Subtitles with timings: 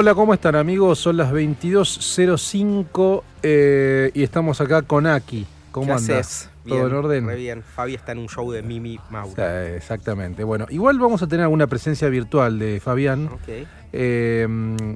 [0.00, 0.98] Hola, ¿cómo están amigos?
[0.98, 5.46] Son las 22.05 eh, y estamos acá con Aki.
[5.72, 6.48] ¿Cómo ¿Qué andas?
[6.66, 7.26] ¿Todo Bien, en orden?
[7.26, 7.62] Re bien.
[7.62, 9.34] Fabi está en un show de Mimi Mauro.
[9.36, 9.42] Sí,
[9.76, 10.42] exactamente.
[10.42, 13.28] Bueno, igual vamos a tener alguna presencia virtual de Fabián
[13.92, 14.48] eh,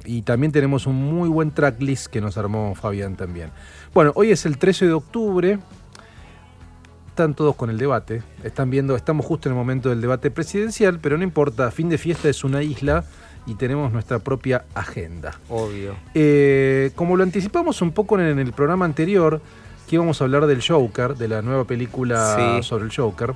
[0.05, 3.51] y también tenemos un muy buen tracklist que nos armó Fabián también.
[3.93, 5.59] Bueno, hoy es el 13 de octubre.
[7.09, 8.23] Están todos con el debate.
[8.43, 11.69] Están viendo, estamos justo en el momento del debate presidencial, pero no importa.
[11.69, 13.05] Fin de fiesta es una isla
[13.45, 15.39] y tenemos nuestra propia agenda.
[15.49, 15.95] Obvio.
[16.13, 19.41] Eh, como lo anticipamos un poco en el programa anterior,
[19.87, 22.63] que íbamos a hablar del Joker, de la nueva película Sí.
[22.63, 23.33] sobre el Joker,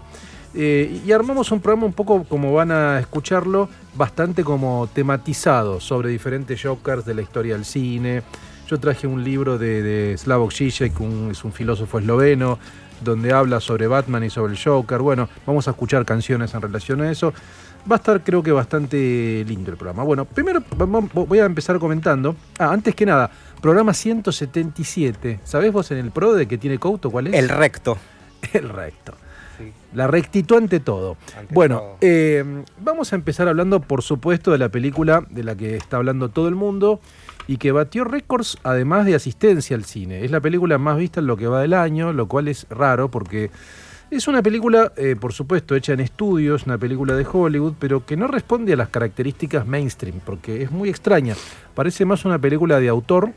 [0.55, 6.09] eh, y armamos un programa un poco, como van a escucharlo, bastante como tematizado sobre
[6.09, 8.23] diferentes Jokers de la historia del cine.
[8.67, 12.57] Yo traje un libro de, de Slavoj Žižek, un- es un filósofo esloveno,
[13.03, 14.99] donde habla sobre Batman y sobre el Joker.
[14.99, 17.31] Bueno, vamos a escuchar canciones en relación a eso.
[17.89, 20.03] Va a estar creo que bastante lindo el programa.
[20.03, 20.63] Bueno, primero
[21.13, 22.35] voy a empezar comentando.
[22.57, 25.39] Ah, antes que nada, programa 177.
[25.43, 27.33] ¿Sabés vos en el pro de que tiene Couto cuál es?
[27.33, 27.97] El recto.
[28.53, 29.13] El recto.
[29.57, 29.73] Sí.
[29.93, 31.17] La rectitud ante todo.
[31.37, 31.97] Ante bueno, todo.
[32.01, 36.29] eh, vamos a empezar hablando, por supuesto, de la película de la que está hablando
[36.29, 37.01] todo el mundo
[37.47, 40.23] y que batió récords además de asistencia al cine.
[40.23, 43.09] Es la película más vista en lo que va del año, lo cual es raro
[43.09, 43.49] porque
[44.17, 48.17] es una película, eh, por supuesto, hecha en estudios, una película de Hollywood, pero que
[48.17, 51.35] no responde a las características mainstream, porque es muy extraña.
[51.75, 53.31] Parece más una película de autor,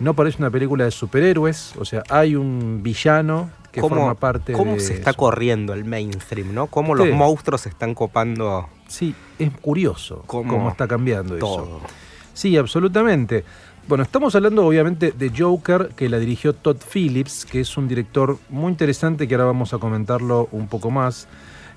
[0.00, 4.54] no parece una película de superhéroes, o sea, hay un villano que ¿Cómo, forma parte
[4.54, 6.66] cómo de se está corriendo el mainstream, no?
[6.68, 7.04] Cómo Sí.
[7.04, 11.46] los monstruos se están copando Sí, es curioso Cómo cómo, está cambiando eso.
[11.46, 11.80] todo.
[12.32, 13.44] Sí, absolutamente.
[13.88, 18.36] Bueno, estamos hablando obviamente de Joker, que la dirigió Todd Phillips, que es un director
[18.50, 21.26] muy interesante que ahora vamos a comentarlo un poco más,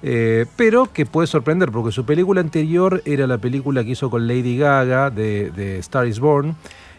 [0.04, 4.28] eh, pero que puede sorprender porque su película anterior era la película que hizo con
[4.28, 6.58] Lady Gaga de, de Star is Born,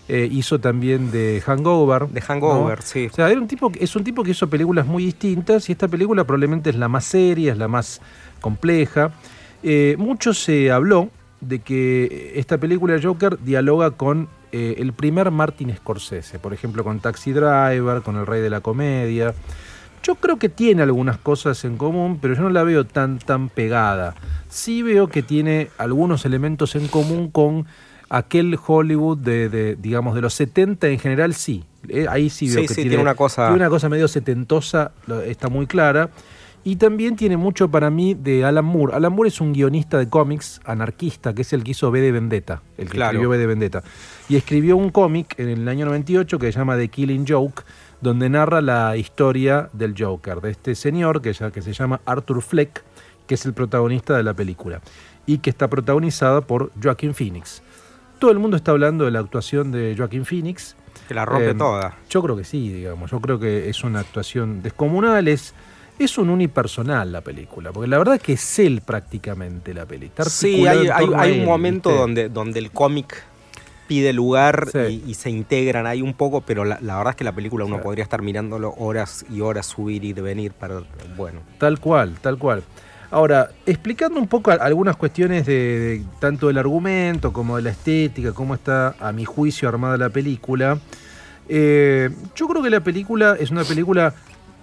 [0.09, 2.09] eh, hizo también de Hangover.
[2.09, 2.83] De Hangover, ¿no?
[2.83, 3.09] sí.
[3.13, 5.89] O sea, era un tipo, es un tipo que hizo películas muy distintas y esta
[5.89, 8.01] película probablemente es la más seria, es la más
[8.41, 9.13] compleja.
[9.63, 11.11] Eh, mucho se habló
[11.43, 17.01] de que esta película Joker dialoga con eh, el primer Martin Scorsese, por ejemplo con
[17.01, 19.35] Taxi Driver, con El Rey de la Comedia.
[20.03, 23.49] Yo creo que tiene algunas cosas en común, pero yo no la veo tan tan
[23.49, 24.15] pegada.
[24.49, 27.67] Sí veo que tiene algunos elementos en común con
[28.09, 31.65] aquel Hollywood de, de, digamos de los 70 en general sí.
[31.89, 34.93] Eh, ahí sí veo Sí, que sí, tiene una cosa- tiene una cosa medio setentosa,
[35.27, 36.11] está muy clara.
[36.65, 38.95] Y también tiene mucho para mí de Alan Moore.
[38.95, 42.13] Alan Moore es un guionista de cómics anarquista, que es el que hizo B de
[42.13, 43.11] Vendetta, el que Claro.
[43.11, 43.83] escribió B de Vendetta.
[44.29, 47.65] Y escribió un cómic en el año 98 que se llama The Killing Joke,
[48.01, 52.43] donde narra la historia del Joker, de este señor que, ya, que se llama Arthur
[52.43, 52.85] Fleck,
[53.27, 54.81] que es el protagonista de la película,
[55.27, 57.63] y que está protagonizada por Joaquin Phoenix.
[58.21, 60.77] Todo el mundo está hablando de la actuación de Joaquin Phoenix.
[61.09, 61.97] Que la rompe Eh, toda.
[62.09, 63.11] Yo creo que sí, digamos.
[63.11, 65.55] Yo creo que es una actuación descomunal, es,
[66.05, 69.83] es un unipersonal la película, porque la verdad es que es él prácticamente la.
[69.83, 70.89] Está Sí, hay,
[71.41, 72.01] un momento ¿viste?
[72.01, 73.25] donde, donde el cómic
[73.89, 75.03] pide lugar Sí.
[75.07, 77.65] y, y se integran ahí un poco, pero la, la verdad es que la película
[77.65, 80.83] uno podría estar mirándolo horas y horas subir y venir para
[81.17, 81.41] bueno.
[81.59, 82.63] Tal cual, tal cual.
[83.11, 88.33] Ahora, explicando un poco algunas cuestiones de, de tanto del argumento como de la estética,
[88.33, 90.79] cómo está a mi juicio armada la película,
[91.49, 94.15] eh, yo creo que la película es una película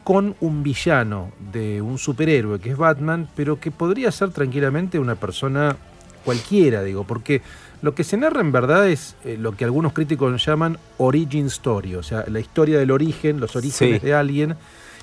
[0.10, 5.14] con un villano de un superhéroe que es Batman, pero que podría ser tranquilamente una
[5.14, 5.78] persona
[6.26, 7.44] cualquiera, digo, porque
[7.84, 11.94] lo que se narra en verdad es eh, lo que algunos críticos llaman origin story,
[11.94, 14.08] o sea, la historia del origen, los orígenes Sí.
[14.08, 14.56] de alguien.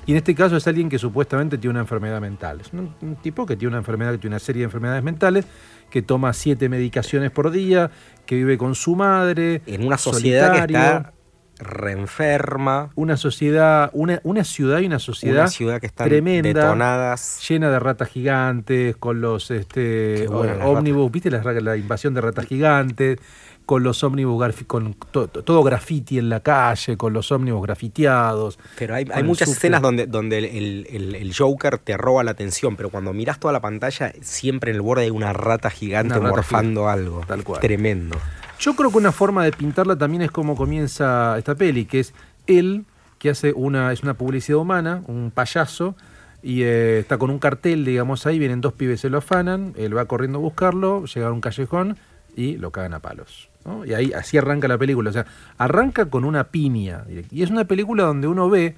[0.05, 2.59] Y en este caso es alguien que supuestamente tiene una enfermedad mental.
[2.59, 5.45] Es un, un tipo que tiene una enfermedad, que tiene una serie de enfermedades mentales,
[5.89, 7.91] que toma siete medicaciones por día,
[8.25, 9.61] que vive con su madre.
[9.67, 11.13] En una sociedad que está
[11.59, 17.39] reenferma, Una sociedad, una, una ciudad y una sociedad, una ciudad que están tremenda, detonadas.
[17.47, 23.19] llena de ratas gigantes, con los este, ómnibus, ¿viste la, la invasión de ratas gigantes?
[23.65, 28.57] Con los ómnibus, con to- to- todo graffiti en la calle, con los ómnibus grafiteados.
[28.79, 32.31] Pero hay, hay muchas escenas donde, donde el, el- el- el Joker te roba la
[32.31, 36.13] atención, pero cuando miras toda la pantalla, siempre en el borde hay una rata gigante
[36.13, 37.23] Una rata morfando algo.
[37.27, 37.59] Tal cual.
[37.59, 38.17] Tremendo.
[38.59, 42.13] Yo creo que una forma de pintarla también es como comienza esta peli, que es
[42.47, 42.85] él
[43.19, 45.95] que hace una, es una publicidad humana, un payaso,
[46.43, 49.97] y eh, está con un cartel, digamos, ahí, vienen dos pibes, se lo afanan, él
[49.97, 51.97] va corriendo a buscarlo, llega a un callejón
[52.35, 53.49] y lo cagan a palos.
[53.65, 53.85] ¿no?
[53.85, 55.25] Y ahí así arranca la película, o sea,
[55.57, 57.03] arranca con una piña.
[57.31, 58.75] Y es una película donde uno ve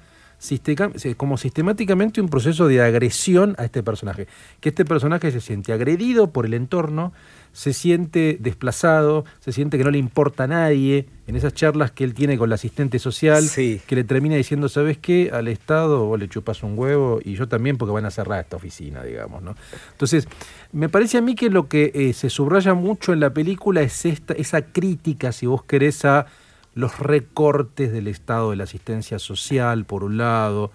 [1.16, 4.26] como sistemáticamente un proceso de agresión a este personaje.
[4.60, 7.12] Que este personaje se siente agredido por el entorno,
[7.52, 11.06] se siente desplazado, se siente que no le importa a nadie.
[11.26, 13.80] En esas charlas que él tiene con la asistente social, Sí.
[13.86, 15.30] que le termina diciendo, ¿sabes qué?
[15.32, 18.56] Al Estado vos le chupas un huevo y yo también porque van a cerrar esta
[18.56, 19.54] oficina, digamos, ¿no?
[19.92, 20.26] Entonces,
[20.72, 24.04] me parece a mí que lo que eh, se subraya mucho en la película es
[24.06, 26.26] esta, esa crítica, si vos querés, a
[26.74, 30.70] los recortes del Estado de la asistencia social, por un lado,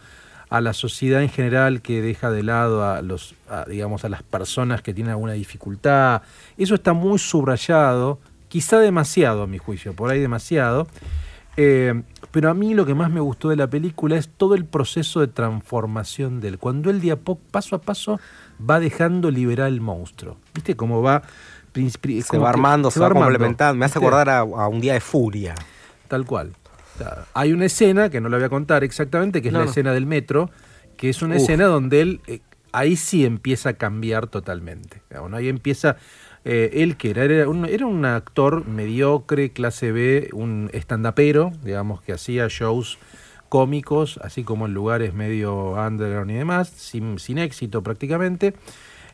[0.55, 4.23] a la sociedad en general que deja de lado a los, a, digamos, a las
[4.23, 6.21] personas que tienen alguna dificultad.
[6.57, 10.87] Eso está muy subrayado, quizá demasiado a mi juicio, por ahí demasiado.
[11.57, 14.63] Eh, pero a mí lo que más me gustó de la película es todo el
[14.63, 16.57] proceso de transformación de él.
[16.57, 18.17] Cuando él de a poco, paso a paso,
[18.57, 20.37] va dejando liberar el monstruo.
[20.53, 21.21] ¿Viste cómo va?
[21.73, 23.77] Se va armando, se va complementando.
[23.77, 25.53] Me hace acordar a, a un día de furia.
[26.07, 26.53] Tal cual.
[27.33, 29.71] Hay una escena, que no la voy a contar exactamente, que es No, la no.
[29.71, 30.49] escena del metro,
[30.97, 31.41] que es una Uf.
[31.41, 32.39] escena donde él, eh,
[32.71, 35.01] ahí sí empieza a cambiar totalmente.
[35.33, 35.97] Ahí empieza,
[36.45, 42.01] eh, él que era, era un, era un actor mediocre, clase B, un estandapero, digamos,
[42.01, 42.97] que hacía shows
[43.49, 48.53] cómicos, así como en lugares medio underground y demás, sin, sin éxito prácticamente.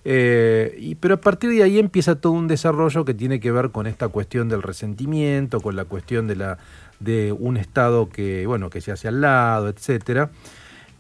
[0.03, 3.69] Eh, y, pero a partir de ahí empieza todo un desarrollo que tiene que ver
[3.69, 6.57] con esta cuestión del resentimiento, con la cuestión de, la,
[7.01, 10.31] de un Estado que, bueno, que se hace al lado, etcétera.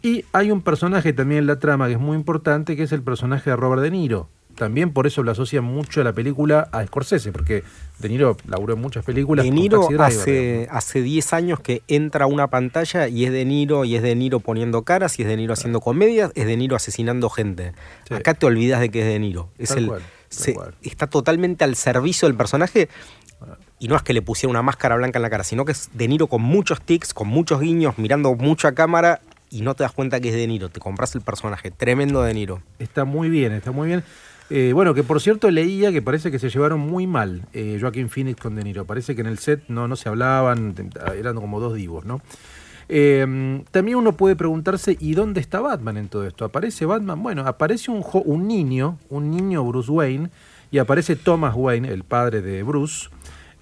[0.01, 3.03] Y hay un personaje también en la trama que es muy importante, que es el
[3.03, 4.29] personaje de Robert De Niro.
[4.55, 7.63] También por eso lo asocian mucho a la película a Scorsese, porque
[7.99, 9.45] De Niro laburó en muchas películas.
[9.45, 13.85] De Niro hace, hace 10 años que entra a una pantalla y es De Niro,
[13.85, 16.75] y es De Niro poniendo caras, y es De Niro haciendo comedias, es De Niro
[16.75, 17.73] asesinando gente.
[18.07, 18.13] Sí.
[18.13, 19.49] Acá te olvidas de que es De Niro.
[19.57, 20.55] Es Tal el, cual, se-.
[20.83, 22.89] Está totalmente al servicio del personaje.
[23.81, 25.89] Y no es que le pusiera una máscara blanca en la cara, sino que es
[25.93, 29.83] De Niro con muchos tics, con muchos guiños, mirando mucho a cámara y no te
[29.83, 30.69] das cuenta que es De Niro.
[30.69, 31.71] Te compras el personaje.
[31.71, 32.61] Tremendo De Niro.
[32.77, 34.03] Está muy bien, está muy bien.
[34.51, 38.11] Eh, bueno, que por cierto leía que parece que se llevaron muy mal eh, Joaquín
[38.11, 38.85] Phoenix con De Niro.
[38.85, 40.75] Parece que en el set no, no se hablaban,
[41.17, 42.21] eran como dos divos, ¿no?
[42.87, 46.45] Eh, también uno puede preguntarse, ¿y dónde está Batman en todo esto?
[46.45, 47.23] ¿Aparece Batman?
[47.23, 50.29] Bueno, aparece un niño, un niño Bruce Wayne,
[50.71, 53.09] y aparece Thomas Wayne, el padre de Bruce,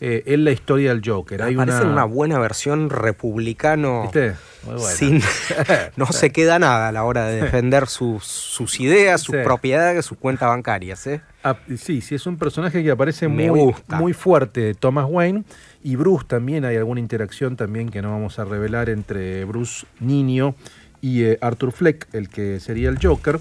[0.02, 1.42] eh, en la historia del Joker.
[1.42, 4.04] Hay Parece una, una buena versión republicano.
[4.04, 4.36] ¿Viste?
[4.66, 4.90] Muy buena.
[4.90, 5.22] Sin,
[5.96, 9.42] no se queda nada a la hora de defender sus, sus ideas, sus Sí.
[9.44, 11.06] propiedades, sus cuentas bancarias.
[11.08, 11.22] ¿eh?
[11.44, 13.98] Ah, sí, sí, es un personaje que aparece Me muy, gusta.
[13.98, 15.44] muy fuerte, Thomas Wayne.
[15.84, 20.56] Y Bruce también, hay alguna interacción también que no vamos a revelar entre Bruce niño
[21.02, 23.40] y eh, Arthur Fleck, el que sería el Joker.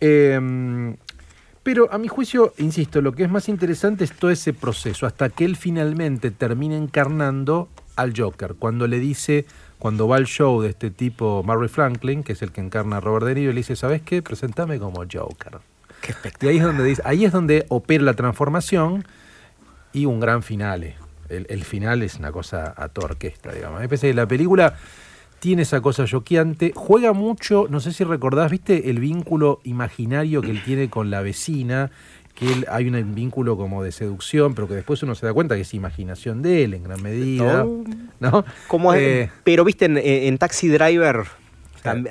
[0.00, 0.94] Eh,
[1.62, 5.28] pero a mi juicio, insisto, lo que es más interesante es todo ese proceso, hasta
[5.28, 8.54] que él finalmente termina encarnando al Joker.
[8.58, 9.44] Cuando le dice,
[9.78, 13.00] cuando va al show de este tipo, Murray Franklin, que es el que encarna a
[13.00, 14.22] Robert De Niro, le dice, ¿sabes qué?
[14.22, 15.58] Presentame como Joker.
[16.00, 19.04] Qué Y ahí es donde dice, ahí es donde opera la transformación
[19.92, 20.96] y un gran finale.
[21.28, 23.80] El, el final es una cosa a toda orquesta, digamos.
[23.80, 24.76] Me parece que la película
[25.40, 30.50] tiene esa cosa choqueante, juega mucho, no sé si recordás, ¿viste el vínculo imaginario que
[30.50, 31.90] él tiene con la vecina?
[32.34, 35.56] Que él, hay un vínculo como de seducción, pero que después uno se da cuenta
[35.56, 37.64] que es imaginación de él en gran medida.
[37.64, 37.84] No.
[38.20, 38.44] ¿No?
[38.68, 41.24] Como es- Eh, pero viste, en, en Taxi Driver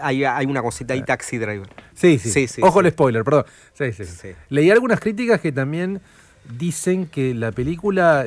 [0.01, 1.67] hay, hay una cosita ahí, Taxi Driver.
[1.93, 2.29] Sí, sí.
[2.31, 2.85] Sí, sí, Ojo sí.
[2.87, 3.45] el spoiler, perdón.
[4.49, 6.01] Leí algunas críticas que también
[6.57, 8.25] dicen que la película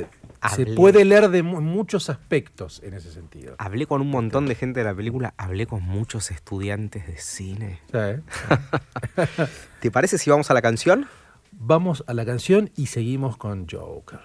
[0.50, 3.54] se puede leer de mu- muchos aspectos en ese sentido.
[3.58, 7.80] Hablé con un montón de gente de la película, hablé con muchos estudiantes de cine.
[9.80, 11.06] ¿Te parece si vamos a la canción?
[11.52, 14.20] Vamos a la canción y seguimos con Joker.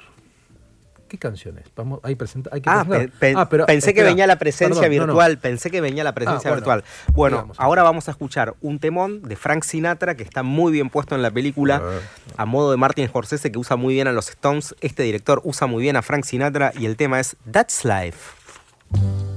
[1.08, 1.66] ¿Qué canciones?
[1.76, 3.12] Vamos, hay, presenta, hay que Ah, presentar.
[3.20, 5.14] pe- pe- Ah, pero, pensé que venía la presencia perdón, no, no.
[5.14, 6.84] virtual, pensé que venía la presencia Ah, bueno, virtual.
[7.14, 7.60] Bueno, digamos.
[7.60, 11.22] ahora vamos a escuchar un temón de Frank Sinatra que está muy bien puesto en
[11.22, 12.00] la película, Ah.
[12.38, 14.76] a modo de Martin Scorsese que usa muy bien a los Stones.
[14.82, 19.37] Este director usa muy bien a Frank Sinatra y el tema es That's Life.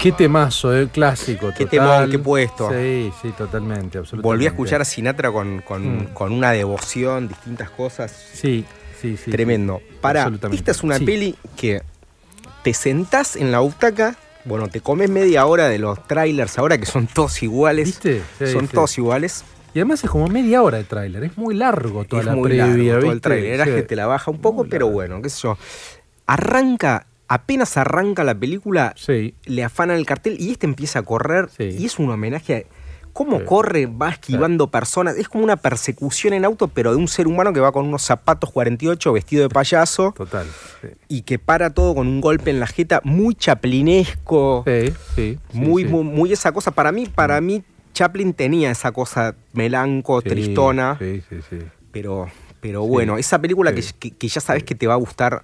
[0.00, 1.48] Qué temazo, eh, clásico.
[1.56, 1.68] Qué total.
[1.68, 2.70] temón, qué puesto.
[2.70, 4.22] Sí, sí, totalmente, absolutamente.
[4.22, 6.04] Volví a escuchar a Sinatra con, con- Mm.
[6.14, 8.10] con una devoción, distintas cosas.
[8.32, 8.64] Sí,
[9.00, 9.30] sí, sí.
[9.30, 9.82] Tremendo.
[10.00, 11.04] Para, esta es una Sí.
[11.04, 11.82] peli que
[12.62, 14.16] te sentás en la butaca,
[14.46, 17.86] bueno, te comes media hora de los trailers ahora que son todos iguales.
[17.86, 18.22] ¿Viste?
[18.38, 18.72] Sí, son sí.
[18.74, 19.44] todos iguales.
[19.74, 22.44] Y además es como media hora de tráiler, es muy largo toda es la muy
[22.48, 23.20] previa, largo todo el ¿viste?
[23.20, 23.64] trailer.
[23.68, 23.74] Sí.
[23.74, 24.94] que te la baja un poco, Muy pero largo.
[24.94, 25.58] bueno, qué sé yo.
[26.26, 31.48] Arranca, apenas arranca la película, Sí, le afanan el cartel y este empieza a correr
[31.56, 31.76] Sí.
[31.78, 32.62] y es un homenaje a
[33.12, 33.44] cómo Sí.
[33.46, 35.16] corre, va esquivando personas.
[35.16, 38.02] Es como una persecución en auto, pero de un ser humano que va con unos
[38.02, 40.46] zapatos 48 vestido de payaso total.
[40.80, 44.64] Sí, y que para todo con un golpe en la jeta muy chaplinesco.
[44.66, 46.70] sí, sí, sí, muy, muy, muy esa cosa.
[46.72, 50.96] Para mí, para mí, Chaplin tenía esa cosa melanco, tristona.
[50.98, 51.58] Sí, sí, sí.
[51.92, 52.28] Pero,
[52.60, 53.92] pero bueno, esa película que, sí.
[53.98, 55.42] que- que ya sabes que te va a gustar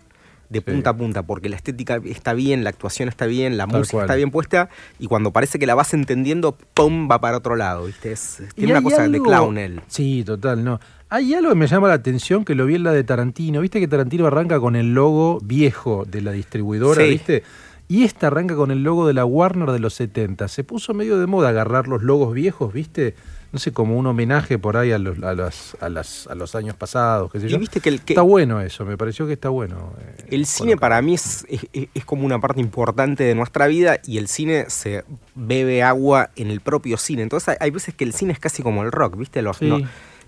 [0.49, 0.65] de Sí.
[0.71, 3.93] punta a punta, porque la estética está bien, la actuación está bien, la Tal música
[3.99, 4.05] cual.
[4.05, 7.09] está bien puesta, y cuando parece que la vas entendiendo, ¡pum!
[7.11, 8.12] va para otro lado, ¿viste?
[8.12, 9.81] Es, tiene una cosa de clown él.
[9.88, 10.81] Sí, total, no.
[11.09, 13.61] Hay algo que me llama la atención que lo vi en la de Tarantino.
[13.61, 17.11] Viste que Tarantino arranca con el logo viejo de la distribuidora, Sí.
[17.11, 17.43] ¿viste?
[17.88, 20.49] Y esta arranca con el logo de la Warner de los 70.
[20.49, 23.15] Se puso medio de moda agarrar los logos viejos, ¿viste?
[23.57, 26.55] No sé, como un homenaje por ahí a los, a las- a las- a los
[26.55, 29.33] años pasados, qué sé Y viste que el, que Está bueno eso, me pareció que
[29.33, 29.95] está bueno.
[29.99, 33.99] eh, el cine para mí es, es- es como una parte importante de nuestra vida
[34.05, 37.23] y el cine se bebe agua en el propio cine.
[37.23, 39.41] Entonces hay, hay veces que el cine es casi como el rock, ¿viste?
[39.41, 39.71] Los, Sí.
[39.71, 39.79] no-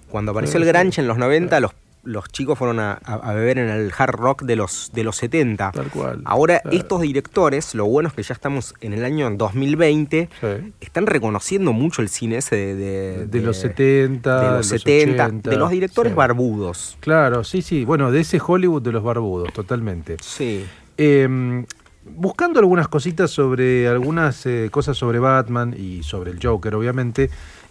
[0.09, 0.79] cuando apareció Sí, el sí.
[0.81, 1.73] grunge en los 90, los,
[2.09, 5.17] los chicos fueron a, a- a beber en el hard rock de los, de los
[5.17, 5.73] 70.
[5.73, 6.23] Tal cual.
[6.25, 6.77] Ahora, Claro.
[6.77, 10.73] estos directores, lo bueno es que ya estamos en el año 2020, Sí.
[10.81, 15.51] están reconociendo mucho el cine ese de, de- De los 70, de los 70, 80,
[15.51, 16.17] de los directores sí.
[16.17, 16.97] barbudos.
[17.01, 17.85] Claro, sí, sí.
[17.85, 20.17] Bueno, de ese Hollywood de los barbudos, totalmente.
[20.23, 20.65] Sí.
[20.97, 21.65] Eh,
[22.11, 27.29] buscando algunas cositas sobre algunas eh, cosas sobre Batman y sobre el Joker, obviamente,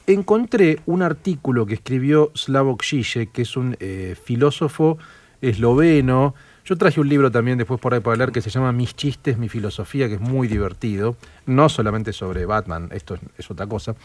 [0.07, 4.97] encontré un artículo que escribió Slavoj Žižek, que es un eh, filósofo
[5.41, 6.33] esloveno.
[6.65, 9.37] Yo traje un libro también después por ahí para leer que se llama Mis chistes,
[9.37, 11.15] mi filosofía, que es muy divertido.
[11.45, 13.95] No solamente sobre Batman, esto es, es otra cosa.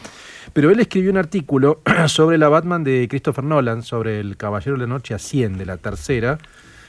[0.53, 4.81] Pero él escribió un artículo sobre la Batman de Christopher Nolan, sobre el Caballero de
[4.81, 6.39] la Noche Asciende, la tercera,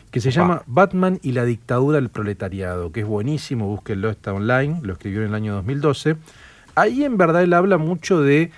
[0.09, 4.79] que se llama Batman y la dictadura del proletariado, que es buenísimo, búsquenlo, está online,
[4.83, 6.17] lo escribió en el año 2012.
[6.75, 8.51] Ahí en verdad él habla mucho de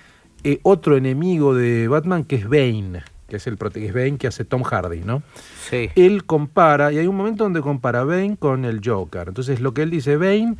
[0.46, 4.28] eh, otro enemigo de Batman que es Bane, que es el que es Bane que
[4.28, 5.24] hace Tom Hardy, ¿no?
[5.68, 5.90] Sí.
[5.96, 9.26] Él compara, y hay un momento donde compara Bane con el Joker.
[9.26, 10.56] Entonces lo que él dice, Bane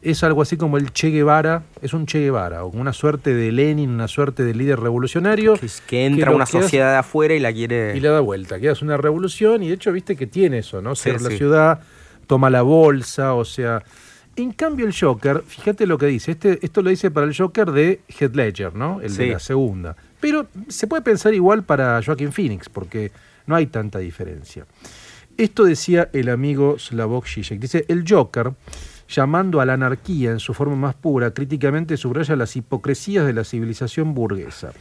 [0.00, 3.50] es algo así como el Che Guevara, es un Che Guevara, o una suerte de
[3.50, 5.54] Lenin, una suerte de líder revolucionario.
[5.54, 7.96] Que, que entra que una sociedad de afuera y la quiere.
[7.96, 10.80] y le da vuelta, que hace una revolución y de hecho viste que tiene eso,
[10.80, 10.94] ¿no?
[10.94, 11.36] Sí, Cierra la sí.
[11.36, 11.80] ciudad,
[12.28, 13.82] toma la bolsa, o sea...
[14.36, 17.72] En cambio el Joker, fíjate lo que dice, este, esto lo dice para el Joker
[17.72, 19.00] de Heath Ledger, ¿no?
[19.00, 19.96] El de la segunda.
[20.20, 23.12] Pero se puede pensar igual para Joaquin Phoenix, porque
[23.46, 24.66] no hay tanta diferencia.
[25.38, 27.58] Esto decía el amigo Slavoj Žižek.
[27.58, 28.52] Dice, el Joker,
[29.08, 33.44] llamando a la anarquía en su forma más pura, críticamente subraya las hipocresías de la
[33.44, 34.72] civilización burguesa,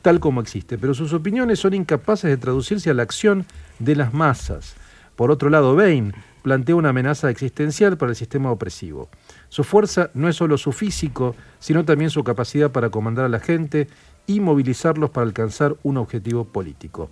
[0.00, 3.44] tal como existe, pero sus opiniones son incapaces de traducirse a la acción
[3.78, 4.74] de las masas.
[5.16, 9.08] Por otro lado, Bane plantea una amenaza existencial para el sistema opresivo.
[9.48, 13.40] Su fuerza no es solo su físico, sino también su capacidad para comandar a la
[13.40, 13.88] gente
[14.26, 17.10] y movilizarlos para alcanzar un objetivo político.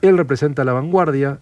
[0.00, 1.40] Él representa la vanguardia,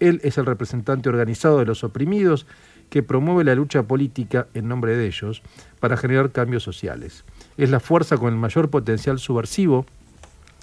[0.00, 2.46] él es el representante organizado de los oprimidos
[2.88, 5.42] que promueve la lucha política en nombre de ellos
[5.78, 7.24] para generar cambios sociales.
[7.56, 9.86] Es la fuerza con el mayor potencial subversivo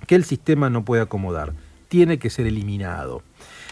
[0.05, 1.53] que el sistema no puede acomodar.
[1.88, 3.24] Tiene que ser eliminado.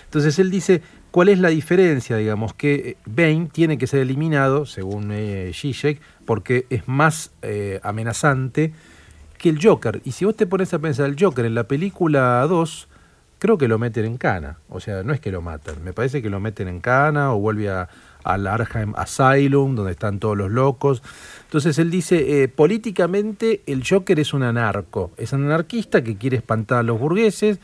[0.06, 0.82] Entonces él dice,
[1.16, 2.18] ¿cuál es la diferencia?
[2.18, 7.80] Digamos que eh, Bane tiene que ser eliminado, según eh, Zizek, porque es más eh,
[7.84, 8.74] amenazante
[9.38, 10.02] que el Joker.
[10.04, 12.90] Y si vos te pones a pensar el Joker en la película 2,
[13.40, 14.58] creo que lo meten en cana.
[14.68, 17.40] O sea, no es que lo matan, me parece que lo meten en cana o
[17.40, 17.88] vuelve a,
[18.26, 21.02] al Arkham Asylum, donde están todos los locos.
[21.46, 26.80] Entonces él dice, políticamente el Joker es un anarco, es un anarquista que quiere espantar
[26.80, 27.62] a los burgueses,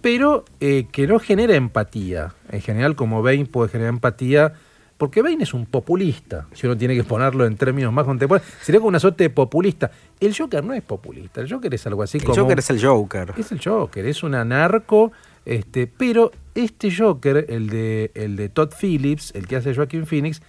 [0.00, 2.34] pero eh, que no genera empatía.
[2.50, 4.54] En general, como Bane puede generar empatía,
[4.96, 8.80] porque Bane es un populista, si uno tiene que ponerlo en términos más contemporáneos, sería
[8.80, 9.90] como una suerte de populista.
[10.18, 12.36] El Joker no es populista, el Joker es algo así El como...
[12.36, 13.34] Joker es el Joker.
[13.36, 15.12] Es el Joker, es un anarco,
[15.44, 20.42] este, pero este Joker, el de, el de Todd Phillips, el que hace Joaquin Phoenix,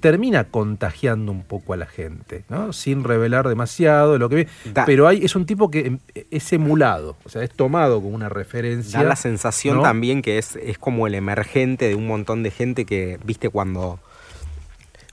[0.00, 2.72] termina contagiando un poco a la gente, ¿no?
[2.72, 4.48] Sin revelar demasiado de lo que ve.
[4.72, 5.98] Da- pero hay, es un tipo que em,
[6.30, 8.98] es emulado, o sea, es tomado como una referencia.
[9.00, 9.82] Da la sensación ¿no?
[9.82, 14.00] también que es, es como el emergente de un montón de gente que, viste, cuando,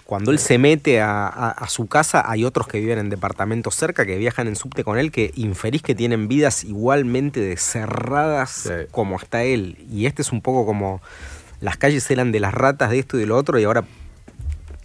[0.06, 3.76] cuando él se mete a, a- a su casa, hay otros que viven en departamentos
[3.76, 8.52] cerca, que viajan en subte con él, que inferís que tienen vidas igualmente de cerradas
[8.52, 8.70] Sí.
[8.92, 9.78] como está él.
[9.92, 11.02] Y este es un poco como
[11.60, 13.84] las calles eran de las ratas de esto y de lo otro, y ahora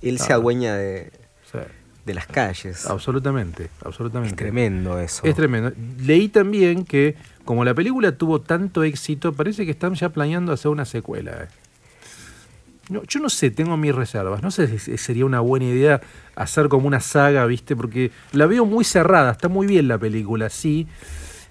[0.09, 0.37] él se Ah.
[0.37, 1.11] adueña de,
[1.51, 1.59] Sí,
[2.07, 2.87] de las calles.
[2.87, 4.35] absolutamente, Es absolutamente.
[4.37, 5.25] tremendo eso.
[5.25, 5.73] Es tremendo.
[6.01, 10.71] Leí también que, como la película tuvo tanto éxito, parece que están ya planeando hacer
[10.71, 11.49] una secuela.
[12.89, 14.43] No, yo no sé, tengo mis reservas.
[14.43, 16.01] No sé si sería una buena idea
[16.35, 17.77] hacer como una saga, ¿viste?
[17.77, 20.89] Porque la veo muy cerrada, está muy bien la película, sí.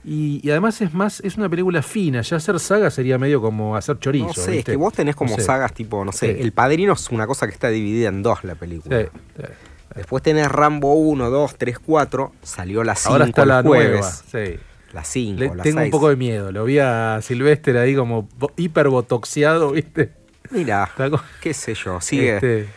[0.04, 2.22] Y, y además es más, es una película fina.
[2.22, 4.28] Ya hacer saga sería medio como hacer chorizo.
[4.28, 4.72] No sé, es ¿viste?
[4.72, 5.44] que vos tenés como No sé.
[5.44, 6.42] sagas tipo, no sé, Sí.
[6.42, 9.02] El Padrino es una cosa que está dividida en dos la película.
[9.02, 9.44] Sí, sí.
[9.96, 13.92] Después tenés Rambo 1, 2, 3, 4, salió la 5 Ahora está el la jueves.
[14.00, 14.12] nueva.
[14.12, 14.60] Sí.
[14.94, 15.92] La 5, Le- la tengo un 6.
[15.92, 16.52] poco de miedo.
[16.52, 20.14] Lo vi a Silvestre ahí como bo- hiperbotoxiado, ¿viste?
[20.50, 20.90] Mira,
[21.42, 22.68] qué sé yo, sigue, Este,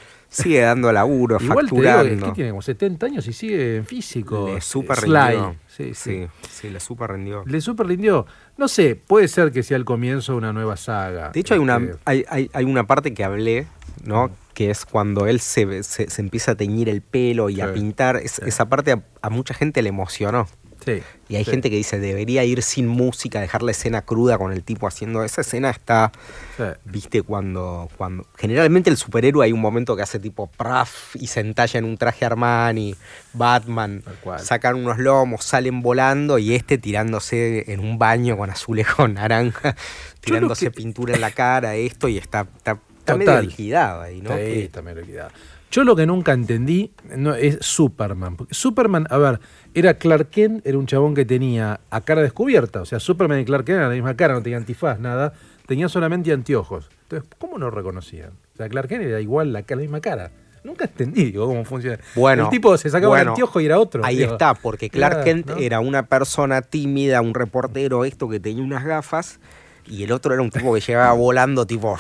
[0.43, 2.27] sigue dando laburo, Igual te digo, facturando.
[2.27, 4.47] es que tiene como 70 años y sigue en físico.
[4.49, 5.57] Le Eh, super rindió.
[5.67, 6.27] Sí, sí.
[6.43, 7.43] sí, sí, le super rindió.
[7.47, 8.27] Le super rindió.
[8.57, 11.31] No sé, puede ser que sea el comienzo de una nueva saga.
[11.31, 13.67] De hecho, hay una, Este, hay, hay, hay una parte que hablé,
[14.05, 14.31] ¿no?
[14.55, 18.17] Que es cuando él se, se, se empieza a teñir el pelo y a pintar.
[18.17, 20.47] Es- Esa parte a, a mucha gente le emocionó.
[20.85, 24.37] Sí, Y hay sí, gente que dice, debería ir sin música, dejar la escena cruda
[24.39, 25.25] con el tipo haciendo.
[25.25, 26.13] Esa escena está,
[26.57, 26.65] sí.
[26.85, 27.89] viste, cuando.
[27.97, 31.85] cuando Generalmente el superhéroe hay un momento que hace tipo praf y se entalla en
[31.87, 32.95] un traje Armani,
[33.33, 34.03] Batman,
[34.39, 39.77] sacan unos lomos, salen volando y este tirándose en un baño con azulejo naranja,
[40.21, 44.31] tirándose que- pintura en la cara, esto, y está, está, está medio liquidado ahí, ¿no?
[44.31, 45.31] Sí, Que- está medio liquidado.
[45.75, 48.37] Yo lo que nunca entendí no, es Superman.
[48.37, 49.41] Porque Superman, a ver,
[49.75, 52.83] era Clark Kent, era un chabón que tenía a cara descubierta.
[52.83, 55.33] O sea, Superman y Clark Kent eran la misma cara, no tenía antifaz, nada.
[55.67, 56.89] Tenía solamente anteojos.
[57.03, 58.35] Entonces, ¿cómo no reconocían?
[58.55, 60.31] O sea, Clark Kent era igual la, la misma cara.
[60.63, 61.99] Nunca entendí digo, cómo funciona.
[62.15, 64.05] Bueno, el tipo se sacaba bueno, el anteojo y era otro.
[64.05, 64.35] Ahí digo.
[64.35, 65.57] está, porque Clark Era, Kent ¿no?
[65.57, 69.41] era una persona tímida, un reportero, esto que tenía unas gafas,
[69.87, 71.99] y el otro era un tipo que llegaba volando, tipo,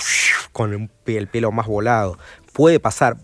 [0.52, 2.16] con el pelo más volado.
[2.54, 3.16] Puede pasar.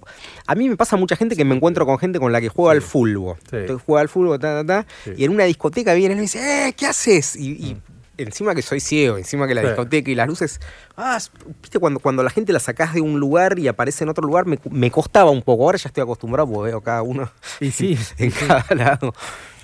[0.46, 2.72] A mí me pasa mucha gente que me encuentro con gente con la que juega
[2.72, 3.36] al fútbol.
[3.48, 3.56] Sí.
[3.56, 5.12] Entonces juega al fútbol, ta, ta, ta, Sí.
[5.16, 7.36] y en una discoteca viene y me dice, ¡eh, qué haces!
[7.36, 7.76] Y, y
[8.18, 10.60] encima que soy ciego, encima que la discoteca y las luces.
[10.96, 11.16] Ah,
[11.62, 14.44] viste, cuando, cuando la gente la sacás de un lugar y aparece en otro lugar,
[14.46, 15.62] me, me costaba un poco.
[15.64, 19.14] Ahora ya estoy acostumbrado porque veo cada uno Y sí, en cada lado.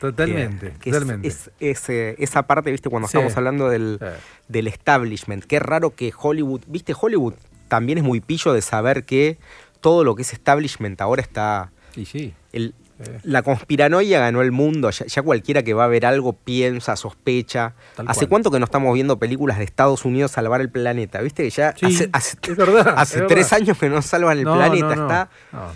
[0.01, 0.71] totalmente.
[0.73, 1.29] Que- que es- totalmente.
[1.29, 3.99] es- es, eh, esa parte, viste, cuando estamos hablando del,
[4.49, 5.45] del establishment.
[5.45, 7.35] Qué raro que Hollywood, viste, Hollywood
[7.69, 9.39] también es muy pillo de saber que
[9.81, 12.35] todo lo que es establishment ahora está Y sí.
[12.53, 13.19] El- Eh.
[13.25, 14.89] La conspiranoia ganó el mundo.
[14.89, 17.75] Ya, ya cualquiera que va a ver algo piensa, sospecha.
[17.95, 18.29] Tal ¿Hace cual.
[18.31, 21.21] cuánto que no estamos viendo películas de Estados Unidos salvar el planeta?
[21.21, 23.61] ¿Viste que ya Sí, hace, hace- es verdad, hace es tres verdad.
[23.67, 24.87] años que no salvan el No, planeta?
[24.87, 25.29] no, no, está.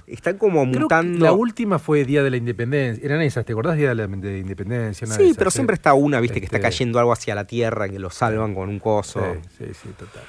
[0.06, 1.22] Están como Creo que mutando.
[1.26, 3.04] la última fue Día de la Independencia.
[3.04, 3.76] Eran esas, ¿te acordás?
[3.76, 5.06] Día de la de Independencia.
[5.06, 7.90] Sí, esas, pero siempre está una, viste, que está Este, cayendo algo hacia la Tierra,
[7.90, 9.20] que lo salvan con un coso.
[9.58, 10.22] Sí, sí, sí, total.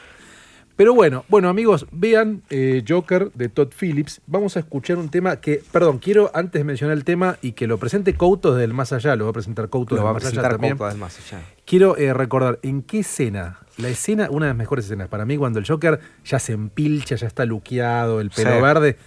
[0.81, 4.19] Pero bueno, bueno amigos, vean eh, Joker de Todd Phillips.
[4.25, 7.67] Vamos a escuchar un tema que, perdón, quiero antes de mencionar el tema y que
[7.67, 10.23] lo presente Couto desde el más allá, lo va a presentar Couto desde el más
[10.23, 10.77] allá presentar también.
[10.77, 11.43] Couto del más allá.
[11.67, 15.37] Quiero eh, recordar en qué escena, la escena, una de las mejores escenas para mí,
[15.37, 18.61] cuando el Joker ya se empilcha, ya está luqueado, el pelo Sí.
[18.63, 18.97] verde,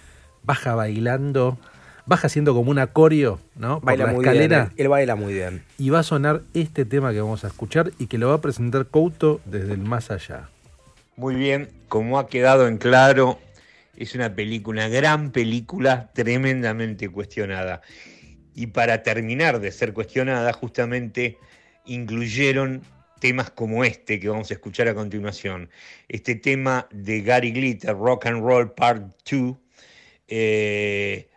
[0.43, 1.57] baja bailando,
[2.05, 3.81] baja haciendo como un acorio, ¿no?
[3.81, 4.71] Por Baila la muy escalera bien.
[4.77, 5.65] Él, él baila muy bien.
[5.77, 8.41] y va a sonar este tema que vamos a escuchar y que lo va a
[8.41, 10.47] presentar Couto desde el más allá.
[11.17, 13.39] Muy bien, como ha quedado en claro,
[13.95, 17.81] es una película, una gran película, tremendamente cuestionada.
[18.53, 21.37] Y para terminar de ser cuestionada, justamente
[21.85, 22.81] incluyeron
[23.21, 25.69] temas como este que vamos a escuchar a continuación.
[26.09, 29.55] Este tema de Gary Glitter, Rock and Roll Part 2,
[30.27, 31.29] eh,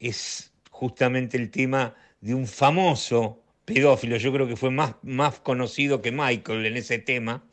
[0.00, 6.00] es justamente el tema de un famoso pedófilo, yo creo que fue más, más conocido
[6.00, 7.44] que Michael en ese tema,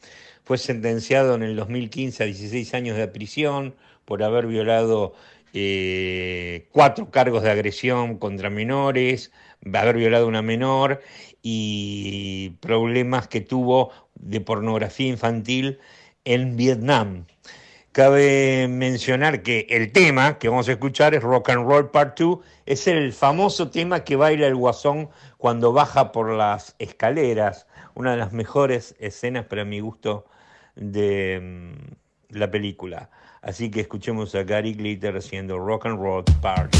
[0.45, 5.15] fue sentenciado en el 2015 a 16 años de prisión por haber violado
[5.53, 9.31] eh, cuatro cargos de agresión contra menores,
[9.73, 11.01] haber violado a una menor
[11.41, 15.79] y problemas que tuvo de pornografía infantil
[16.25, 17.25] en Vietnam.
[17.91, 22.39] Cabe mencionar que el tema que vamos a escuchar es Rock and Roll Part 2,
[22.67, 28.17] es el famoso tema que baila el guasón cuando baja por las escaleras, una de
[28.17, 30.25] las mejores escenas para mi gusto
[30.75, 33.09] de mm, la película.
[33.41, 36.75] Así que escuchemos a Gary Glitter haciendo Rock and Roll Part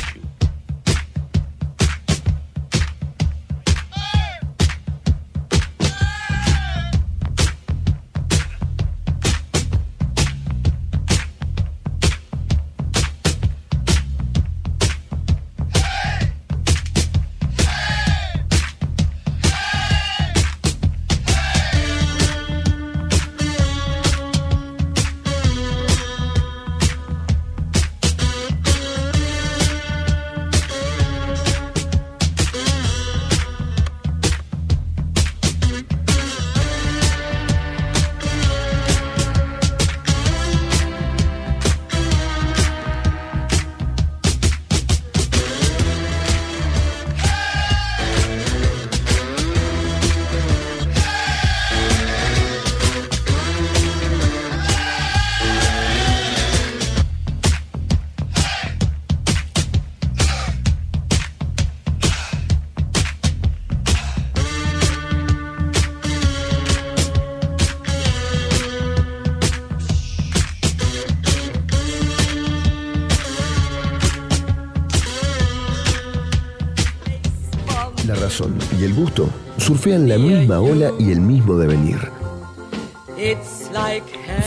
[79.86, 82.00] surfean la misma ola y el mismo devenir.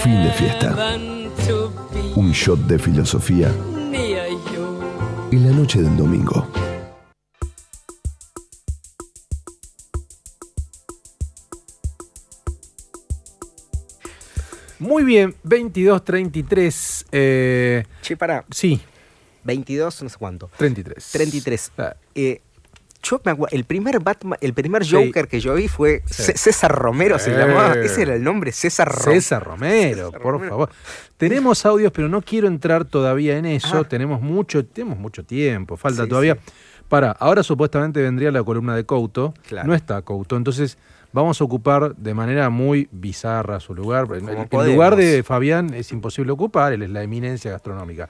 [0.02, 0.96] Fin de fiesta.
[2.16, 3.48] Un shot de filosofía
[5.30, 6.44] en la noche del domingo.
[14.80, 17.06] Muy bien, 22-33.
[17.12, 18.80] Eh, Che, para, sí,
[19.44, 20.50] 22, no sé cuánto.
[20.56, 21.10] 33.
[21.12, 21.72] 33.
[21.78, 22.40] Ah, Eh,
[23.08, 24.94] yo me acuerdo, el primer Batman, el primer Sí.
[24.94, 26.32] Joker que yo vi fue Sí.
[26.34, 27.74] César Romero, se llamaba.
[27.74, 29.12] Ese era el nombre, César Romero.
[29.12, 30.50] César Romero, César por Romero.
[30.50, 30.70] favor.
[31.16, 33.78] Tenemos audios, pero no quiero entrar todavía en eso.
[33.78, 33.88] Ah.
[33.88, 36.36] Tenemos mucho, tenemos mucho tiempo, falta Sí, todavía.
[36.88, 39.34] Para, ahora supuestamente vendría la columna de Couto.
[39.46, 39.68] Claro.
[39.68, 40.78] No está Couto, entonces
[41.12, 44.06] vamos a ocupar de manera muy bizarra su lugar.
[44.12, 44.74] El, Como el podemos.
[44.74, 48.08] lugar de Fabián es imposible ocupar, él es la eminencia gastronómica.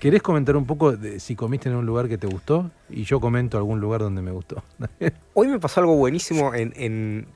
[0.00, 2.70] ¿Querés comentar un poco de si comiste en un lugar que te gustó?
[2.90, 4.62] Y yo comento algún lugar donde me gustó.
[5.34, 7.26] Hoy me pasó algo buenísimo en, en,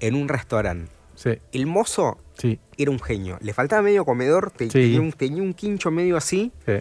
[0.00, 0.90] en un restaurante.
[1.14, 3.38] sí, El mozo sí, era un genio.
[3.40, 4.72] Le faltaba medio comedor, te- Sí.
[4.72, 6.52] tenía, un, tenía un quincho medio así.
[6.66, 6.74] sí.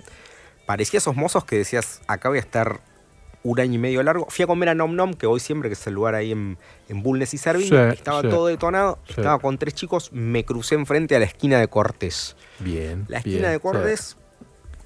[0.65, 2.81] Parecía esos mozos que decías, acá voy a estar
[3.43, 4.27] un año y medio largo.
[4.29, 6.57] Fui a comer a Nom Nom, que voy siempre, que es el lugar ahí en,
[6.89, 7.69] en Bulnes y Servini.
[7.69, 8.99] Sí, estaba todo detonado.
[9.07, 10.11] Estaba con tres chicos.
[10.11, 12.35] Me crucé enfrente a la esquina de Cortés.
[12.59, 13.05] Bien.
[13.07, 13.59] La esquina bien, de.
[13.61, 14.17] Cortés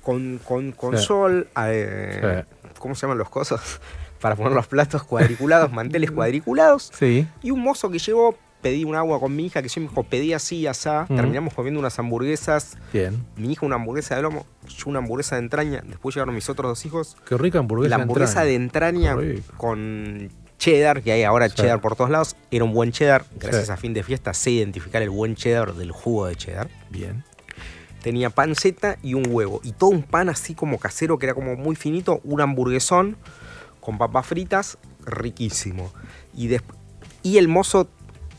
[0.01, 1.05] con, con, con Sí.
[1.05, 1.47] sol.
[1.65, 2.43] eh,
[2.79, 3.79] ¿Cómo se llaman los cosas?
[4.21, 6.91] Para poner los platos cuadriculados, manteles cuadriculados.
[6.93, 7.27] Sí.
[7.41, 10.03] Y un mozo que llegó pedí un agua con mi hija, que yo me dijo,
[10.03, 11.07] pedí así, asá.
[11.09, 11.15] Mm.
[11.15, 12.77] Terminamos comiendo unas hamburguesas.
[12.93, 13.25] Bien.
[13.35, 15.81] Mi hija una hamburguesa de lomo, yo una hamburguesa de entraña.
[15.87, 17.17] Después llegaron mis otros dos hijos.
[17.27, 17.97] Qué rica hamburguesa.
[17.97, 19.51] la hamburguesa de entraña rico.
[19.57, 21.55] con cheddar, que hay ahora Sí.
[21.55, 22.35] cheddar por todos lados.
[22.51, 23.25] Era un buen cheddar.
[23.39, 26.69] Gracias a fin de fiesta sé identificar el buen cheddar del jugo de cheddar.
[26.91, 27.23] Bien.
[28.01, 29.61] Tenía panceta y un huevo.
[29.63, 32.19] Y todo un pan así como casero, que era como muy finito.
[32.23, 33.15] Un hamburguesón
[33.79, 35.91] con papas fritas, riquísimo.
[36.35, 36.49] Y,
[37.23, 37.87] y el mozo,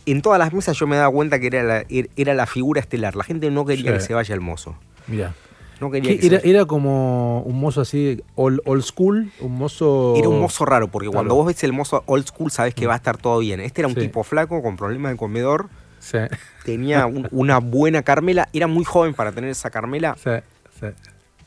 [0.07, 2.81] en todas las mesas yo me daba cuenta que era la, er- era la figura
[2.81, 3.15] estelar.
[3.17, 3.99] La gente no quería Sí.
[3.99, 4.75] que se vaya el mozo.
[5.07, 5.35] Mira.
[5.81, 9.59] No quería ¿Qué que se Era, era como un mozo así, old, old school, un
[9.59, 10.15] mozo...
[10.17, 12.93] Era un mozo raro, porque cuando vos ves el mozo old school sabes que va
[12.95, 13.59] a estar todo bien.
[13.61, 14.01] Este era un Sí.
[14.03, 15.71] tipo flaco con problemas de comedor,
[16.03, 16.19] Sí,
[16.65, 20.31] tenía un- una buena Carmela, era muy joven para tener esa Carmela sí,
[20.81, 20.87] sí.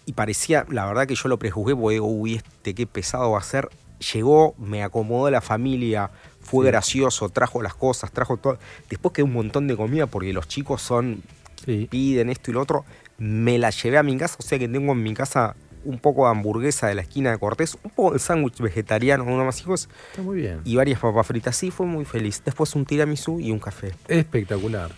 [0.05, 3.39] y parecía, la verdad que yo lo prejuzgué porque digo, uy, este qué pesado va
[3.39, 3.67] a ser.
[4.13, 6.09] Llegó, me acomodó la familia,
[6.41, 6.71] fue Sí.
[6.71, 8.57] gracioso, trajo las cosas, trajo todo.
[8.89, 11.21] Después quedó un montón de comida porque los chicos son,
[11.65, 11.87] Sí.
[11.91, 12.85] piden esto y lo otro.
[13.17, 16.25] Me la llevé a mi casa, o sea que tengo en mi casa un poco
[16.25, 19.87] de hamburguesa de la esquina de Cortés, un poco de sándwich vegetariano uno más hijos
[20.11, 20.61] Está muy bien.
[20.65, 21.55] y varias papas fritas.
[21.55, 22.41] Sí, fue muy feliz.
[22.43, 23.93] Después un tiramisú y un café.
[24.07, 24.91] Espectacular.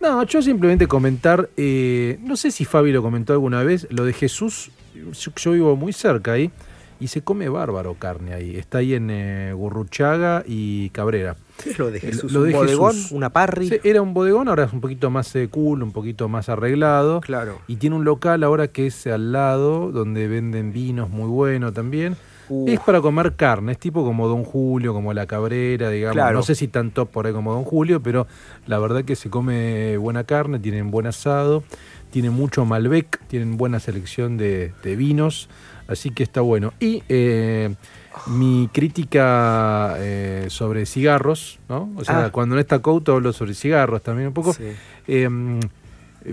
[0.00, 4.14] No, yo simplemente comentar, eh, no sé si Fabi lo comentó alguna vez, lo de
[4.14, 6.50] Jesús, yo, yo vivo muy cerca ahí,
[6.98, 8.56] y se come bárbaro carne ahí.
[8.56, 11.36] Está ahí en eh, Gurruchaga y Cabrera.
[11.62, 12.32] ¿Qué es lo de Jesús?
[12.32, 12.92] lo de ¿Un bodegón?
[12.92, 13.12] Jesús.
[13.12, 13.68] ¿Una parry?
[13.68, 17.20] Sí, era un bodegón, ahora es un poquito más eh, cool, un poquito más arreglado.
[17.20, 17.60] Claro.
[17.66, 22.16] Y tiene un local ahora que es al lado, donde venden vinos muy bueno también.
[22.48, 22.68] Uf.
[22.68, 26.14] Es para comer carne, es tipo como Don Julio, como la Cabrera, digamos.
[26.14, 26.36] Claro.
[26.36, 28.26] No sé si tan top por ahí como Don Julio, pero
[28.66, 31.62] la verdad que se come buena carne, tienen buen asado,
[32.10, 35.48] tienen mucho Malbec, tienen buena selección de, de vinos,
[35.86, 36.72] así que está bueno.
[36.80, 37.74] Y eh,
[38.26, 41.90] mi crítica eh, sobre cigarros, ¿no?
[41.96, 42.30] O sea, Ah.
[42.32, 44.52] cuando no está Couto hablo sobre cigarros también un poco.
[44.52, 44.64] Sí.
[45.06, 45.28] Eh,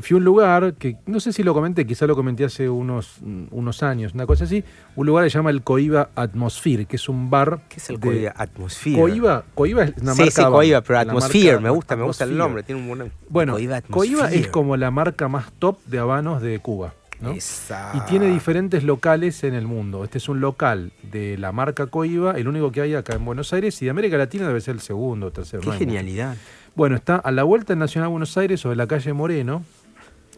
[0.02, 3.20] fui a un lugar que no sé si lo comenté, quizá lo comenté hace unos,
[3.52, 4.64] unos años, una cosa así.
[4.98, 7.60] Un lugar que se llama el Coiba Atmosphere, que es un bar.
[7.70, 8.34] ¿Qué es el de- Coiba?
[8.36, 9.00] Atmosphere.
[9.00, 10.44] Coiba, Coiba es una sí, marca.
[10.44, 13.56] sí, Coiba, pero Atmosphere, marca me gusta, me gusta el nombre, tiene un buen Bueno,
[13.90, 16.94] Coiba es como la marca más top de habanos de Cuba.
[17.22, 20.04] Y tiene diferentes locales en el mundo.
[20.04, 23.54] Este es un local de la marca Coiba, el único que hay acá en Buenos
[23.54, 25.62] Aires, y de América Latina debe ser el segundo o tercero.
[25.62, 25.90] Qué no hay mucho.
[25.90, 26.38] genialidad.
[26.76, 29.64] Bueno, está a la vuelta en Nacional Buenos Aires, sobre la calle Moreno,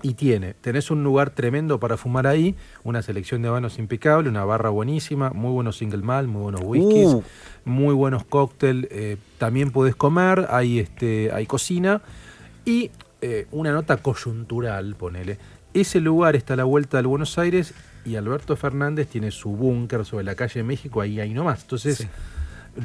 [0.02, 4.46] y tiene, tenés un lugar tremendo para fumar ahí, una selección de habanos impecable, una
[4.46, 7.24] barra buenísima, muy buenos single malt, muy buenos whiskies, Uh.
[7.66, 12.02] muy buenos cócteles, eh, también podés comer, hay, este, hay cocina,
[12.64, 15.38] y eh, una nota coyuntural, ponele.
[15.74, 17.74] Ese lugar está a la vuelta del Buenos Aires
[18.06, 21.62] y Alberto Fernández tiene su búnker sobre la calle México, ahí, ahí nomás.
[21.62, 22.08] Entonces, Sí.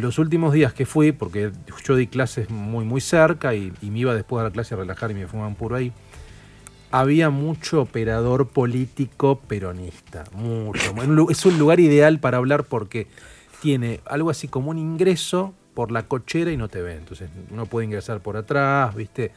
[0.00, 1.50] los últimos días que fui, porque
[1.86, 4.78] yo di clases muy, muy cerca y, y me iba después de la clase a
[4.78, 5.92] relajar y me fumaban puro ahí,
[6.90, 10.94] había mucho operador político peronista, mucho.
[11.30, 13.06] Es un lugar ideal para hablar porque
[13.62, 16.94] tiene algo así como un ingreso por la cochera y no te ve.
[16.96, 19.32] Entonces uno puede ingresar por atrás, ¿viste?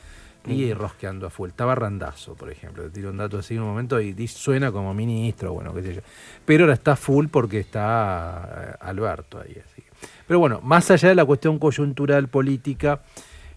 [0.47, 1.49] Y ir rosqueando a full.
[1.49, 2.83] Estaba Randazo, por ejemplo.
[2.83, 5.95] Te tiro un dato así en un momento y suena como ministro, bueno, qué sé
[5.95, 6.01] yo.
[6.45, 9.61] Pero ahora está full porque está eh, Alberto ahí.
[9.63, 9.83] Así.
[10.27, 13.01] Pero bueno, más allá de la cuestión coyuntural política,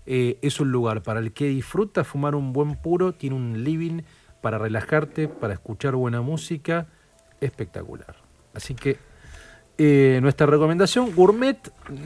[0.06, 4.02] eh, es un lugar para el que disfruta fumar un buen puro, tiene un living
[4.40, 6.86] para relajarte, para escuchar buena música,
[7.40, 8.16] espectacular.
[8.54, 8.98] Así que
[9.78, 11.56] eh, nuestra recomendación, gourmet,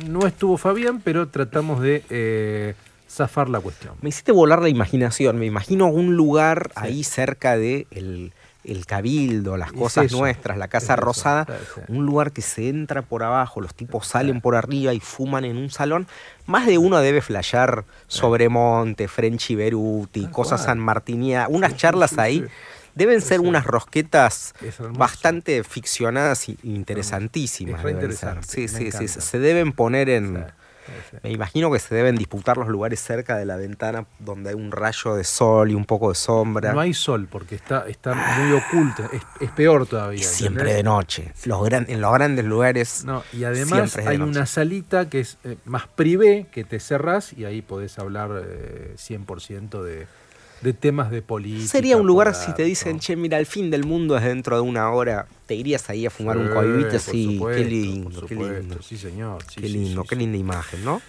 [0.09, 2.75] no estuvo Fabián, pero tratamos de eh,
[3.15, 3.95] zafar la cuestión.
[4.01, 5.39] Me hiciste volar la imaginación.
[5.39, 8.33] Me imagino un lugar ahí cerca de el,
[8.65, 11.47] el cabildo, las cosas nuestras, la Casa Rosada.
[11.75, 11.81] sí.
[11.89, 15.57] Un lugar que se entra por abajo, los tipos salen por arriba y fuman en
[15.57, 16.07] un salón.
[16.47, 20.65] Más de uno debe flashear sobre Monte, Frenchy Beruti, cosas.
[20.65, 22.45] San Martinia, unas charlas ahí.
[22.95, 23.47] Deben ser sí.
[23.47, 24.55] unas rosquetas
[24.91, 27.81] bastante ficcionadas e interesantísimas.
[27.81, 28.29] Es re deben ser.
[28.37, 29.21] interesante, Sí, me sí, sí.
[29.21, 30.45] Se deben poner en.
[31.23, 34.71] Me imagino que se deben disputar los lugares cerca de la ventana donde hay un
[34.73, 36.73] rayo de sol y un poco de sombra.
[36.73, 40.21] No hay sol porque está, está muy oculto, es, es peor todavía.
[40.21, 40.77] y siempre ¿entendés?
[40.77, 41.33] de noche.
[41.45, 43.05] Los gran- en los grandes lugares.
[43.05, 44.31] No, y además hay noche.
[44.31, 48.95] una salita que es eh, más privé, que te cerrás y ahí podés hablar eh,
[48.97, 50.07] 100% de,
[50.65, 51.69] de temas de política.
[51.69, 52.99] Sería un lugar si te dicen, ¿no?
[52.99, 55.27] che, mira, el fin del mundo es dentro de una hora.
[55.47, 56.49] Te irías ahí a fumar un
[56.99, 57.63] Sí, por así.
[57.63, 58.83] qué lindo, qué lindo.
[58.83, 59.43] Sí, señor.
[59.49, 60.21] sí, qué lindo, sí, qué sí.
[60.21, 61.01] linda imagen, ¿no?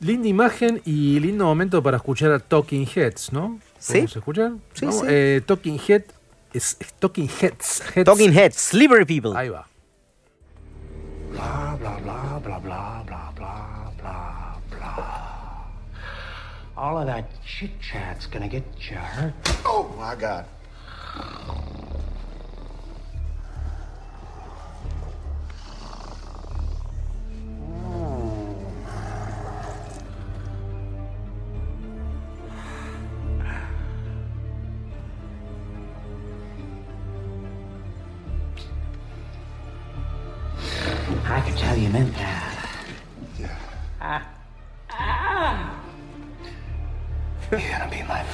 [0.00, 3.58] Linda imagen y lindo momento para escuchar a Talking Heads, ¿no?
[3.78, 3.92] ¿Sí?
[3.92, 4.52] ¿Podemos escuchar?
[4.74, 5.06] Sí, Vamos, sí.
[5.08, 6.02] eh, Talking Head
[6.52, 7.82] es, es Talking Heads.
[7.94, 8.04] Heads.
[8.04, 9.32] Talking Heads, Slippery People.
[9.36, 9.66] Ahí va.
[11.32, 12.91] blah blah blah blah blah
[16.82, 19.34] All of that chit chat's gonna get you hurt.
[19.64, 20.46] Oh my God.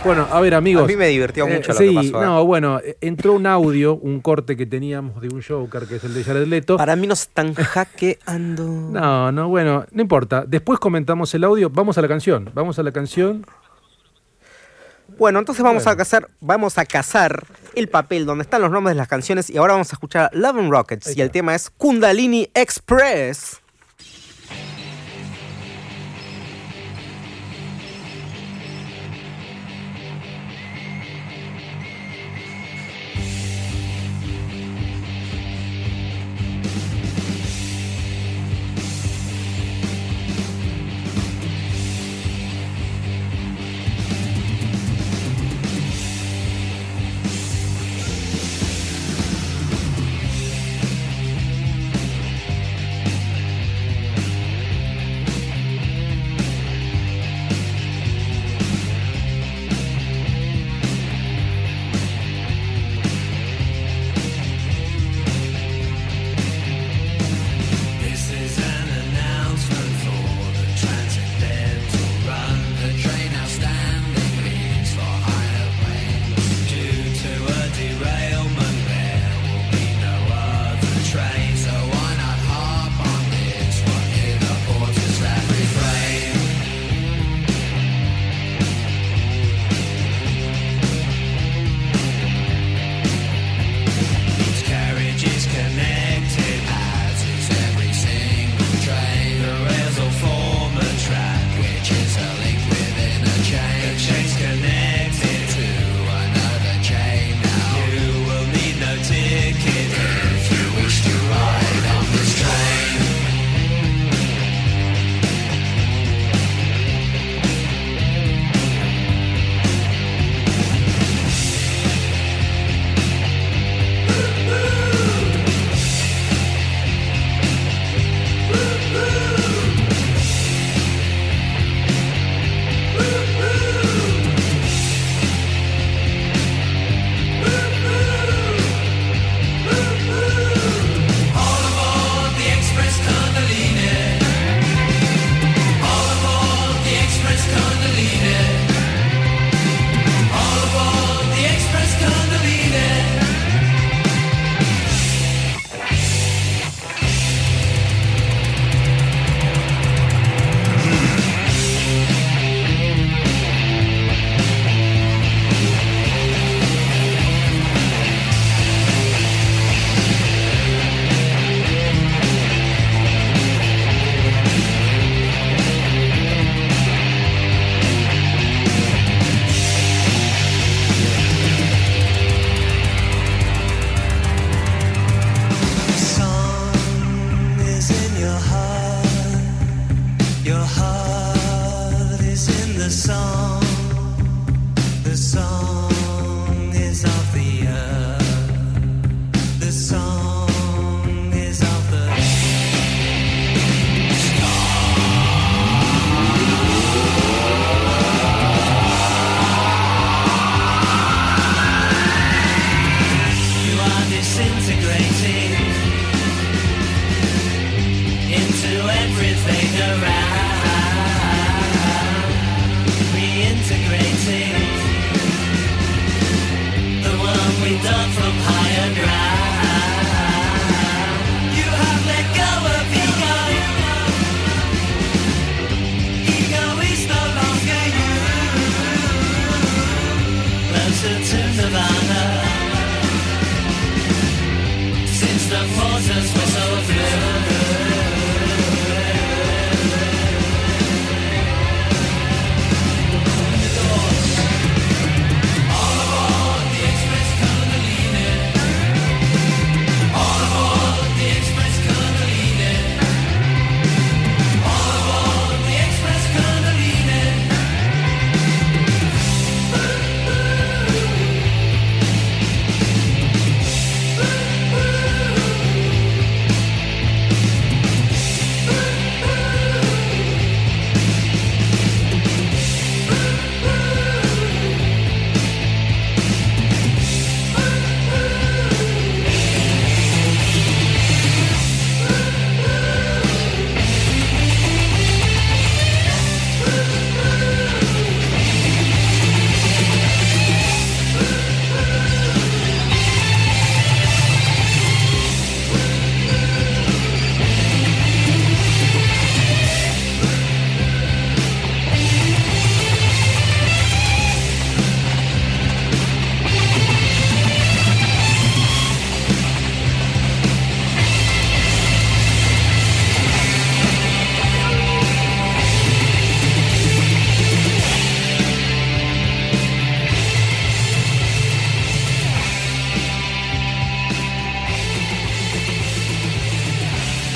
[0.09, 0.85] Bueno, a ver, amigos.
[0.85, 2.25] A mí me divirtió Eh, mucho lo sí, que pasó, ¿eh?
[2.27, 6.05] No, bueno, eh, entró un audio, un corte que teníamos de un Joker, que es
[6.05, 6.79] el de Jared Leto.
[6.79, 8.65] Para mí nos están hackeando.
[8.91, 10.45] No, no, bueno, no importa.
[10.49, 11.69] Después comentamos el audio.
[11.69, 12.51] Vamos a la canción.
[12.55, 13.45] Vamos a la canción.
[15.19, 15.95] Bueno, entonces vamos Bueno.
[15.95, 17.45] a cazar, vamos a cazar
[17.75, 20.57] el papel donde están los nombres de las canciones y ahora vamos a escuchar Love
[20.59, 23.61] and Rockets y el tema es Kundalini Express.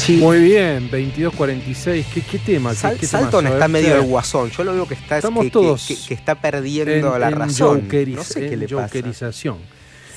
[0.05, 0.16] Sí.
[0.16, 2.05] Muy bien, 22.46.
[2.12, 2.70] ¿Qué, qué tema?
[2.70, 4.50] ¿Qué, Sal- qué Salton está ver, medio de guasón.
[4.50, 7.88] Yo lo veo que está, es Estamos que, todos que, que está perdiendo la razón.
[7.88, 8.82] No sé qué en le pasa.
[8.88, 9.59] jokerización.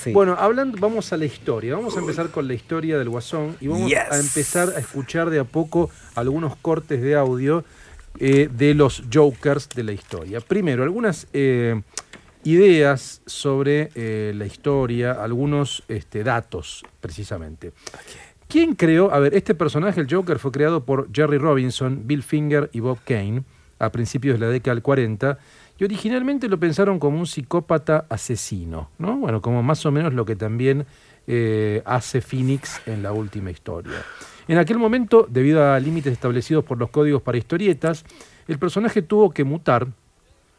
[0.03, 0.11] Sí.
[0.11, 1.75] Bueno, hablando, vamos a la historia.
[1.75, 3.99] Vamos a empezar con la historia del Guasón y vamos Yes.
[4.11, 7.63] a empezar a escuchar de a poco algunos cortes de audio
[8.19, 10.39] eh, de los Jokers de la historia.
[10.41, 11.81] Primero, algunas eh,
[12.43, 17.71] ideas sobre eh, la historia, algunos este, datos precisamente.
[18.47, 19.11] ¿Quién creó?
[19.11, 22.99] A ver, este personaje, el Joker, fue creado por Jerry Robinson, Bill Finger y Bob
[23.03, 23.43] Kane
[23.79, 25.37] a principios de la década del 40
[25.77, 29.17] y originalmente lo pensaron como un psicópata asesino, ¿no?
[29.17, 30.85] Bueno, como más o menos lo que también
[31.27, 34.01] eh, hace Phoenix en la última historia.
[34.47, 38.05] En aquel momento, debido a límites establecidos por los códigos para historietas,
[38.47, 39.87] el personaje tuvo que mutar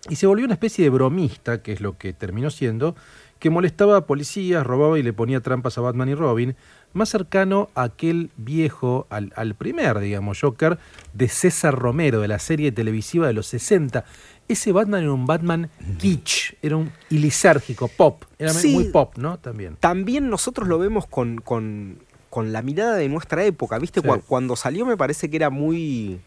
[0.09, 2.95] y se volvió una especie de bromista, que es lo que terminó siendo,
[3.39, 6.57] que molestaba a policías, robaba y le ponía trampas a Batman y Robin,
[6.97, 10.79] más cercano a aquel viejo, al, al primer, digamos, Joker,
[11.13, 14.05] de César Romero, de la serie televisiva de los 60.
[14.49, 18.73] Ese Batman era un Batman kitsch, era un ilisérgico, pop, era Sí.
[18.73, 19.39] muy pop, ¿no?
[19.39, 19.77] También.
[19.81, 21.99] También nosotros lo vemos con, con,
[22.31, 24.01] con la mirada de nuestra época, ¿viste?
[24.01, 24.09] Sí.
[24.27, 26.21] Cuando salió me parece que era muy...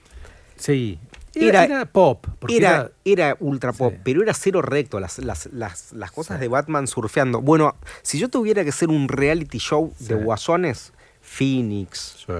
[0.58, 1.00] Sí.
[1.36, 2.26] Era, Era- era pop.
[2.50, 4.02] Era, era ultra pop, Sí.
[4.04, 7.42] pero era cero recto las, las, las, las cosas de Batman surfeando.
[7.42, 12.34] Bueno, si yo tuviera que hacer un reality show de guasones, Phoenix, Sí.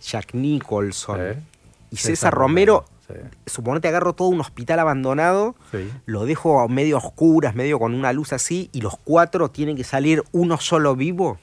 [0.00, 1.44] Jack Nicholson
[1.90, 2.84] y César Romero,
[3.46, 5.56] suponete agarro todo un hospital abandonado,
[6.06, 10.22] lo dejo medio oscuras, medio con una luz así, y los cuatro tienen que salir
[10.32, 11.38] uno solo vivo.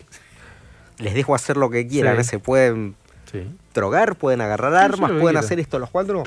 [0.97, 2.30] Les dejo hacer lo que quieran, Sí.
[2.32, 2.95] se pueden
[3.32, 3.47] Sí.
[3.73, 6.23] drogar, pueden agarrar armas, pueden hacer esto los cuatro.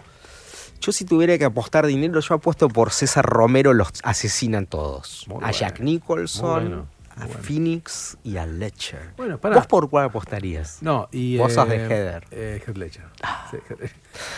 [0.80, 5.24] Yo si tuviera que apostar dinero, yo apuesto por César Romero, los asesinan todos.
[5.28, 6.86] Muy a bueno, Jack muy Nicholson, bueno,
[7.16, 7.42] a bueno.
[7.42, 9.11] Phoenix y a Ledger.
[9.18, 9.57] Bueno, pará.
[9.57, 10.78] ¿Vos por cuál apostarías?
[10.80, 11.36] No, y.
[11.36, 12.24] Vos sos de eh, Heather.
[12.30, 13.05] eh, Heath Ledger.
[13.51, 13.90] Sí, Heath-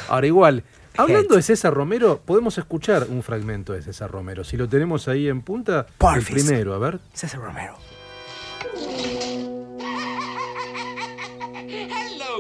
[0.09, 0.65] Ahora, igual,
[0.97, 4.43] hablando de César Romero, podemos escuchar un fragmento de César Romero.
[4.43, 5.87] Si lo tenemos ahí en punta,
[6.17, 6.99] el primero, a ver.
[7.13, 7.77] César Romero.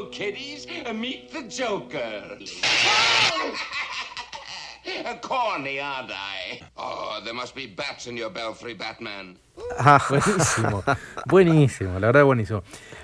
[0.02, 0.66] Hello, kiddies.
[0.92, 2.36] Meet the Joker.
[5.22, 6.60] Corny, aren't I?
[6.76, 9.36] Oh, there must be bats in your belfry, Batman.
[9.78, 10.82] Ah, Buenísimo,
[11.26, 12.62] buenísimo, la verdad buenísimo.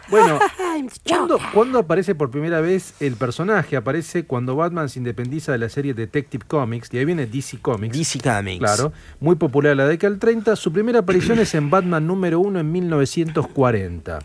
[0.08, 0.38] Bueno,
[1.06, 3.76] ¿cuándo, cuándo aparece por primera vez el personaje?
[3.76, 7.96] Aparece cuando Batman se independiza de la serie Detective Comics, y ahí viene DC Comics.
[7.96, 8.58] DC Comics.
[8.58, 10.56] Claro, muy popular en la década del 30.
[10.56, 14.18] Su primera aparición es en Batman número 1 en 1940.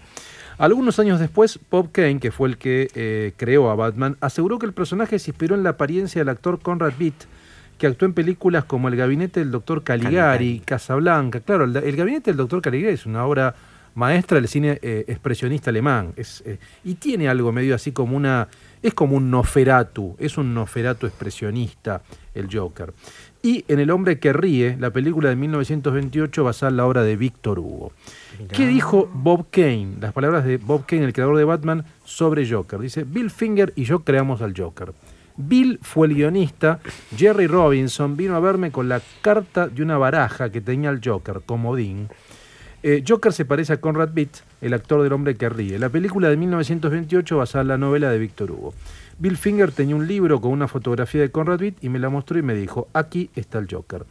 [0.58, 4.66] Algunos años después, Bob Kane, que fue el que eh, creó a Batman, aseguró que
[4.66, 7.14] el personaje se inspiró en la apariencia del actor Conrad Beat,
[7.78, 10.60] que actuó en películas como El gabinete del doctor Caligari, Caligari.
[10.64, 11.40] Casablanca.
[11.40, 13.56] Claro, el, el gabinete del doctor Caligari es una obra
[13.96, 16.14] maestra del cine eh, expresionista alemán.
[16.16, 18.48] Es, eh, y tiene algo medio así como una...
[18.84, 22.04] Es como un Noferatu, es un Noferatu expresionista
[22.36, 22.94] el Joker.
[23.42, 27.16] Y en El hombre que ríe, la película de 1928 basada en la obra de
[27.16, 27.94] Víctor Hugo.
[28.52, 29.96] ¿Qué dijo Bob Kane?
[30.02, 32.80] Las palabras de Bob Kane, el creador de Batman, sobre Joker.
[32.80, 34.94] Dice, Bill Finger y yo creamos al Joker.
[35.36, 36.80] Bill fue el guionista,
[37.16, 41.42] Jerry Robinson vino a verme con la carta de una baraja que tenía el Joker,
[41.46, 42.10] comodín.
[42.86, 44.30] Eh, Joker se parece a Conrad Beat,
[44.62, 45.80] el actor del hombre que ríe.
[45.80, 48.74] La película de 1928 basada en la novela de Víctor Hugo.
[49.20, 52.38] Bill Finger tenía un libro con una fotografía de Conrad Beat y me la mostró
[52.38, 54.06] y me dijo, aquí está el Joker.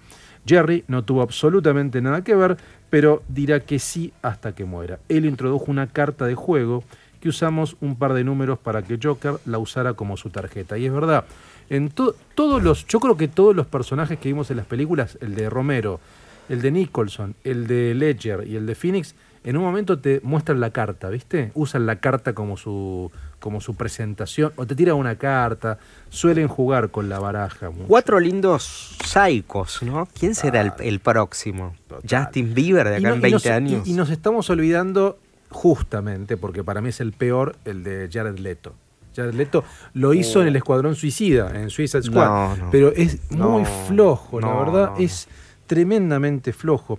[0.47, 2.57] Jerry no tuvo absolutamente nada que ver,
[2.89, 4.99] pero dirá que sí hasta que muera.
[5.09, 6.83] Él introdujo una carta de juego
[7.20, 10.79] que usamos un par de números para que Joker la usara como su tarjeta.
[10.79, 11.25] Y es verdad,
[11.68, 15.18] en to- todos los, yo creo que todos los personajes que vimos en las películas,
[15.20, 16.01] el de Romero,
[16.49, 19.14] el de Nicholson, el de Ledger y el de Phoenix,
[19.45, 21.51] en un momento te muestran la carta, ¿viste?
[21.55, 25.78] Usan la carta como su, como su presentación, o te tiran una carta,
[26.11, 27.70] suelen jugar con la baraja.
[27.70, 27.86] mucho.
[27.88, 30.07] Cuatro lindos psicos, ¿no?
[30.18, 31.74] ¿Quién será el, el próximo?
[32.09, 33.88] Justin Bieber de acá no- en y 20 nos- y- años.
[33.88, 35.18] Y, nos estamos olvidando
[35.51, 38.74] justamente, porque para mí es el peor, el de Jared Leto.
[39.14, 39.64] Jared Leto
[39.95, 42.57] lo hizo en el Escuadrón Suicida, en Suicide Squad, Oh.
[42.57, 42.70] No, no.
[42.70, 45.28] pero es muy No, flojo, la verdad, es
[45.77, 46.99] tremendamente flojo.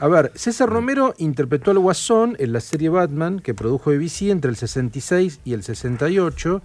[0.00, 4.50] A ver, César Romero interpretó al Guasón en la serie Batman que produjo BBC entre
[4.50, 6.60] el 66 y el 68,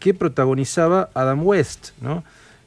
[0.00, 2.24] que protagonizaba Adam West, ¿no?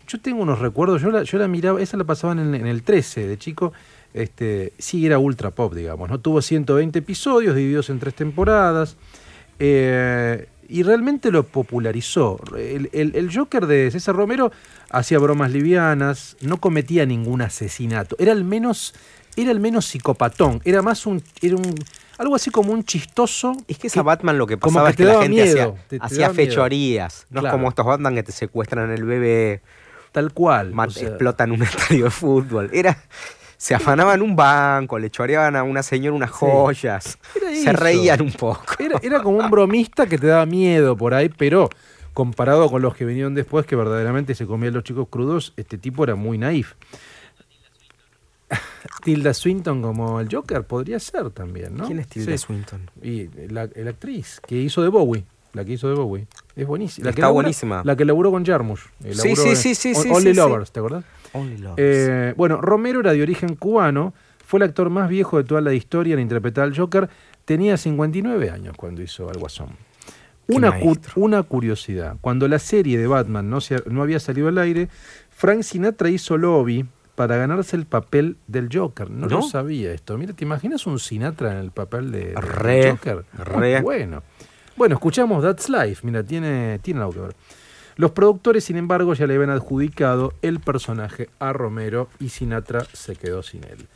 [0.08, 2.82] Yo tengo unos recuerdos, yo la, yo la miraba, esa la pasaban en, en el
[2.84, 3.74] 13 de chico,
[4.14, 6.20] este, sí era ultra pop, digamos, ¿no?
[6.20, 8.96] Tuvo 120 episodios divididos en tres temporadas,
[9.60, 12.40] eh, y realmente lo popularizó.
[12.58, 14.52] El, el- el Joker de César Romero
[14.90, 18.94] hacía bromas livianas, no cometía ningún asesinato, era el menos,
[19.36, 21.76] era el menos psicopatón, era más un, era un
[22.18, 23.56] algo así como un chistoso.
[23.68, 25.88] Es que esa Batman lo que como pasaba que es que la gente miedo, hacía,
[25.88, 26.50] te- te hacía daba miedo.
[26.50, 27.28] fechorías.
[27.30, 27.48] No Claro.
[27.56, 29.62] es como estos Batman que te secuestran el bebé,
[30.12, 30.74] Tal cual.
[30.74, 32.70] mat- o sea, explotan un estadio de fútbol.
[32.74, 32.98] Era.
[33.56, 37.18] Se afanaban un banco, le choreaban a una señora unas joyas.
[37.62, 38.64] Se reían un poco.
[38.80, 41.70] Era, era como un bromista que te daba miedo por ahí, pero
[42.24, 46.04] comparado con los que vinieron después, que verdaderamente se comían los chicos crudos, este tipo
[46.04, 46.74] era muy naif.
[49.06, 51.86] Tilda Swinton como el Joker podría ser también, ¿no?
[51.88, 52.38] ¿Quién es Tilda Sí.
[52.40, 52.92] Swinton?
[53.02, 55.24] Y la, la actriz que hizo de Bowie.
[55.54, 56.28] La que hizo de Bowie.
[56.58, 57.06] Es buenísima.
[57.06, 57.82] La que Está labura- buenísima.
[57.86, 58.82] La que laburó con Jarmusch.
[59.06, 60.34] Eh, Sí, sí, sí, sí, On- sí, Only sí.
[60.38, 61.06] Lovers, ¿te acordás?
[61.32, 61.76] Only Lovers.
[61.80, 64.14] Eh, bueno, Romero era de origen cubano,
[64.46, 67.10] fue el actor más viejo de toda la historia en interpretar al Joker.
[67.46, 69.70] Tenía 59 años cuando hizo al Guasón.
[70.56, 71.14] Una, cu- maestro.
[71.16, 74.90] una curiosidad, cuando la serie de Batman no, se- no había salido al aire,
[75.30, 76.86] Frank Sinatra hizo lobby
[77.16, 79.10] para ganarse el papel del Joker.
[79.10, 80.18] No, lo sabía esto.
[80.18, 83.26] Mira, ¿te imaginas un Sinatra en el papel de, del Re, Joker?
[83.34, 83.82] re.
[83.82, 84.24] Bueno.
[84.78, 86.06] Bueno, escuchamos That's Life.
[86.08, 87.36] Mira, tiene, tiene algo que ver.
[87.98, 93.18] Los productores, sin embargo, ya le habían adjudicado el personaje a Romero y Sinatra se
[93.18, 93.88] quedó sin él.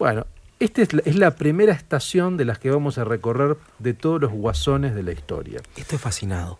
[0.00, 0.26] Bueno,
[0.58, 4.20] esta es la, es la primera estación de las que vamos a recorrer de todos
[4.20, 5.60] los guasones de la historia.
[5.76, 6.58] Estoy fascinado.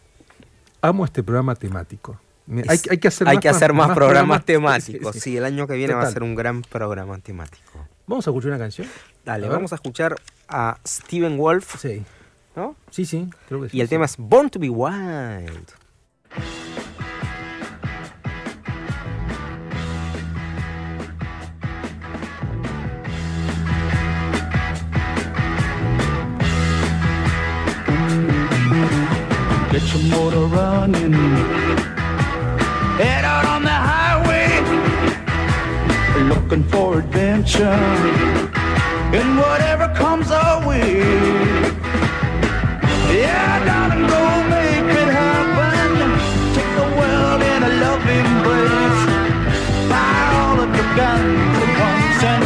[0.82, 2.20] Amo este programa temático.
[2.68, 5.14] Hay, que hacer hay más, que hacer más, programas, temáticos.
[5.14, 5.36] sí, Sí, sí.
[5.36, 7.86] el año que viene va a ser un gran programa temático.
[8.06, 8.86] Vamos a escuchar una canción.
[9.24, 10.14] Dale, A vamos a escuchar
[10.48, 12.04] a Steven Wolf, Sí,
[12.54, 12.76] ¿no?
[12.90, 13.78] sí, sí, creo que sí.
[13.78, 15.66] Y el tema es Born to be Wild.
[29.76, 31.12] Get your motor running.
[32.96, 34.48] Head out on the highway,
[36.30, 37.78] looking for adventure.
[39.18, 41.00] And whatever comes our way.
[43.20, 45.90] Yeah, darling, go make it happen.
[46.56, 49.02] Take the world in a loving embrace.
[49.90, 52.44] Fire all of your guns at once and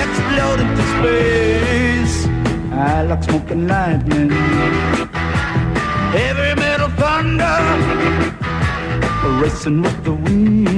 [0.00, 2.16] explode into space.
[2.72, 5.17] I like smoking lightning
[6.16, 7.58] heavy metal thunder
[9.40, 10.68] racing with the wind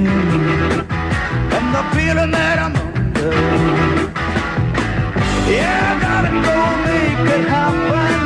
[1.57, 3.31] and the feeling that I'm under.
[5.49, 6.57] Yeah, darling, go
[6.87, 8.20] make it happen.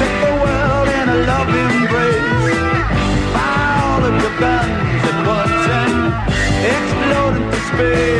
[0.00, 2.72] Take the world in a love embrace.
[3.34, 5.94] Fire all of your guns at once and
[6.72, 8.19] explode into space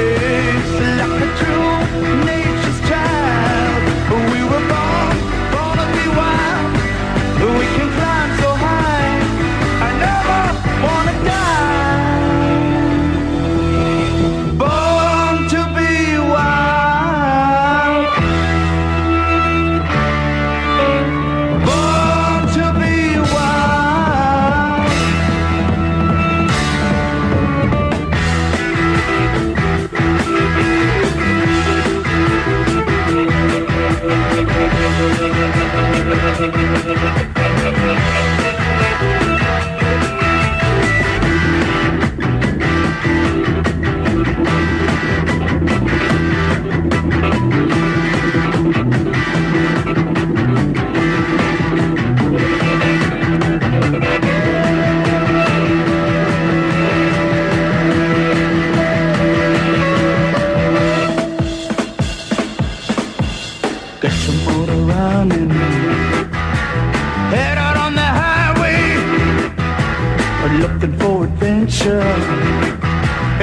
[71.91, 72.79] adventure.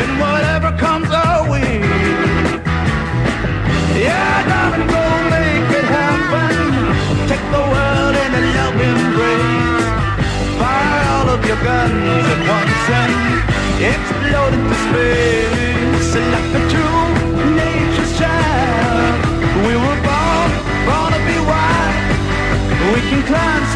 [0.02, 1.80] And whatever comes our way.
[3.98, 7.28] Yeah, darling, go make it happen.
[7.28, 9.88] Take the world in a love embrace.
[10.60, 13.14] Fire all of your guns at once and
[13.92, 16.16] explode into space.
[16.18, 17.06] Like a true
[17.56, 19.18] nature's child.
[19.66, 20.50] We were born,
[20.88, 21.96] born to be wild.
[22.94, 23.67] We can climb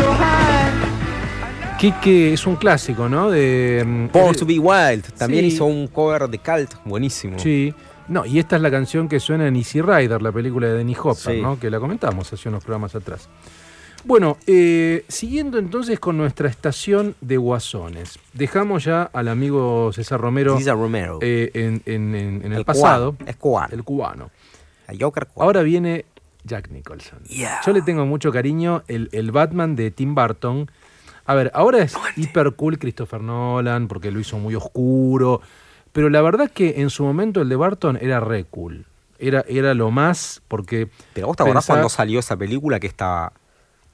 [1.82, 3.32] Quique es un clásico, ¿no?
[3.32, 5.04] De, mm, Born to be Wild.
[5.18, 5.56] También Sí.
[5.56, 7.40] hizo un cover de Cult buenísimo.
[7.40, 7.74] Sí.
[8.08, 10.96] No, y esta es la canción que suena en Easy Rider, la película de Denny
[11.02, 11.42] Hopper, Sí.
[11.42, 11.60] ¿no?
[11.60, 13.30] Que la comentamos hace unos programas atrás.
[14.04, 18.20] Bueno, eh, siguiendo entonces con nuestra estación de guasones.
[18.34, 21.18] Dejamos ya al amigo César Romero César Romero.
[21.22, 23.74] eh, en, en- en- en el, El pasado, cubano, es cubano.
[23.74, 24.32] el cubano.
[24.88, 25.46] A Joker cubano.
[25.48, 26.06] Ahora viene
[26.44, 27.24] Jack Nicholson.
[27.24, 27.62] Yeah.
[27.66, 30.70] Yo le tengo mucho cariño, el, el Batman de Tim Burton.
[31.32, 35.42] A ver, ahora es hiper cool Christopher Nolan porque lo hizo muy oscuro,
[35.92, 38.86] pero la verdad que en su momento el de Burton era re cool.
[39.20, 40.90] Era, era lo más, porque.
[41.14, 43.34] Pero vos te acordás pensá- cuando salió esa película que estaba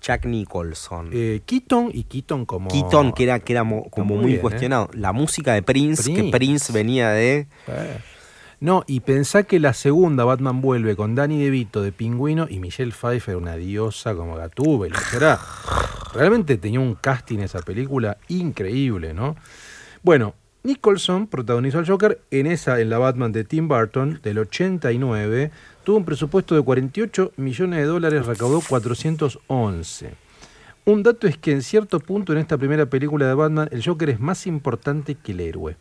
[0.01, 1.09] Jack Nicholson.
[1.11, 2.69] eh, Keaton y Keaton como.
[2.69, 4.41] Keaton, que era, que era mo- como muy muy, bien, ¿eh?
[4.41, 4.89] cuestionado.
[4.93, 6.31] La música de Prince, que Prince.
[6.37, 7.47] Prince venía de.
[7.67, 7.97] Eh.
[8.59, 12.91] No, y pensá que la segunda Batman vuelve con Danny DeVito de Pingüino y Michelle
[12.91, 14.93] Pfeiffer, una diosa como Gatúbel.
[15.15, 15.39] era-
[16.13, 19.35] realmente tenía un casting esa película increíble, ¿no?
[20.01, 20.33] Bueno,
[20.63, 25.51] Nicholson protagonizó al Joker en esa, en la Batman de Tim Burton del 89.
[25.83, 30.15] Tuvo un presupuesto de 48 millones de dólares, recaudó 411.
[30.85, 34.09] Un dato es que en cierto punto en esta primera película de Batman, el Joker
[34.09, 35.77] es más importante que el héroe.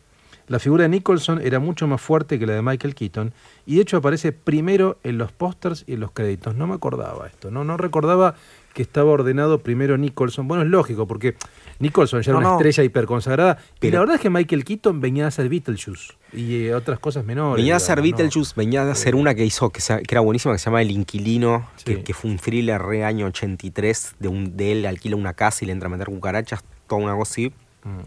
[0.47, 3.33] La figura de Nicholson era mucho más fuerte que la de Michael Keaton
[3.65, 6.55] y de hecho aparece primero en los pósters y en los créditos.
[6.55, 8.35] No me acordaba esto, no, no recordaba
[8.73, 10.47] que estaba ordenado primero Nicholson.
[10.47, 11.35] Bueno, es lógico porque
[11.79, 12.55] Nicholson ya era una no.
[12.55, 16.65] estrella hiperconsagrada y Pero- la verdad es que Michael Keaton venía a hacer Beetlejuice y
[16.67, 17.57] eh, otras cosas menores.
[17.61, 18.01] Venía a ser.
[18.01, 20.81] Beetlejuice, venía a hacer una que hizo que, se- que era buenísima, que se llama
[20.81, 21.83] El Inquilino, Sí.
[21.85, 25.65] que, que fue un thriller re año 83, de, un, de él alquila una casa
[25.65, 27.47] y le entra a meter cucarachas, toda una cosa así.
[27.83, 27.99] Mm.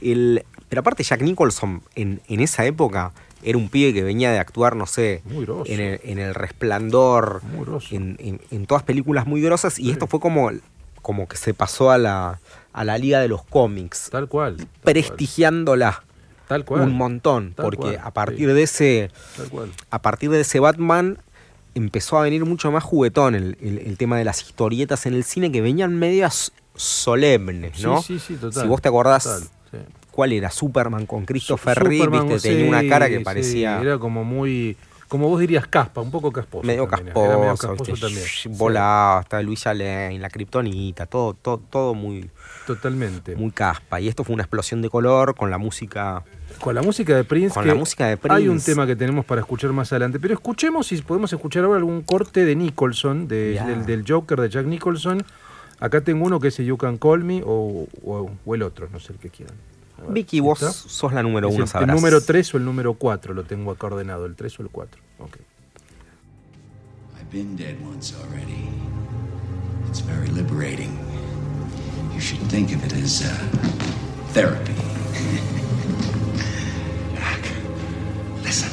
[0.00, 3.12] El, pero aparte Jack Nicholson en, en esa época
[3.42, 5.22] era un pibe que venía de actuar, no sé,
[5.66, 7.42] en el, en El Resplandor,
[7.90, 10.50] en, en- en todas películas muy grosas, y esto fue como,
[11.02, 12.40] como que se pasó a la,
[12.72, 14.56] a la liga de los cómics, Tal cual.
[14.56, 16.04] Tal prestigiándola
[16.48, 16.80] Tal cual.
[16.84, 18.54] un montón, Tal porque cual, a partir sí.
[18.54, 19.70] de ese Tal cual.
[19.90, 21.18] a partir de ese Batman
[21.74, 25.24] empezó a venir mucho más juguetón el, el- el tema de las historietas en el
[25.24, 28.00] cine que venían medias solemnes, ¿no?
[28.00, 28.62] Sí, sí, sí, total.
[28.62, 29.42] Si vos te acordás, total.
[30.12, 30.50] ¿Cuál era?
[30.50, 34.76] Superman con Christopher Reeve, tenía una cara que sí, parecía era como muy.
[35.08, 36.66] Como vos dirías, caspa, un poco casposo.
[36.66, 38.24] medio también, era medio casposo, casposo también.
[38.26, 42.30] Sí, volaba, estaba Luisa Lane, la kriptonita, todo, todo, todo muy,
[42.66, 43.36] totalmente.
[43.36, 44.00] muy caspa.
[44.00, 46.22] Y esto fue una explosión de color con la música.
[46.60, 47.52] Con la música de Prince.
[47.52, 48.72] Con la música de Hay un Prince.
[48.72, 50.18] tema que tenemos para escuchar más adelante.
[50.18, 54.48] Pero escuchemos si podemos escuchar ahora algún corte de Nicholson, de- del, del Joker de
[54.48, 55.22] Jack Nicholson.
[55.78, 58.98] Acá tengo uno que es You Can Call Me o, o- o el otro, no
[58.98, 59.56] sé el que quieran.
[60.08, 60.72] Vicky, vos ¿está?
[60.72, 61.94] sos la número uno, el, el sabrás.
[61.96, 65.00] número 3 o el número 4 lo tengo acá ordenado, el 3 o el 4.
[65.20, 65.36] Ok.
[67.18, 68.68] I've been dead once already.
[69.88, 70.98] It's very liberating.
[72.14, 73.28] You should think of it as uh,
[74.32, 74.74] therapy.
[77.14, 77.40] Jack,
[78.42, 78.70] listen.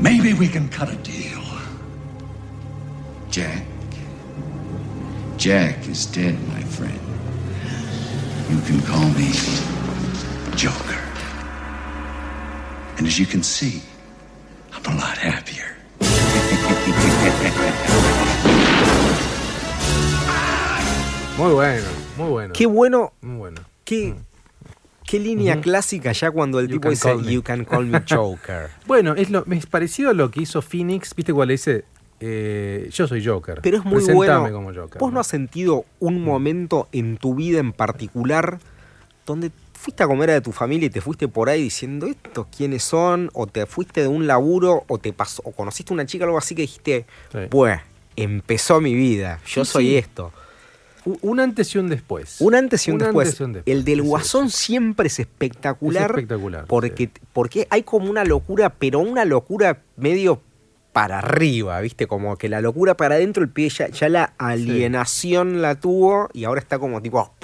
[0.00, 1.42] Maybe we can cut a deal.
[3.30, 3.64] Jack.
[5.36, 7.00] Jack is dead, my friend.
[8.54, 9.32] You can call me
[10.56, 11.00] Joker.
[12.96, 13.82] And as you can see,
[14.72, 15.74] I'm a lot happier.
[21.36, 21.84] Muy bueno,
[22.16, 22.52] muy bueno.
[22.52, 23.60] Qué bueno, Muy bueno.
[23.84, 24.14] qué,
[25.04, 27.32] qué línea clásica ya cuando el You tipo dice call me".
[27.32, 28.70] You can call me Joker.
[28.86, 31.84] Bueno, es, lo, es parecido a lo que hizo Phoenix, ¿viste cuál dice?
[32.26, 33.60] Eh, yo soy Joker.
[33.62, 34.52] Pero es muy Presentame bueno.
[34.56, 34.98] como Joker.
[34.98, 38.58] ¿Vos no has sentido un momento en tu vida en particular
[39.26, 42.82] donde fuiste a comer a tu familia y te fuiste por ahí diciendo estos quiénes
[42.82, 43.28] son?
[43.34, 46.38] O te fuiste de un laburo o te pasó, o conociste una chica o algo
[46.38, 47.38] así que dijiste, Sí.
[47.50, 47.78] pues,
[48.16, 49.96] empezó mi vida, yo Sí, soy sí.
[49.96, 50.32] esto.
[51.20, 52.40] Un antes y un después.
[52.40, 53.28] Un antes y un, Un después.
[53.28, 53.76] antes y un después.
[53.76, 56.04] El del guasón siempre es espectacular.
[56.04, 60.40] Es espectacular, Porque, porque hay como una locura, pero una locura medio
[60.94, 62.06] para arriba, ¿viste?
[62.06, 66.44] Como que la locura para adentro, el pie ya, ya la alienación la tuvo y
[66.44, 67.34] ahora está como tipo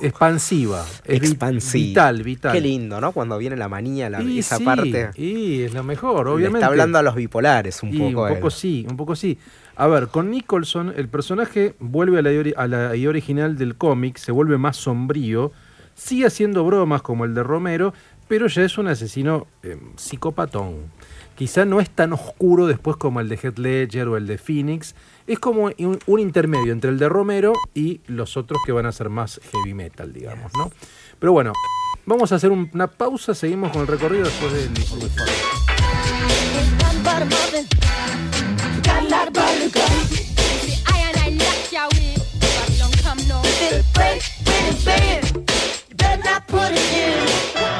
[0.00, 0.86] Expansiva.
[1.04, 1.86] Es expansiva.
[2.10, 2.52] Vital, vital.
[2.54, 3.12] Qué lindo, ¿no?
[3.12, 5.10] Cuando viene la manía, la, Y esa sí, parte.
[5.16, 6.58] Y es lo mejor, le obviamente.
[6.60, 8.22] está hablando a los bipolares un Y poco.
[8.22, 8.34] un él.
[8.36, 9.38] poco sí, un poco sí.
[9.76, 13.58] A ver, con Nicholson, el personaje vuelve a la, idea ori- a la idea original
[13.58, 15.52] del cómic, se vuelve más sombrío,
[15.94, 17.92] sigue haciendo bromas como el de Romero,
[18.28, 20.76] pero ya es un asesino eh, psicopatón.
[21.38, 24.96] Quizá no es tan oscuro después como el de Heath Ledger o el de Phoenix,
[25.28, 25.70] es como
[26.06, 29.72] un, intermedio entre el de Romero y los otros que van a ser más heavy
[29.72, 30.72] metal, digamos, ¿no?
[31.20, 31.52] Pero bueno,
[32.06, 34.74] vamos a hacer un- una pausa, seguimos con el recorrido después del
[47.54, 47.77] Got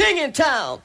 [0.00, 0.80] king in town.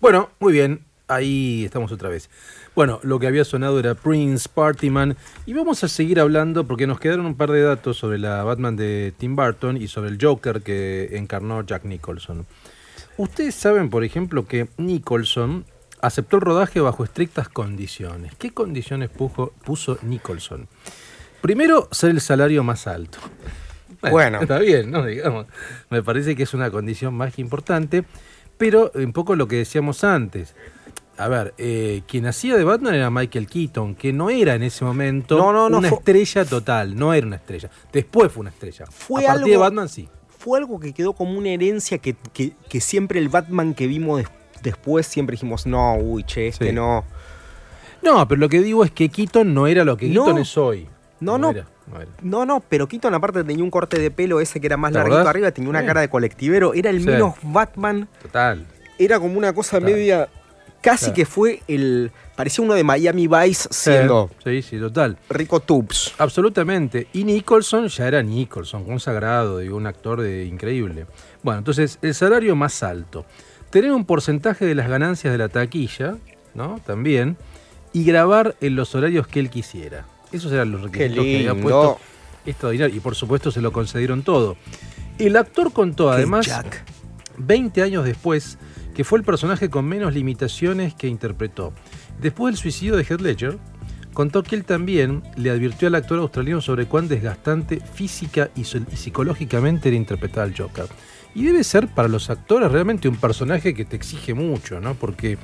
[0.00, 0.84] Bueno, muy bien.
[1.08, 2.30] Ahí estamos otra vez.
[2.76, 5.16] Bueno, lo que había sonado era Prince, Partyman,
[5.46, 8.76] y vamos a seguir hablando porque nos quedaron un par de datos sobre la Batman
[8.76, 12.46] de Tim Burton y sobre el Joker que encarnó Jack Nicholson.
[13.16, 15.64] Ustedes saben, por ejemplo, que Nicholson
[16.00, 18.34] aceptó el rodaje bajo estrictas condiciones.
[18.36, 20.68] ¿Qué condiciones puso, puso Nicholson?
[21.40, 23.18] Primero, ser el salario más alto.
[24.02, 24.40] Bueno.
[24.40, 25.04] Está bien, ¿no?
[25.04, 25.46] Digamos,
[25.90, 28.04] me parece que es una condición más que importante,
[28.56, 30.54] pero un poco lo que decíamos antes.
[31.16, 34.84] A ver, eh, quien hacía de Batman era Michael Keaton, que no era en ese
[34.84, 37.70] momento No, no, no, una fue- estrella total, no era una estrella.
[37.92, 38.84] Después fue una estrella.
[38.86, 40.08] Fue a partir algo- de Batman sí.
[40.38, 44.18] Fue algo que quedó como una herencia que, que- que siempre el Batman que vimos
[44.18, 44.28] des-
[44.62, 46.72] después siempre dijimos, no, uy, che, este Sí.
[46.72, 47.04] no.
[48.00, 50.06] No, pero lo que digo es que Keaton no era lo que.
[50.12, 50.86] Keaton es hoy.
[51.18, 51.50] No, no.
[51.50, 52.10] era, no era.
[52.22, 54.98] No, no, pero Keaton aparte tenía un corte de pelo ese que era más ¿Te
[54.98, 55.86] larguito arriba, tenía una Sí.
[55.86, 57.06] cara de colectivero, era el Sí.
[57.06, 58.66] menos Batman, Total.
[58.98, 60.28] era como una cosa media,
[60.80, 61.14] casi Claro.
[61.16, 65.16] que fue el, parecía uno de Miami Vice siendo Sí, sí, total.
[65.28, 66.14] Rico Tubbs.
[66.18, 67.08] Absolutamente.
[67.12, 71.06] Y Nicholson ya era Nicholson, consagrado, digo, un actor de, increíble.
[71.42, 73.24] Bueno, entonces, el salario más alto.
[73.70, 76.16] Tener un porcentaje de las ganancias de la taquilla,
[76.54, 76.80] ¿no?
[76.86, 77.36] También.
[77.92, 80.04] Y grabar en los horarios que él quisiera.
[80.32, 81.98] Esos eran los requisitos que había puesto.
[82.46, 82.96] Extraordinario.
[82.96, 84.56] Y por supuesto se lo concedieron todo.
[85.18, 86.84] El actor contó, además, Jack.
[87.38, 88.58] 20 años después,
[88.94, 91.72] que fue el personaje con menos limitaciones que interpretó.
[92.20, 93.58] Después del suicidio de Heath Ledger,
[94.12, 99.88] contó que él también le advirtió al actor australiano sobre cuán desgastante física y psicológicamente
[99.88, 100.86] era interpretar al Joker.
[101.34, 104.94] Y debe ser para los actores realmente un personaje que te exige mucho, ¿no?
[104.94, 105.38] Porque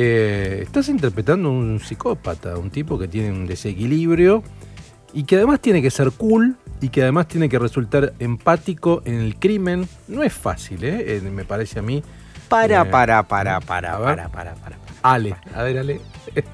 [0.00, 4.44] eh, estás interpretando un psicópata, un tipo que tiene un desequilibrio
[5.12, 9.14] y que además tiene que ser cool y que además tiene que resultar empático en
[9.14, 9.88] el crimen.
[10.06, 11.16] No es fácil, ¿eh?
[11.16, 12.00] Eh, me parece a mí.
[12.48, 14.76] Para, Eh, para, para, para, a para, para, para.
[15.02, 16.00] Ale, a ver, Ale.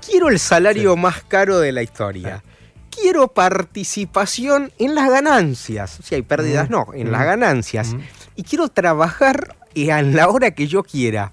[0.06, 2.42] Quiero el salario más caro de la historia.
[2.90, 5.98] Quiero participación en las ganancias.
[6.02, 7.92] Si hay pérdidas, Mm, no, en mm, las ganancias.
[7.92, 8.00] mm.
[8.36, 11.32] Y quiero trabajar eh, a la hora que yo quiera.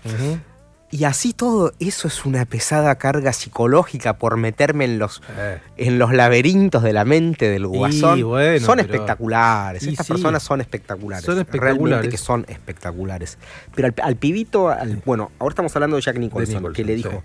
[0.91, 5.59] Y así todo, eso es una pesada carga psicológica por meterme en los, Eh.
[5.77, 8.21] en los laberintos de la mente del guasón.
[8.27, 9.83] bueno, son pero- espectaculares.
[9.83, 10.13] Y Estas sí.
[10.13, 11.23] personas son espectaculares.
[11.23, 12.11] Son Realmente espectaculares.
[12.11, 13.37] que son espectaculares.
[13.73, 16.97] Pero al, al pibito, al- bueno, ahora estamos hablando de Jack Nicholson, Nicholson, que le
[16.97, 17.03] sí.
[17.03, 17.23] dijo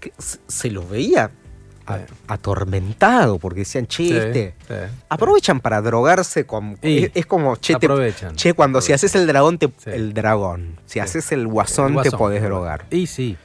[0.00, 1.30] que se, los veía
[2.26, 4.54] atormentado porque decían, che, Sí, este.
[4.68, 4.74] sí.
[5.08, 6.78] Aprovechan para drogarse con.
[6.82, 7.88] Es, es como, che, te-
[8.36, 10.78] che, cuando si haces el dragón, te, el dragón.
[10.86, 12.86] Si haces el guasón, El te podés drogar.
[12.90, 13.36] Y sí.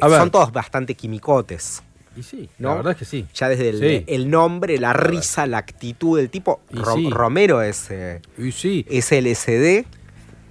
[0.00, 0.10] Ver.
[0.18, 1.82] Son todos bastante quimicotes.
[2.14, 2.68] Y sí, ¿no?
[2.70, 3.26] la verdad es que sí.
[3.34, 4.04] Ya desde el, Sí.
[4.06, 6.60] el nombre, la risa, la actitud del tipo.
[6.70, 7.08] Y Ro- sí.
[7.10, 8.84] Romero es, eh, Y sí.
[8.90, 9.86] es LSD.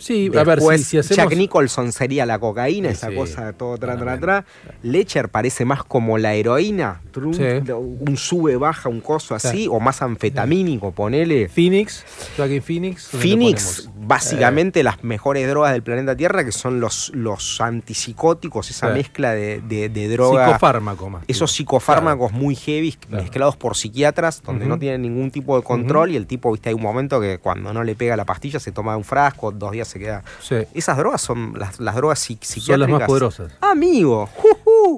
[0.02, 1.16] Sí, a ver, si, si hacemos...
[1.30, 3.16] Jack Nicholson sería la cocaína, Sí, esa sí.
[3.16, 4.46] cosa de todo tra, tra, tra.
[4.84, 7.02] Lecher parece más como la heroína.
[7.12, 7.44] trum, Sí.
[7.72, 9.68] Un sube, baja, un coso así, Sí.
[9.70, 11.48] o más anfetamínico, ponele.
[11.50, 12.04] Phoenix,
[12.38, 13.10] Joaquin Phoenix.
[13.12, 18.70] ¿dónde lo Phoenix, básicamente las mejores drogas del planeta Tierra, que son los, los antipsicóticos,
[18.72, 20.46] esa mezcla de, de, de Eh, droga.
[20.48, 21.24] Psicofármaco más.
[21.28, 23.24] Esos psicofármacos muy heavy Claro.
[23.24, 26.76] mezclados por psiquiatras, donde no tienen ningún tipo de control y el tipo, viste, hay
[26.76, 29.91] un momento que cuando no le pega la pastilla se toma un frasco, dos días
[29.92, 30.24] se queda.
[30.42, 30.56] Sí.
[30.74, 32.90] Esas drogas son las, las drogas psi- Son psiquiátricas.
[32.90, 33.52] las más poderosas.
[33.62, 34.30] Amigo.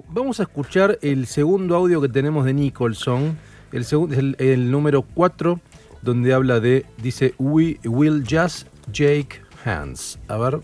[0.10, 3.38] Vamos a escuchar el segundo audio que tenemos de Nicholson.
[3.72, 5.60] El, segundo, el, el número 4,
[6.02, 10.18] donde habla de, dice, We will just shake hands.
[10.28, 10.62] A ver.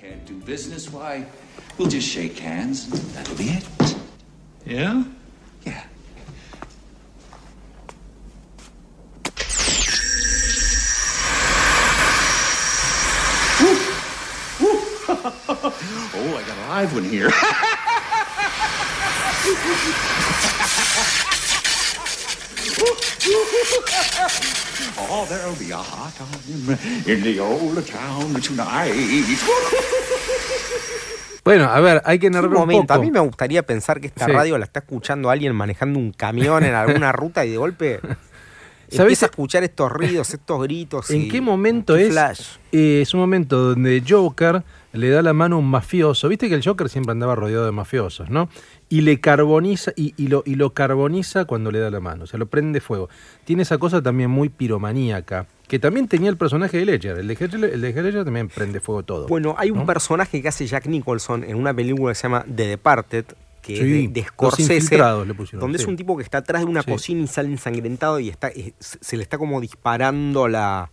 [0.00, 0.88] Can't do business?
[0.92, 1.24] Why?
[1.78, 2.88] We'll just shake hands.
[2.92, 3.64] and That'll be it.
[4.66, 5.04] Yeah.
[15.24, 17.30] Oh, I got a live one here.
[25.10, 28.94] oh, there'll be a hot time in the old town tonight.
[31.44, 33.00] Bueno, a ver, hay que Un narrar un momento, poco.
[33.00, 34.32] a mí me gustaría pensar que esta Sí.
[34.32, 39.00] radio la está escuchando alguien manejando un camión en alguna ruta y de golpe ¿Sabés?
[39.00, 41.10] empieza a escuchar estos ruidos, estos gritos.
[41.10, 42.12] ¿En y- qué momento es?
[42.12, 42.40] Flash.
[42.70, 44.62] Eh, es un momento donde Joker
[44.92, 46.28] le da la mano a un mafioso.
[46.28, 48.48] Viste que el Joker siempre andaba rodeado de mafiosos, ¿no?
[48.88, 52.26] Y le carboniza, y, y lo, y lo carboniza cuando le da la mano, o
[52.26, 53.08] sea, lo prende fuego.
[53.44, 57.18] Tiene esa cosa también muy piromaníaca, que también tenía el personaje de Ledger.
[57.18, 59.26] El de Ledger, el de Ledger también prende fuego todo.
[59.28, 59.86] Bueno, hay un ¿no?
[59.86, 63.24] personaje que hace Jack Nicholson en una película que se llama The Departed,
[63.62, 65.84] que Sí, es de, de Los Scorsese, Infiltrados le pusieron, donde sí.
[65.84, 66.90] es un tipo que está atrás de una Sí.
[66.90, 70.90] cocina y sale ensangrentado y está, eh, se le está como disparando la...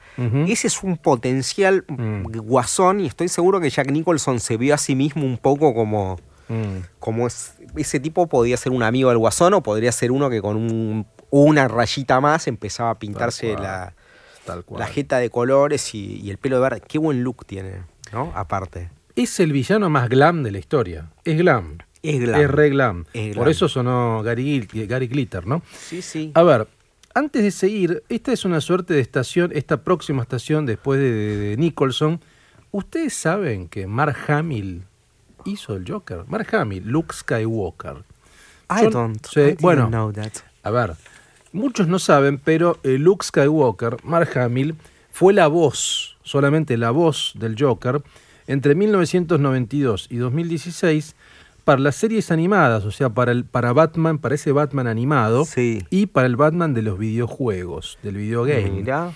[0.47, 2.23] Ese es un potencial Mm.
[2.43, 6.17] guasón y estoy seguro que Jack Nicholson se vio a sí mismo un poco como...
[6.47, 6.83] Mm.
[6.99, 10.41] Como es, ese tipo podía ser un amigo del guasón o podría ser uno que
[10.41, 13.93] con un- una rayita más empezaba a pintarse la,
[14.45, 14.79] Tal cual.
[14.79, 16.81] la jeta de colores y, y el pelo de verde.
[16.87, 18.31] Qué buen look tiene, ¿no?
[18.35, 18.89] Aparte.
[19.15, 21.11] Es el villano más glam de la historia.
[21.23, 21.77] Es glam.
[22.03, 22.41] Es glam.
[22.41, 23.05] Es re glam.
[23.13, 25.61] Es Por eso sonó Gary, Gary Glitter, ¿no?
[25.77, 26.31] Sí, sí.
[26.33, 26.67] A ver,
[27.13, 31.57] antes de seguir, esta es una suerte de estación, esta próxima estación después de, de-
[31.57, 32.21] Nicholson.
[32.71, 34.83] Ustedes saben que Mark Hamill
[35.45, 36.23] hizo el Joker.
[36.27, 38.03] Mark Hamill, Luke Skywalker.
[38.69, 40.31] I Yo- don't, sí, I didn't bueno, know that.
[40.63, 40.93] a ver,
[41.51, 44.75] muchos no saben, pero eh, Luke Skywalker, Mark Hamill,
[45.11, 48.01] fue la voz, solamente la voz del Joker,
[48.47, 51.15] entre 1992 y 2016
[51.69, 56.07] para las series animadas, o sea, para, el, para Batman, para ese Batman animado, y
[56.07, 58.71] para el Batman de los videojuegos, del videogame.
[58.71, 59.13] Mira.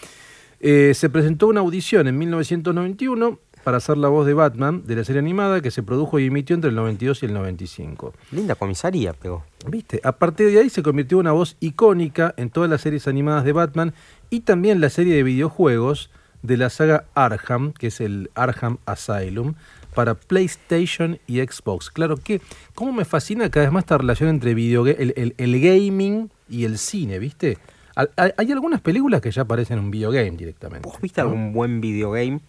[0.60, 5.04] Eh, se presentó una audición en 1991 para hacer la voz de Batman de la
[5.04, 8.14] serie animada que se produjo y emitió entre el 92 y el 95.
[8.32, 9.44] Linda comisaría, pegó.
[9.68, 10.00] ¿Viste?
[10.04, 13.46] A partir de ahí se convirtió en una voz icónica en todas las series animadas
[13.46, 13.96] de Batman
[14.30, 16.12] y también la serie de videojuegos
[16.44, 19.56] de la saga Arkham, que es el Arkham Asylum,
[19.94, 21.90] para PlayStation y Xbox.
[21.90, 22.42] Claro que,
[22.76, 26.66] ¿cómo me fascina cada vez más esta relación entre videoga- el, el- el gaming y
[26.66, 27.58] el cine, ¿viste?
[27.96, 30.90] Hay, algunas películas que ya aparecen en un videogame directamente.
[30.90, 31.28] ¿Vos viste ¿no?
[31.30, 32.40] algún buen videogame?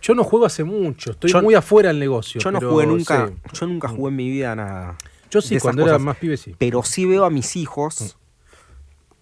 [0.00, 2.40] Yo no juego hace mucho, estoy Yo- muy afuera del negocio.
[2.40, 3.34] Yo no jugué nunca, sí.
[3.52, 4.96] yo nunca jugué en mi vida nada.
[5.30, 6.54] Yo sí, cuando era más pibe sí.
[6.56, 8.16] Pero sí veo a mis hijos,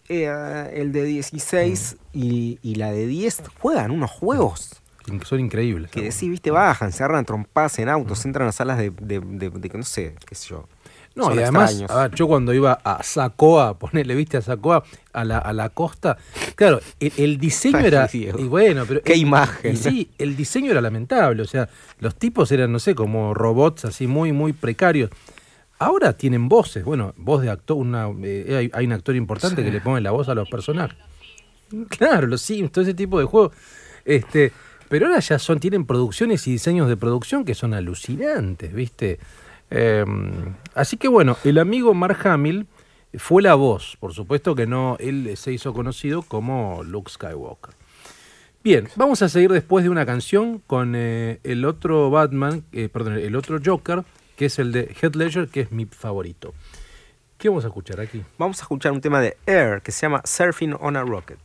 [0.09, 4.83] eh, el de 16 y, y la de 10, juegan unos juegos.
[5.24, 5.90] Son increíbles.
[5.90, 9.70] Que decís, viste, bajan, se agarran trompadas en autos, entran a salas de, de, de-
[9.78, 10.68] no sé, qué sé yo.
[11.14, 11.90] No, Son y además, extraños.
[11.90, 14.84] a ver, yo cuando iba a Sacoa, ponerle, viste, a Sacoa,
[15.14, 16.18] a la, a la costa,
[16.57, 18.07] claro, el, el diseño era.
[18.12, 19.00] Y bueno, pero.
[19.02, 19.72] Qué imagen.
[19.72, 23.86] y sí, el diseño era lamentable, o sea, los tipos eran, no sé, como robots
[23.86, 25.09] así muy, muy precarios.
[25.78, 29.70] Ahora tienen voces, bueno, voz de actor, una, eh, hay, hay un actor importante que
[29.70, 30.98] le pone la voz a los personajes.
[31.88, 33.52] Claro, los Sims, todo ese tipo de juegos.
[34.04, 34.52] Este,
[34.89, 39.18] pero ahora ya son, tienen producciones y diseños de producción que son alucinantes, ¿viste?
[39.70, 40.05] Eh,
[40.74, 42.66] así que bueno, el amigo Mark Hamill
[43.14, 47.74] fue la voz, por supuesto que no, él se hizo conocido como Luke Skywalker.
[48.62, 53.14] Bien, vamos a seguir después de una canción con eh, el otro Batman, eh, perdón,
[53.14, 54.03] el otro Joker,
[54.37, 56.53] que es el de Heath Ledger, que es mi favorito.
[57.39, 58.24] ¿Qué vamos a escuchar aquí?
[58.39, 61.39] Vamos a escuchar un tema de Air que se llama Surfing on a Rocket.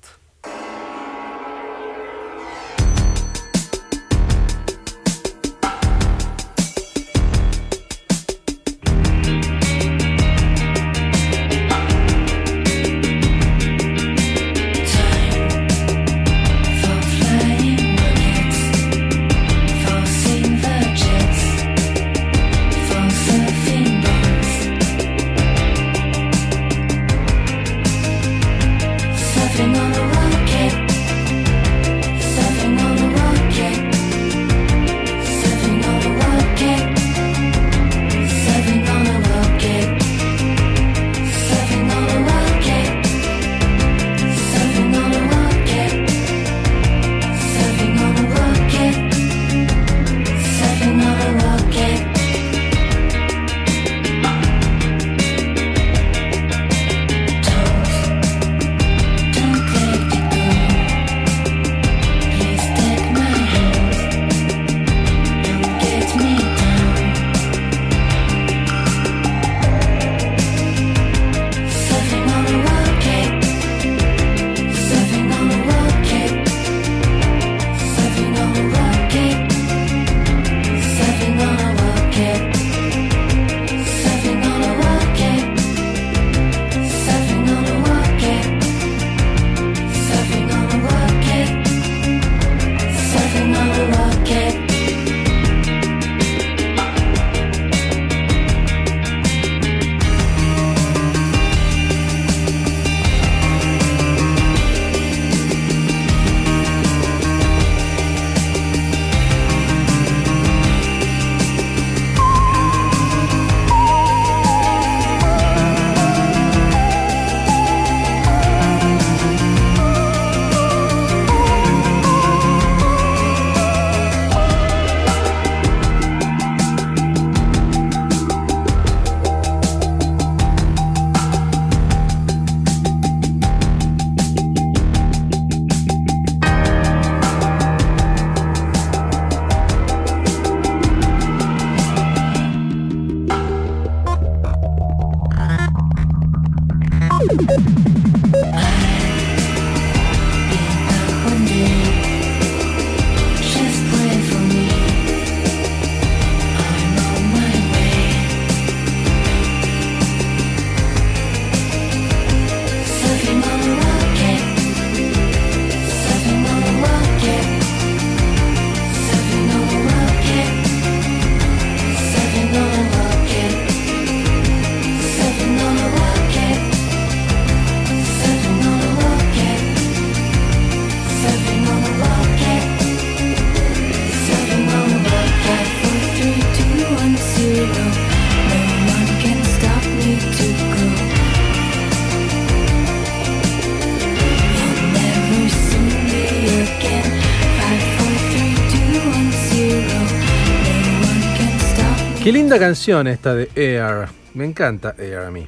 [202.52, 204.10] Linda canción esta de Air.
[204.34, 205.48] Me encanta Air a mí.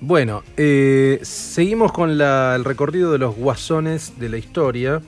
[0.00, 5.00] Bueno, eh, seguimos con el recorrido de los guasones de la historia.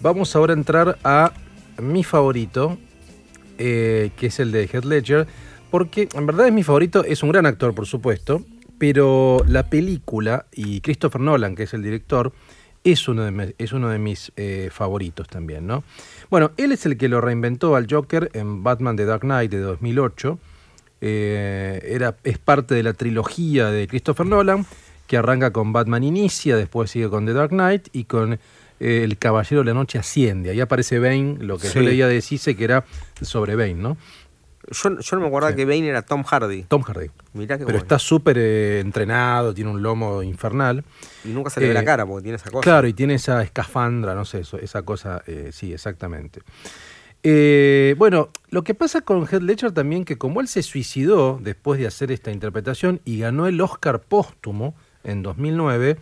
[0.00, 1.32] Vamos ahora a entrar a
[1.80, 2.76] mi favorito,
[3.58, 5.28] eh, que es el de Heath Ledger,
[5.70, 8.44] porque en verdad es mi favorito, es un gran actor, por supuesto,
[8.76, 12.32] pero la película y Christopher Nolan, que es el director,
[12.82, 15.84] es uno de, mi- es uno de mis eh, favoritos también, ¿no?
[16.30, 19.58] Bueno, él es el que lo reinventó al Joker en Batman The Dark Knight de
[19.60, 20.38] 2008.
[21.00, 24.66] Eh, era, es parte de la trilogía de Christopher Nolan,
[25.06, 28.38] que arranca con Batman Inicia, después sigue con The Dark Knight y con eh,
[29.04, 30.50] El Caballero de la Noche Asciende.
[30.50, 32.84] Ahí aparece Bane, lo que yo leía de Cise que era
[33.20, 33.96] sobre Bane, ¿no?
[34.70, 35.56] Yo, yo no me acordaba Sí.
[35.56, 36.62] que Bane era Tom Hardy.
[36.64, 37.10] Tom Hardy.
[37.32, 37.78] Mirá qué Pero bueno.
[37.78, 40.84] está súper eh, entrenado, tiene un lomo infernal.
[41.24, 42.62] Y nunca se le ve Eh, la cara porque tiene esa cosa.
[42.62, 46.40] Claro, y tiene esa escafandra, no sé, eso, esa cosa, eh, sí, exactamente.
[47.22, 51.78] Eh, bueno, lo que pasa con Heath Ledger también que como él se suicidó después
[51.78, 55.98] de hacer esta interpretación y ganó el Oscar póstumo en 2009,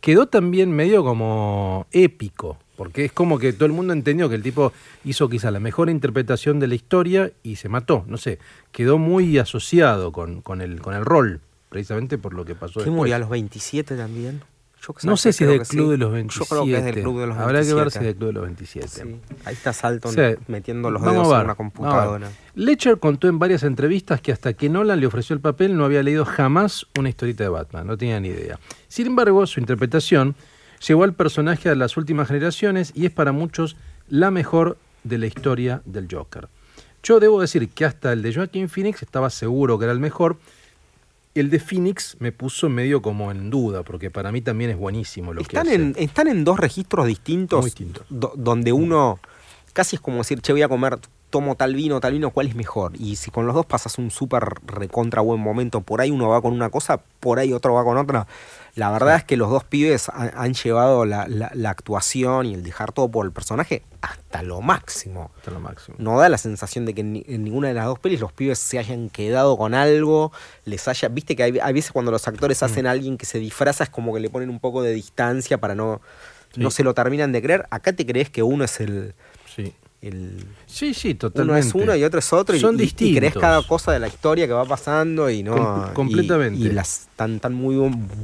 [0.00, 4.42] quedó también medio como épico, porque es como que todo el mundo entendió que el
[4.42, 4.72] tipo
[5.04, 8.38] hizo quizá la mejor interpretación de la historia y se mató, no sé,
[8.72, 12.84] quedó muy asociado con, con el, con el rol, precisamente por lo que pasó ¿Qué
[12.84, 12.96] después.
[12.96, 14.42] murió a los 27 también?
[14.86, 15.90] Yo No sé si es del Club sí.
[15.92, 16.44] de los 27.
[16.44, 17.42] Yo creo que es del Club de los 27.
[17.42, 18.88] Habrá que ver si es del Club de los 27.
[18.88, 19.20] Sí.
[19.44, 20.14] Ahí está Salton
[20.48, 22.30] metiendo los dedos en una computadora.
[22.54, 26.02] Ledger contó en varias entrevistas que hasta que Nolan le ofreció el papel no había
[26.02, 28.58] leído jamás una historieta de Batman, no tenía ni idea.
[28.88, 30.34] Sin embargo, su interpretación
[30.86, 33.76] llevó al personaje a las últimas generaciones y es para muchos
[34.08, 36.48] la mejor de la historia del Joker.
[37.02, 40.36] Yo debo decir que hasta el de Joaquin Phoenix estaba seguro que era el mejor.
[41.34, 45.32] El de Phoenix me puso medio como en duda, porque para mí también es buenísimo
[45.32, 45.74] lo Están que hace.
[45.82, 48.04] en, están en dos registros distintos, Muy distintos.
[48.10, 49.18] do- donde uno
[49.72, 50.98] casi es como decir, che, voy a comer,
[51.30, 52.92] tomo tal vino, tal vino, ¿cuál es mejor?
[52.98, 56.42] Y si con los dos pasas un súper recontra buen momento, por ahí uno va
[56.42, 58.26] con una cosa, por ahí otro va con otra.
[58.74, 62.52] La verdad es que los dos pibes han, han llevado la, la- la actuación y
[62.52, 65.30] el dejar todo por el personaje hasta lo máximo.
[65.38, 65.96] Hasta lo máximo.
[65.98, 68.32] No da la sensación de que en, ni- en ninguna de las dos pelis los
[68.32, 70.32] pibes se hayan quedado con algo,
[70.66, 71.08] les haya.
[71.08, 73.90] Viste que hay, hay veces cuando los actores hacen a alguien que se disfraza es
[73.90, 76.00] como que le ponen un poco de distancia para no.
[76.56, 77.66] No se lo terminan de creer.
[77.70, 79.14] Acá te crees que uno es el.
[79.56, 79.72] Sí.
[80.02, 81.68] el Sí, sí, uno totalmente.
[81.68, 82.54] es uno y otro es otro.
[82.56, 83.18] y- Son y, y distintos.
[83.20, 85.54] crees cada cosa de la historia que va pasando y no.
[85.54, 86.60] Com- y- completamente.
[86.60, 87.76] Y, las están tan muy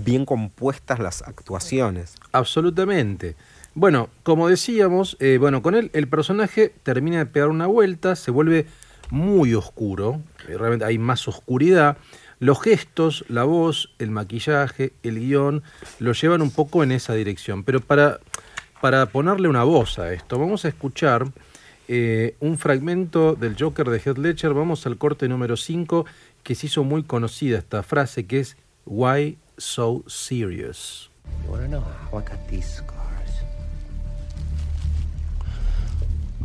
[0.05, 2.17] bien compuestas las actuaciones.
[2.33, 3.37] Absolutamente.
[3.79, 8.33] Bueno, como decíamos, eh, bueno, con él el personaje termina de pegar una vuelta, se
[8.33, 8.67] vuelve
[9.09, 11.97] muy oscuro, eh, realmente hay más oscuridad.
[12.41, 15.63] Los gestos, la voz, el maquillaje, el guion,
[16.01, 17.63] lo llevan un poco en esa dirección.
[17.63, 18.19] Pero para,
[18.81, 21.29] para ponerle una voz a esto, vamos a escuchar
[21.87, 24.55] eh, un fragmento del Joker de Heath Ledger.
[24.55, 26.05] Vamos al corte número 5,
[26.43, 28.57] que se hizo muy conocida esta frase, que es
[28.87, 31.11] Why so serious?
[31.45, 31.85] You wanna know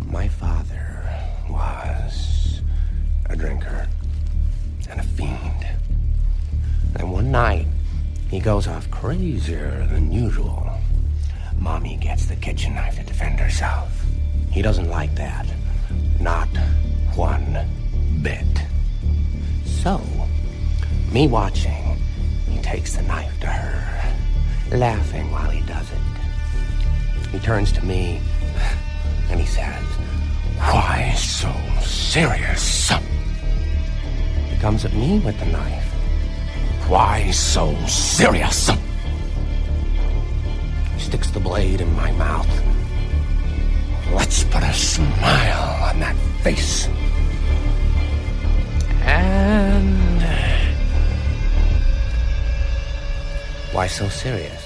[0.08, 1.04] My father
[1.50, 2.62] was
[3.26, 3.88] a drinker
[4.90, 5.68] and a fiend.
[6.96, 7.68] And one night,
[8.30, 10.70] he goes off crazier than usual.
[11.60, 13.92] Mommy gets the kitchen knife to defend herself.
[14.52, 15.48] He doesn't like that.
[16.20, 16.50] Not
[17.16, 17.68] one
[18.22, 18.46] bit.
[19.66, 20.02] So,
[21.12, 21.98] me watching,
[22.50, 24.14] he takes the knife to her,
[24.76, 27.30] laughing while he does it.
[27.32, 28.22] He turns to me
[29.34, 29.84] and he says,
[30.60, 32.92] Why so serious?
[34.50, 35.90] He comes at me with the knife.
[36.88, 38.70] Why so serious?
[40.94, 42.48] He sticks the blade in my mouth.
[44.14, 46.88] Let's put a smile on that face.
[49.02, 50.22] And.
[53.72, 54.62] Why so serious?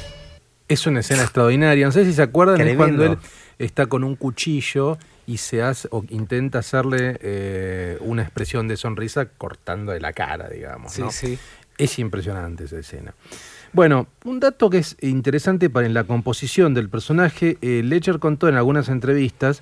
[0.67, 1.85] Es una escena extraordinaria.
[1.85, 3.17] No sé si se acuerdan, es cuando él
[3.59, 9.25] está con un cuchillo y se hace o intenta hacerle eh, una expresión de sonrisa
[9.25, 10.93] cortando de la cara, digamos.
[10.93, 11.37] Sí.
[11.77, 13.13] Es impresionante esa escena.
[13.73, 18.47] Bueno, un dato que es interesante para en la composición del personaje, eh, Ledger contó
[18.47, 19.61] en algunas entrevistas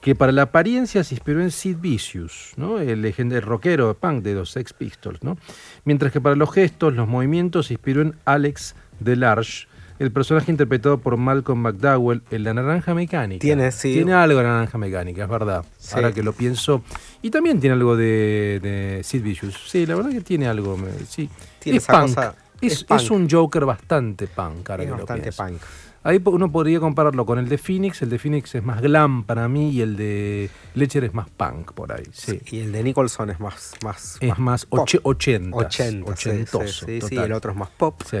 [0.00, 2.80] que para la apariencia se inspiró en Sid Vicious, ¿no?
[2.80, 5.38] el legendario rockero de punk de los Sex Pistols, ¿no?
[5.84, 9.68] mientras que para los gestos, los movimientos se inspiró en Alex Delarge,
[10.02, 13.40] el personaje interpretado por Malcolm McDowell en La Naranja Mecánica.
[13.40, 13.92] Tiene, sí.
[13.94, 15.64] Tiene algo de La Naranja Mecánica, es verdad.
[15.78, 15.92] Sí.
[15.94, 16.82] Ahora que lo pienso.
[17.22, 19.54] Y también tiene algo de, de Sid Vicious.
[19.68, 20.76] Sí, la verdad que tiene algo.
[21.08, 21.28] Sí.
[21.60, 22.14] Tiene es esa punk.
[22.14, 23.00] cosa- Es, es punk.
[23.00, 25.62] es un Joker bastante punk, ahora Es que lo bastante punk.
[26.04, 28.02] Ahí uno podría compararlo con el de Phoenix.
[28.02, 31.70] El de Phoenix es más glam para mí y el de Ledger es más punk
[31.74, 32.02] por ahí.
[32.12, 32.40] Sí.
[32.50, 33.74] Y el de Nicholson es más.
[33.84, 35.56] más Es más oche- 80.
[35.56, 38.02] 80, sí, sí, el otro es más pop.
[38.10, 38.16] Sí.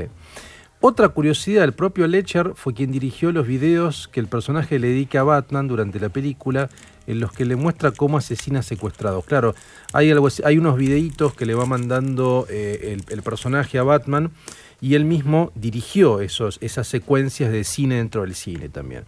[0.84, 5.20] Otra curiosidad, el propio Ledger fue quien dirigió los videos que el personaje le dedica
[5.20, 6.70] a Batman durante la película,
[7.06, 9.24] en los que le muestra cómo asesina secuestrados.
[9.24, 9.54] Claro,
[9.92, 14.32] hay, algo, hay unos videitos que le va mandando eh, el, el personaje a Batman
[14.80, 19.04] y él mismo dirigió esos, esas secuencias de cine dentro del cine también.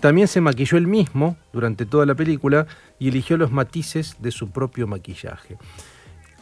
[0.00, 2.66] También se maquilló él mismo durante toda la película
[2.98, 5.56] y eligió los matices de su propio maquillaje.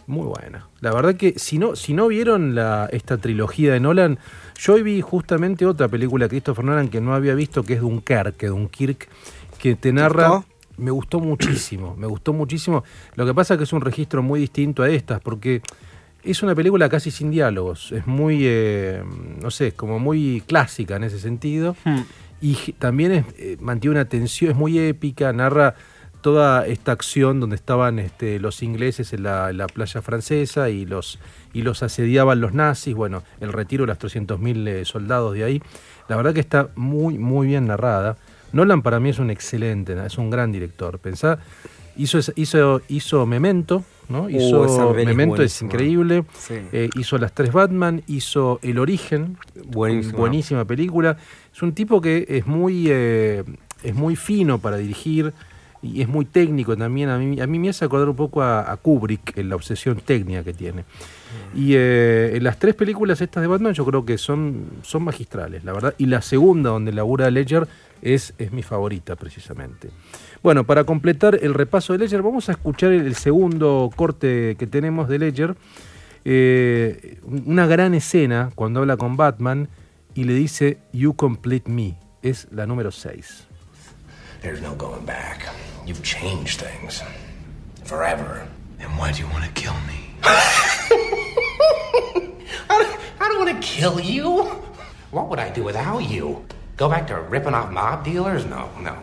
[0.06, 0.68] Muy buena.
[0.80, 4.18] La verdad que si no, si no vieron la, esta trilogía de Nolan,
[4.58, 7.80] yo hoy vi justamente otra película de Christopher Nolan que no había visto, que es
[7.80, 9.08] Dunkerque, Dunkirk,
[9.58, 10.28] que te narra...
[10.28, 10.48] gustó?
[10.78, 12.82] Me gustó muchísimo, me gustó muchísimo.
[13.14, 15.60] Lo que pasa es que es un registro muy distinto a estas, porque
[16.24, 17.92] es una película casi sin diálogos.
[17.92, 19.04] Es muy, eh,
[19.40, 21.76] no sé, es como muy clásica en ese sentido.
[22.40, 25.74] Y g- también es, eh, mantiene una tensión, es muy épica, narra
[26.22, 30.86] toda esta acción donde estaban este, los ingleses en la, en la playa francesa y
[30.86, 31.18] los,
[31.52, 35.62] y los asediaban los nazis, bueno, el retiro de los 300.000 eh, soldados de ahí.
[36.08, 38.16] La verdad que está muy, muy bien narrada.
[38.52, 40.98] Nolan para mí es un excelente, es un gran director.
[40.98, 41.38] Pensá,
[41.96, 44.24] hizo, hizo, hizo Memento, ¿no?
[44.24, 46.24] Uh, Hizo es Memento es increíble.
[46.38, 46.54] Sí.
[46.72, 50.18] Eh, hizo las tres Batman, hizo El Origen, Buenísima.
[50.18, 51.16] buenísima película.
[51.54, 53.44] Es un tipo que es muy, eh,
[53.82, 55.32] es muy fino para dirigir
[55.82, 57.08] y es muy técnico también.
[57.08, 60.44] A mí, a mí me hace acordar un poco a, Kubrick en la obsesión técnica
[60.44, 60.84] que tiene.
[61.54, 65.64] Y eh, en las tres películas estas de Batman yo creo que son, son magistrales,
[65.64, 65.94] la verdad.
[65.98, 67.66] Y la segunda, donde labura Ledger,
[68.00, 69.90] es, es mi favorita precisamente.
[70.42, 74.66] Bueno, para completar el repaso de Ledger, vamos a escuchar el, el segundo corte que
[74.66, 75.56] tenemos de Ledger.
[76.24, 79.68] Eh, una gran escena cuando habla con Batman
[80.14, 81.98] y le dice You complete me.
[82.22, 83.48] Es la número 6.
[84.42, 85.46] There's no going back.
[85.86, 87.02] You've changed things.
[87.84, 88.48] Forever.
[88.80, 90.14] And why do you want to kill me?
[92.68, 92.88] I
[93.20, 94.42] don't want to kill you.
[95.12, 96.44] What would I do without you?
[96.76, 98.44] Go back to ripping off mob dealers?
[98.44, 98.98] No, no.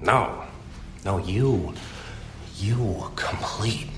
[0.00, 0.44] No.
[1.04, 1.74] No, you.
[2.56, 3.88] You complete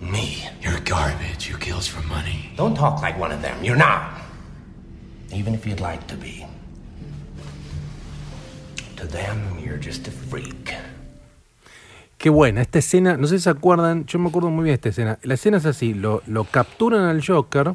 [0.00, 0.48] me.
[0.62, 1.46] You're garbage.
[1.46, 2.50] Who kills for money?
[2.56, 3.62] Don't talk like one of them.
[3.62, 4.22] You're not.
[5.34, 6.46] Even if you'd like to be.
[12.18, 14.88] Qué buena, esta escena, no sé si se acuerdan, yo me acuerdo muy bien esta
[14.88, 15.18] escena.
[15.22, 17.74] La escena es así, lo, lo capturan al Joker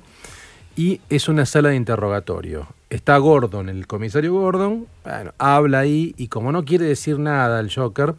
[0.76, 2.68] y es una sala de interrogatorio.
[2.90, 7.72] Está Gordon, el comisario Gordon, bueno, habla ahí y como no quiere decir nada al
[7.72, 8.16] Joker,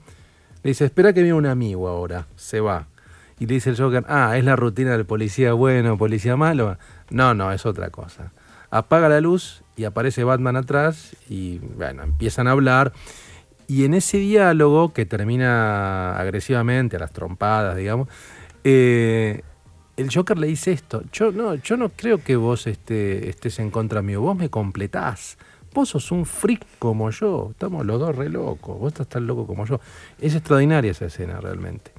[0.63, 2.87] le dice, espera que viene un amigo ahora, se va.
[3.39, 6.77] Y le dice el Joker, ah, es la rutina del policía bueno, policía malo.
[7.09, 8.33] No, no, es otra cosa.
[8.71, 12.93] Apaga la luz y aparece Batman atrás y bueno, empiezan a hablar.
[13.67, 18.09] Y en ese diálogo, que termina agresivamente, a las trompadas, digamos,
[18.63, 19.41] eh,
[19.97, 23.71] el Joker le dice esto, yo no, yo no creo que vos este, estés en
[23.71, 25.39] contra mío, vos me completás.
[25.73, 29.47] Vos sos un freak como yo, estamos los dos re locos, vos estás tan loco
[29.47, 29.81] como yo.
[30.21, 31.93] Es extraordinaria esa escena realmente.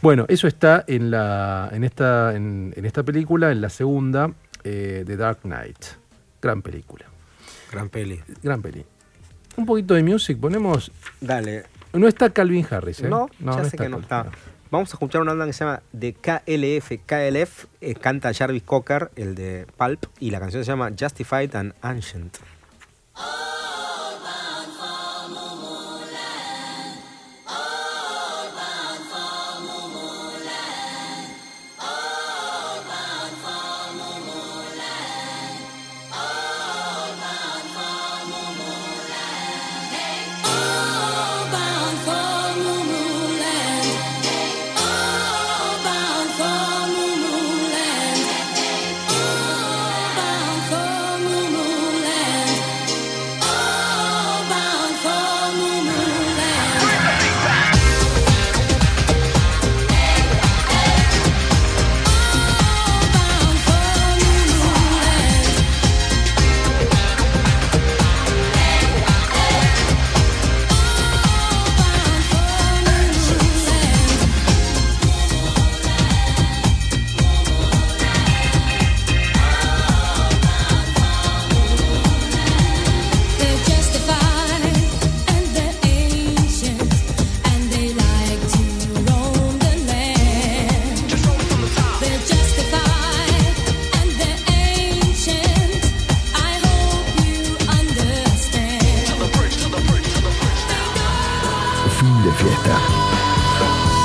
[0.00, 4.30] Bueno, eso está en, la, en, esta, en, esta película, en la segunda,
[4.62, 6.07] eh, The Dark Knight.
[6.48, 7.04] Gran película.
[7.70, 8.22] Gran peli.
[8.42, 8.82] Gran peli.
[9.58, 10.90] Un poquito de music, ponemos.
[11.20, 11.64] Dale.
[11.92, 13.08] No está Calvin Harris, ¿eh?
[13.10, 14.30] No, ya sé está que no está.
[14.70, 16.92] Vamos a escuchar una banda que se llama The KLF.
[17.04, 21.74] KLF eh, canta Jarvis Cocker, el de Pulp, y la canción se llama Justified and
[21.82, 22.38] Ancient.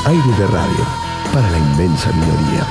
[0.06, 0.86] Aire de radio
[1.34, 2.66] para la inmensa minoría.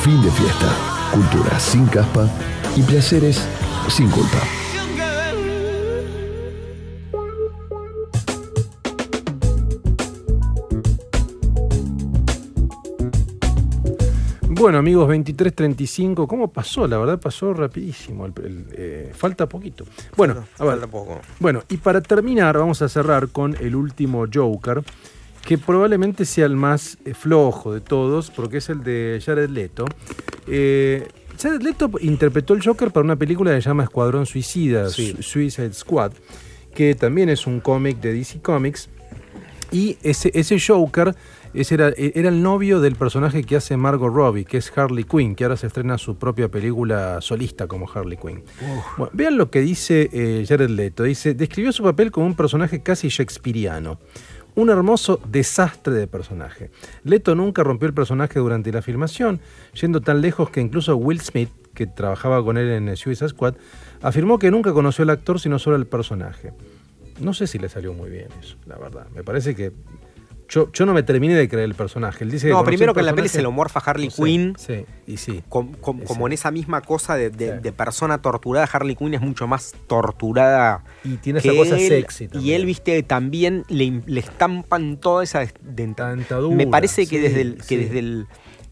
[0.00, 0.66] Fin de fiesta,
[1.12, 2.28] cultura sin caspa
[2.76, 3.40] y placeres
[3.88, 4.38] sin culpa.
[14.58, 16.86] Bueno, amigos, 23.35, ¿cómo pasó?
[16.88, 18.26] La verdad pasó rapidísimo.
[18.26, 19.84] el- el, eh, falta poquito.
[20.16, 20.72] Bueno, a ver.
[20.72, 21.20] Falta poco.
[21.38, 24.82] Bueno, y para terminar, vamos a cerrar con el último Joker,
[25.46, 29.84] que probablemente sea el más eh, flojo de todos, porque es el de Jared Leto.
[30.46, 31.06] Eh,
[31.40, 35.14] Jared Leto interpretó el Joker para una película que se llama Escuadrón Suicida, Sí.
[35.20, 36.12] Suicide Squad,
[36.74, 38.88] que también es un cómic de DC Comics.
[39.70, 41.14] Y ese, ese Joker
[41.54, 45.34] ese era, era el novio del personaje que hace Margot Robbie, que es Harley Quinn,
[45.34, 48.42] que ahora se estrena su propia película solista como Harley Quinn.
[48.96, 51.04] Bueno, vean lo que dice eh, Jared Leto.
[51.04, 53.98] Dice, describió su papel como un personaje casi shakespeariano.
[54.54, 56.70] Un hermoso desastre de personaje.
[57.04, 59.40] Leto nunca rompió el personaje durante la filmación,
[59.80, 63.54] yendo tan lejos que incluso Will Smith, que trabajaba con él en Suicide Squad,
[64.02, 66.52] afirmó que nunca conoció al actor sino solo al personaje.
[67.20, 69.06] No sé si le salió muy bien eso, la verdad.
[69.14, 69.72] Me parece que
[70.48, 72.24] yo, yo no me terminé de creer el personaje.
[72.24, 74.54] Él dice No, primero que en la peli se lo morfa Harley No Quinn.
[74.58, 75.42] Sí, y sí.
[75.48, 76.04] Com- com- Sí.
[76.06, 79.74] como en esa misma cosa de, de- de persona torturada, Harley Quinn es mucho más
[79.86, 80.84] torturada.
[81.04, 85.46] Y tiene esa cosa él, sexy Y él, viste, también le, le estampan toda esa
[85.62, 88.26] Dentadura, Me parece que desde el, que desde el,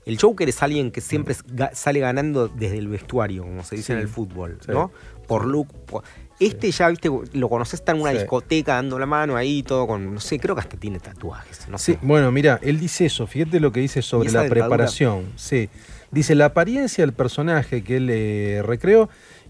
[0.07, 1.35] el Joker es alguien que siempre
[1.73, 4.59] sale ganando desde el vestuario, como se dice en el fútbol.
[4.69, 4.91] ¿no?
[5.27, 5.69] Por look.
[5.87, 6.05] por-
[6.39, 10.13] Este ya, viste, lo conoces, está en una discoteca dando la mano ahí, todo con,
[10.15, 11.99] no sé, creo que hasta tiene tatuajes, no Sí, sé.
[12.03, 14.67] bueno, mira, él dice eso, fíjate lo que dice sobre la dentadura?
[14.67, 15.25] preparación.
[15.37, 15.71] Sí.
[16.11, 19.09] Dice, la apariencia del personaje que él eh, recreó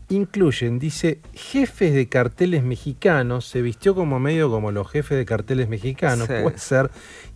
[0.08, 5.68] incluyen, dice, jefes de carteles mexicanos, se vistió como medio como los jefes de carteles
[5.68, 6.34] mexicanos, Sí.
[6.42, 6.90] puede ser,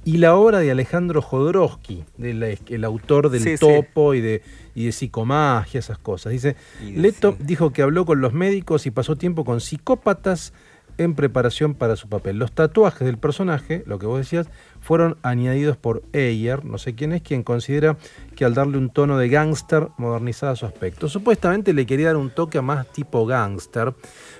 [0.04, 3.58] y la obra de Alejandro Jodorowsky, del, el autor del Sí, sí.
[3.58, 4.42] topo y de
[4.72, 6.30] y de psicomagia, esas cosas.
[6.32, 6.54] Dice,
[6.94, 10.52] Leto dijo que habló con los médicos y pasó tiempo con psicópatas
[11.00, 12.38] en preparación para su papel.
[12.38, 14.48] Los tatuajes del personaje, lo que vos decías,
[14.80, 17.96] fueron añadidos por Ayer, no sé quién es, quien considera
[18.36, 21.08] que al darle un tono de gángster modernizaba su aspecto.
[21.08, 23.94] Supuestamente le quería dar un toque más tipo gángster,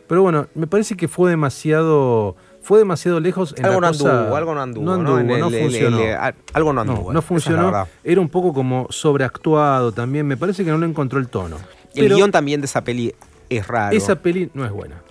[0.07, 4.19] pero bueno, me parece que fue demasiado fue demasiado lejos en Algo la no cosa-
[4.21, 5.99] anduvo, algo no anduvo, No anduvo, no el- funcionó.
[5.99, 7.87] el- a- algo no anduvo, No, funcionó.
[8.05, 10.27] Era un poco como sobreactuado también.
[10.27, 11.57] Me parece que no le encontró el tono.
[11.95, 13.15] El Pero guion también de esa peli
[13.49, 13.97] es raro.
[13.97, 15.03] esa peli no es buena.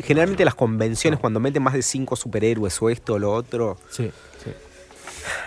[0.00, 3.76] Generalmente las convenciones, cuando meten más de cinco superhéroes o esto o lo otro.
[3.90, 4.10] Sí,
[4.42, 4.50] sí.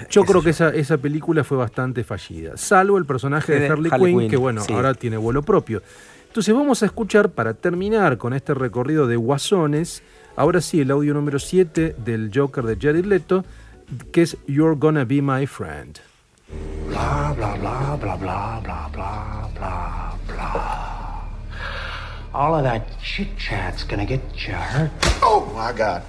[0.10, 4.30] Yo creo que esa, esa, película fue bastante fallida, salvo el personaje de Harley, Quinn,
[4.30, 5.82] que bueno, ahora tiene vuelo propio.
[6.28, 10.02] Entonces vamos a escuchar, para terminar con este recorrido de guasones,
[10.36, 13.44] ahora sí el audio número 7 del Joker de Jared Leto,
[14.12, 16.00] que es You're Gonna Be My Friend.
[16.88, 19.41] Bla, bla, bla, bla, bla, bla, bla.
[22.34, 24.92] All of that chit chat's gonna get you hurt.
[25.22, 26.04] Oh, my God.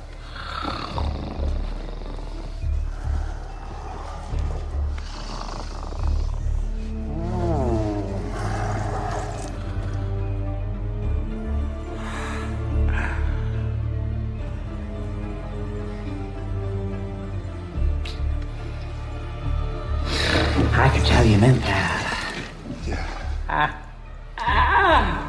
[20.74, 22.38] I could tell you meant that.
[23.48, 23.86] Ah.
[24.38, 25.21] Ah.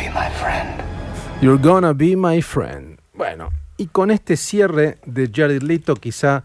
[0.00, 1.42] You're gonna be my friend.
[1.42, 2.98] You're gonna be my friend.
[3.12, 6.44] Bueno, y con este cierre de Jared Leto, quizá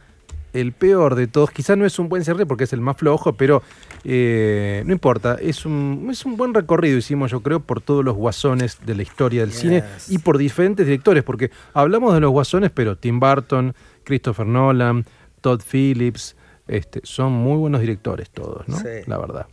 [0.54, 3.34] el peor de todos, quizá no es un buen cierre porque es el más flojo,
[3.34, 3.62] pero
[4.04, 8.16] eh, no importa, es un, es un buen recorrido, hicimos yo creo, por todos los
[8.16, 12.72] guasones de la historia del cine y por diferentes directores, porque hablamos de los guasones,
[12.72, 13.74] pero Tim Burton,
[14.04, 15.06] Christopher Nolan,
[15.42, 16.36] Todd Phillips,
[16.68, 18.78] este, son muy buenos directores todos, ¿no?
[18.78, 18.88] Sí.
[19.08, 19.48] La verdad.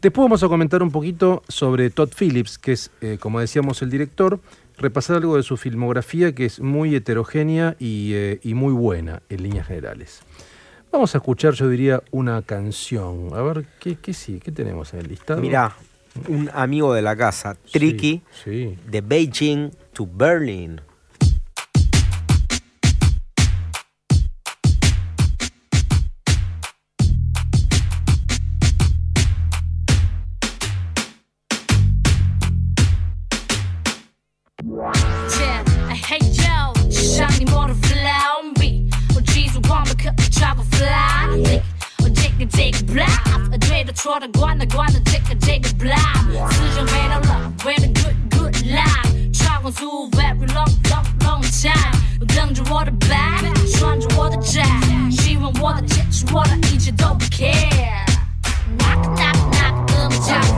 [0.00, 3.90] Después vamos a comentar un poquito sobre Todd Phillips, que es, eh, como decíamos, el
[3.90, 4.38] director,
[4.76, 9.42] repasar algo de su filmografía que es muy heterogénea y, eh, y muy buena en
[9.42, 10.20] líneas generales.
[10.92, 13.30] Vamos a escuchar, yo diría, una canción.
[13.34, 14.40] A ver, ¿qué, qué sí?
[14.42, 15.40] ¿Qué tenemos en el listado?
[15.40, 15.74] Mirá,
[16.28, 18.78] un amigo de la casa, Tricky, sí.
[18.86, 20.80] de Beijing to Berlin.
[43.88, 45.96] 的戳的关的关的这个这个 blah，
[46.52, 59.74] 时间回到了 the good good life，穿过 through very long long long time，等着我的 bag，穿着我的 jack，希望我的坚持我的一切都不 care，knock knock knock
[59.88, 60.57] 那么强。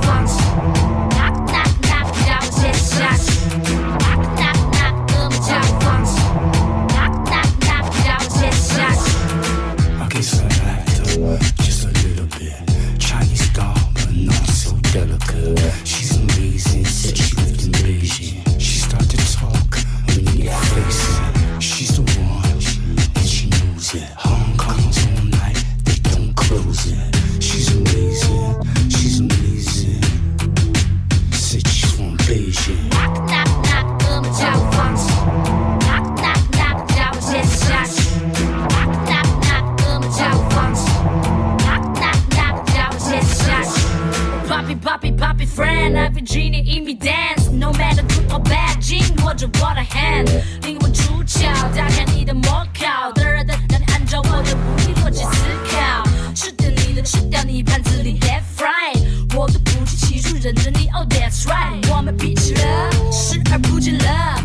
[45.51, 47.49] Friend, every genie in me dance.
[47.51, 50.27] No matter good or bad, 紧握着我的 hand，
[50.63, 51.45] 灵魂出窍，
[51.75, 56.05] 打开你的魔考，的人的让你按照我的不必逻辑思考，
[56.35, 58.97] 吃掉你的，吃掉你盘子里 dead fry，
[59.37, 64.43] 我的不计其数，忍着你，Oh that's right，我们彼此了，视而不见了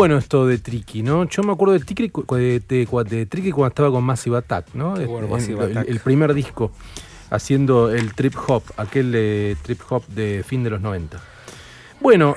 [0.00, 1.24] bueno esto de Tricky, ¿no?
[1.28, 4.74] Yo me acuerdo de Tricky, cu- de, de- de Tricky cuando estaba con Massive Attack,
[4.74, 4.90] ¿no?
[4.94, 5.88] Bueno, En- Massive el, Attack.
[5.88, 6.72] el primer disco,
[7.30, 11.20] haciendo el trip hop, aquel eh, trip hop de fin de los 90.
[12.00, 12.34] Bueno,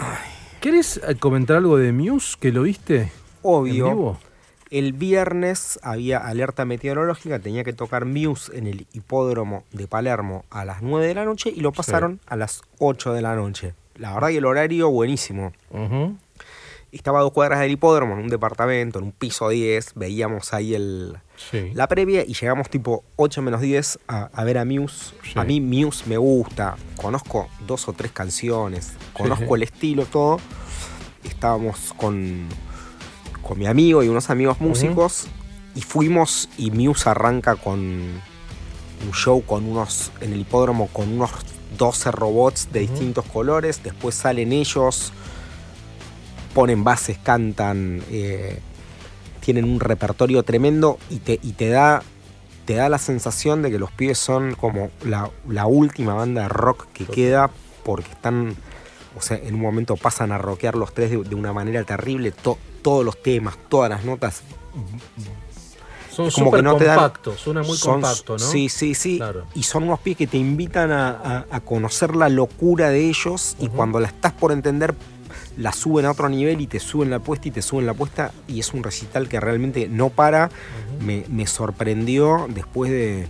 [0.59, 2.97] ¿querés eh, comentar algo de Muse que lo viste?
[3.01, 3.09] ¿En
[3.43, 3.85] Obvio.
[3.87, 4.19] vivo?
[4.69, 10.65] El viernes había alerta meteorológica, tenía que tocar Muse en el hipódromo de Palermo a
[10.65, 13.73] las 9 de la noche y lo pasaron a las 8 de la noche.
[13.95, 15.53] La verdad que el horario buenísimo.
[15.69, 16.17] Ujú.
[16.93, 20.75] Estaba a dos cuadras del hipódromo, en un departamento, en un piso 10, veíamos ahí
[20.75, 21.71] el, Sí.
[21.73, 25.15] la previa y llegamos tipo 8 menos 10 a, a ver a Muse.
[25.23, 25.31] Sí.
[25.35, 30.37] A mí Muse me gusta, conozco dos o tres canciones, conozco el estilo, todo.
[31.23, 32.47] Estábamos con,
[33.41, 35.25] con mi amigo y unos amigos músicos
[35.75, 41.31] y fuimos y Muse arranca con un show con unos, en el hipódromo con unos
[41.77, 45.11] 12 robots de distintos colores, después salen ellos,
[46.53, 48.59] ponen bases, cantan, eh,
[49.39, 52.01] tienen un repertorio tremendo y te, y te da
[52.65, 56.47] te da la sensación de que los pibes son como la, la última banda de
[56.47, 57.49] rock que queda
[57.83, 58.55] porque están,
[59.17, 62.31] o sea, en un momento pasan a rockear los tres de, de una manera terrible,
[62.31, 64.43] to- todos los temas, todas las notas.
[66.09, 68.39] Son como súper que no te dan- compactos, suena muy son- compacto, ¿no?
[68.39, 69.17] Sí, sí, sí.
[69.17, 69.45] Claro.
[69.55, 73.57] Y son unos pibes que te invitan a, a- a conocer la locura de ellos
[73.59, 74.93] y cuando la estás por entender
[75.57, 78.31] la suben a otro nivel y te suben la apuesta y te suben la apuesta
[78.47, 80.49] y es un recital que realmente no para.
[80.99, 83.27] me, me sorprendió después de...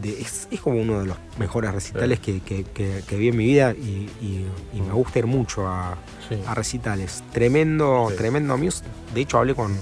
[0.00, 3.36] de- es, es como uno de los mejores recitales que, que- que- que vi en
[3.36, 5.96] mi vida y, y- y me gusta ir mucho a,
[6.28, 6.36] Sí.
[6.46, 7.22] a recitales.
[7.32, 8.84] Tremendo, tremendo Muse.
[9.12, 9.76] De hecho hablé con,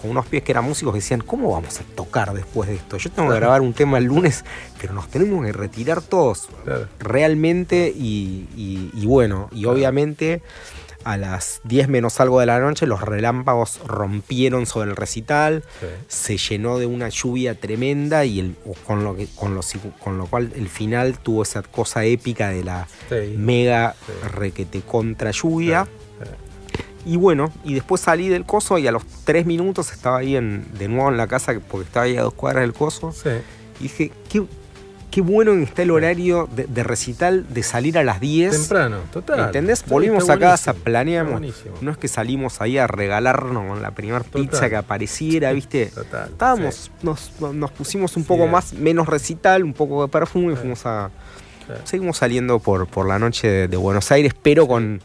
[0.00, 2.96] con unos pies que eran músicos que decían, ¿cómo vamos a tocar después de esto?
[2.96, 3.40] Yo tengo que Claro.
[3.40, 4.44] grabar un tema el lunes,
[4.80, 6.86] pero nos tenemos que retirar todos Claro.
[7.00, 10.40] realmente y, y- y bueno, y obviamente
[11.04, 15.64] a las 10 menos algo de la noche los relámpagos rompieron sobre el recital,
[16.08, 18.54] se llenó de una lluvia tremenda y el,
[18.86, 19.60] con, lo que, con, lo,
[20.00, 23.34] con lo cual el final tuvo esa cosa épica de la Sí.
[23.36, 23.94] mega
[24.34, 25.86] requete contra lluvia.
[27.06, 30.66] Y bueno, y después salí del coso y a los 3 minutos estaba ahí en,
[30.76, 33.12] de nuevo en la casa porque estaba ahí a dos cuadras del coso.
[33.80, 34.42] Y dije, qué,
[35.10, 38.50] qué bueno que está el horario de, de recital de salir a las 10.
[38.52, 39.40] Temprano, total.
[39.46, 39.84] ¿Entendés?
[39.86, 41.40] Volvimos a casa, planeamos.
[41.80, 45.86] No es que salimos ahí a regalarnos con la primera pizza que apareciera, ¿viste?
[45.86, 48.48] Total, Estábamos, nos, nos pusimos un poco eh.
[48.50, 51.10] más, menos recital, un poco de perfume y fuimos a.
[51.84, 55.02] Seguimos saliendo por, por la noche de, de Buenos Aires, pero con,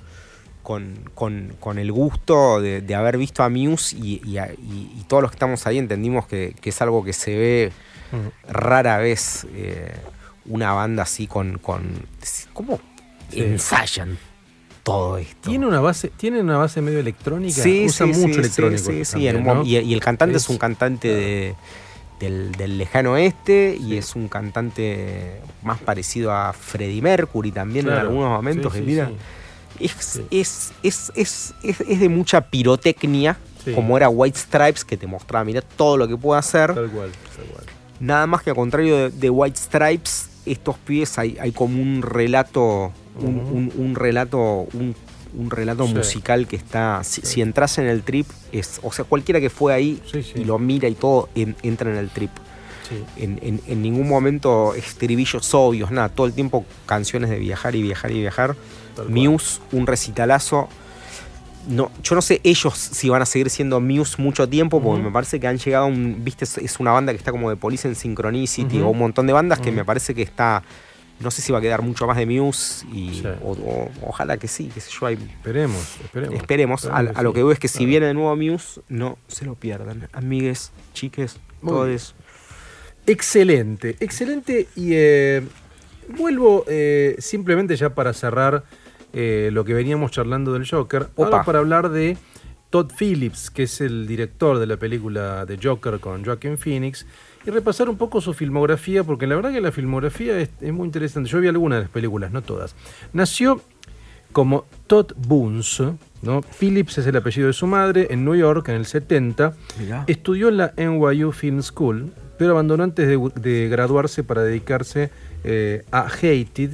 [0.62, 4.92] con, con- con el gusto de, de haber visto a Muse y, y a- y-
[4.98, 7.72] y todos los que estamos ahí entendimos que, que es algo que se ve
[8.48, 9.94] rara vez eh,
[10.46, 11.58] una banda así con.
[11.58, 11.84] con
[12.54, 12.80] ¿Cómo
[13.32, 13.42] Sí.
[13.42, 14.18] ensayan?
[14.84, 15.50] todo esto.
[15.50, 17.64] Tiene una base, tiene una base medio electrónica.
[17.64, 18.84] Sí, Usa sí, mucho sí, electrónico.
[18.92, 19.20] sí,
[19.66, 21.56] y, y el cantante es, Es- un cantante de-
[22.20, 28.02] del, del lejano oeste y es un cantante más parecido a Freddie Mercury también Claro,
[28.02, 28.74] en algunos momentos.
[28.74, 29.10] que mira.
[29.80, 33.38] Es, es, es, es, es- es de mucha pirotecnia,
[33.74, 36.74] como era White Stripes, que te mostraba, mira todo lo que puede hacer.
[36.76, 37.64] Tal cual, tal cual.
[38.04, 42.02] Nada más que a contrario de, de White Stripes, estos pies hay, hay como un
[42.02, 43.56] relato, un, Ujú.
[43.56, 44.94] un- un relato, un,
[45.38, 45.94] un relato Sí.
[45.94, 47.02] musical que está.
[47.06, 50.02] Si, si entras en el trip, es, o sea, cualquiera que fue ahí
[50.36, 52.32] y lo mira y todo, en- entra en el trip.
[52.90, 53.02] Sí.
[53.24, 57.82] En, en- en ningún momento estribillos obvios, nada, todo el tiempo canciones de viajar y
[57.84, 58.56] viajar y viajar.
[58.98, 59.10] Tal cual.
[59.30, 60.68] Muse, un recitalazo.
[61.68, 65.12] No, yo no sé ellos si van a seguir siendo Muse mucho tiempo, porque me
[65.12, 66.24] parece que han llegado a un.
[66.24, 69.34] Viste, es- una banda que está como de Police en Synchronicity o un montón de
[69.34, 70.62] bandas que me parece que está.
[71.20, 73.22] No sé si va a quedar mucho más de Muse y.
[73.22, 73.24] Sí.
[73.44, 75.06] o- o- ojalá que sí, qué sé yo.
[75.06, 76.36] hay- Esperemos, esperemos.
[76.36, 76.86] Esperemos.
[76.86, 77.34] A, lo sí.
[77.36, 80.10] que veo es que si viene de nuevo Muse, no se lo pierdan.
[80.12, 81.96] Amigues, chiques, Muy todo bien.
[81.96, 82.14] eso.
[83.06, 84.68] Excelente, excelente.
[84.76, 85.44] Y eh,
[86.18, 88.64] vuelvo eh, simplemente ya para cerrar
[89.14, 91.08] eh, lo que veníamos charlando del Joker.
[91.18, 92.18] Ahora para hablar de
[92.70, 97.06] Todd Phillips, que es el director de la película de Joker con Joaquin Phoenix.
[97.46, 100.86] Y repasar un poco su filmografía, porque la verdad que la filmografía es, es muy
[100.86, 101.30] interesante.
[101.30, 102.76] Yo vi algunas de las películas, no todas.
[103.12, 103.62] Nació
[104.34, 105.84] como Todd Boons,
[106.22, 106.42] ¿no?
[106.42, 109.54] Phillips es el apellido de su madre, en New York en el 70.
[109.80, 110.04] Mirá.
[110.08, 115.12] Estudió en la NYU Film School, pero abandonó antes de, de graduarse para dedicarse
[115.44, 116.72] eh, a Hated,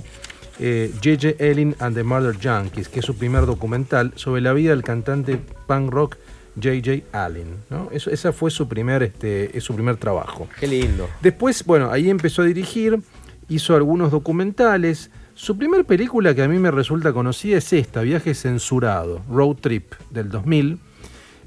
[0.59, 1.35] J.J.
[1.39, 5.39] Ellen and the Murder Junkies, que es su primer documental sobre la vida del cantante
[5.67, 6.17] punk rock
[6.55, 7.03] J.J.
[7.11, 7.63] Allen.
[7.69, 7.89] ¿no?
[7.91, 10.47] Eso, esa fue su primer, este, es su primer trabajo.
[10.59, 11.09] Qué lindo.
[11.21, 12.99] Después, bueno, ahí empezó a dirigir,
[13.47, 15.09] hizo algunos documentales.
[15.33, 19.93] Su primera película que a mí me resulta conocida es esta, Viaje Censurado, Road Trip,
[20.09, 20.79] del 2000.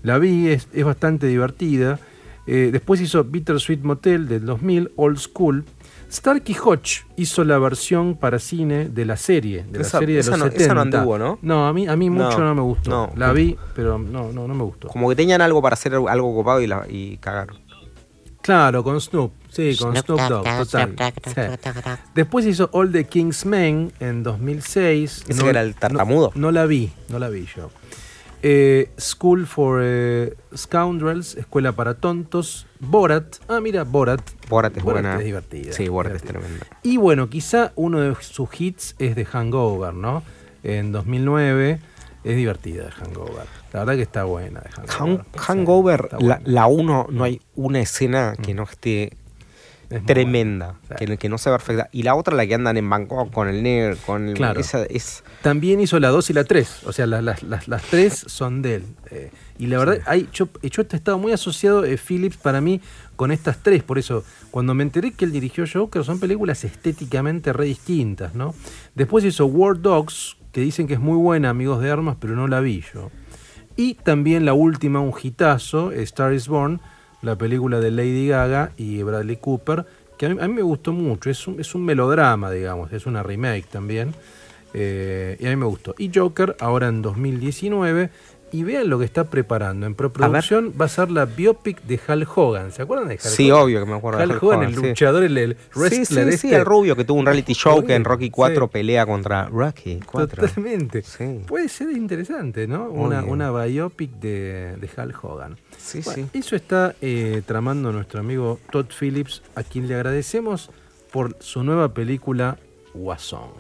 [0.03, 2.01] La vi, es, es bastante divertida.
[2.47, 5.65] Eh, después hizo Bittersweet Motel del 2000, Old School.
[6.11, 10.23] Starkey Hodge hizo la versión para cine de la serie, de Esa- la serie de
[10.31, 10.63] los no- 70.
[10.65, 11.39] esa no anduvo, ¿no?
[11.41, 12.91] No, a mí, a mí mucho No, no, me gustó.
[12.91, 13.13] no.
[13.17, 14.89] La vi, pero no, no, no me gustó.
[14.89, 17.57] Como que tenían algo para hacer algo copado y, la, y cagaron.
[18.43, 19.33] Claro, con Snoop.
[19.49, 20.95] Sí, con Snoop Snoop Dogg, total.
[21.27, 21.41] Sí.
[22.15, 25.25] Después hizo All the King's Men en 2006.
[25.29, 26.33] ¿Ese era el tartamudo?
[26.35, 27.71] No, no la vi, no la vi yo.
[28.43, 32.67] Eh, School for eh, Scoundrels, Escuela para Tontos.
[32.81, 33.37] Borat.
[33.49, 34.21] Ah, mira, Borat.
[34.49, 35.17] Borat es buena.
[35.19, 35.73] es divertida.
[35.73, 36.67] Sí, Borat es tremenda.
[36.83, 40.23] Y bueno, quizá uno de sus hits es de Hangover, ¿no?
[40.65, 41.81] En 2009.
[42.25, 43.47] Es divertida de Hangover.
[43.73, 44.97] La verdad que está buena de Hangover.
[45.01, 46.41] Han- Hangover, la, buena.
[46.45, 49.13] la uno, no hay una escena que no esté
[49.93, 51.89] Es tremenda, que, que no sea perfecta.
[51.93, 54.35] Y la otra, la que andan en Bangkok con el negro, con el.
[54.35, 54.59] Claro.
[54.59, 55.23] Esa es.
[55.43, 56.81] También hizo la 2 y la 3.
[56.87, 58.85] O sea, las, las, las, las tres son de él.
[59.11, 62.81] Eh, y la verdad, hay, yo, yo he estado muy asociado, eh, Phillips, para mí,
[63.17, 63.83] con estas tres.
[63.83, 68.55] Por eso, cuando me enteré que él dirigió Joker, son películas estéticamente re distintas, ¿no?
[68.95, 72.49] Después hizo War Dogs, que dicen que es muy buena, Amigos de Armas, pero no
[72.49, 73.11] la vi yo.
[73.77, 76.81] Y también la última, un hitazo, Star is Born,
[77.23, 79.87] la película de Lady Gaga y Bradley Cooper,
[80.19, 81.31] que a mí, a mí me gustó mucho.
[81.31, 84.15] Es un, es un melodrama, digamos, es una remake también.
[84.75, 85.95] eh, y a mí me gustó.
[85.99, 88.11] Y Joker, ahora en 2019.
[88.55, 89.87] Y vean lo que está preparando.
[89.87, 92.71] En preproducción va a ser la biopic de Hal Hogan.
[92.71, 93.65] ¿Se acuerdan de Hal Sí, Hogan?
[93.65, 94.83] obvio que me acuerdo de Hal Hogan, Hogan, el sí.
[94.89, 96.57] luchador, el, el Sí, wrestler sí, sí, este.
[96.59, 98.71] el rubio que tuvo un reality show que en Rocky 4 Sí.
[98.71, 100.47] pelea contra Rocky 4.
[100.47, 101.03] Totalmente.
[101.47, 102.91] Puede ser interesante, ¿no?
[102.91, 103.33] Muy Una, bien.
[103.33, 105.57] una biopic de, de Hal Hogan.
[105.83, 106.39] Sí, Bueno, sí.
[106.39, 110.71] Eso está eh, tramando nuestro amigo Todd Phillips, a quien le agradecemos
[111.11, 112.59] por su nueva película
[112.95, 113.51] Guasón.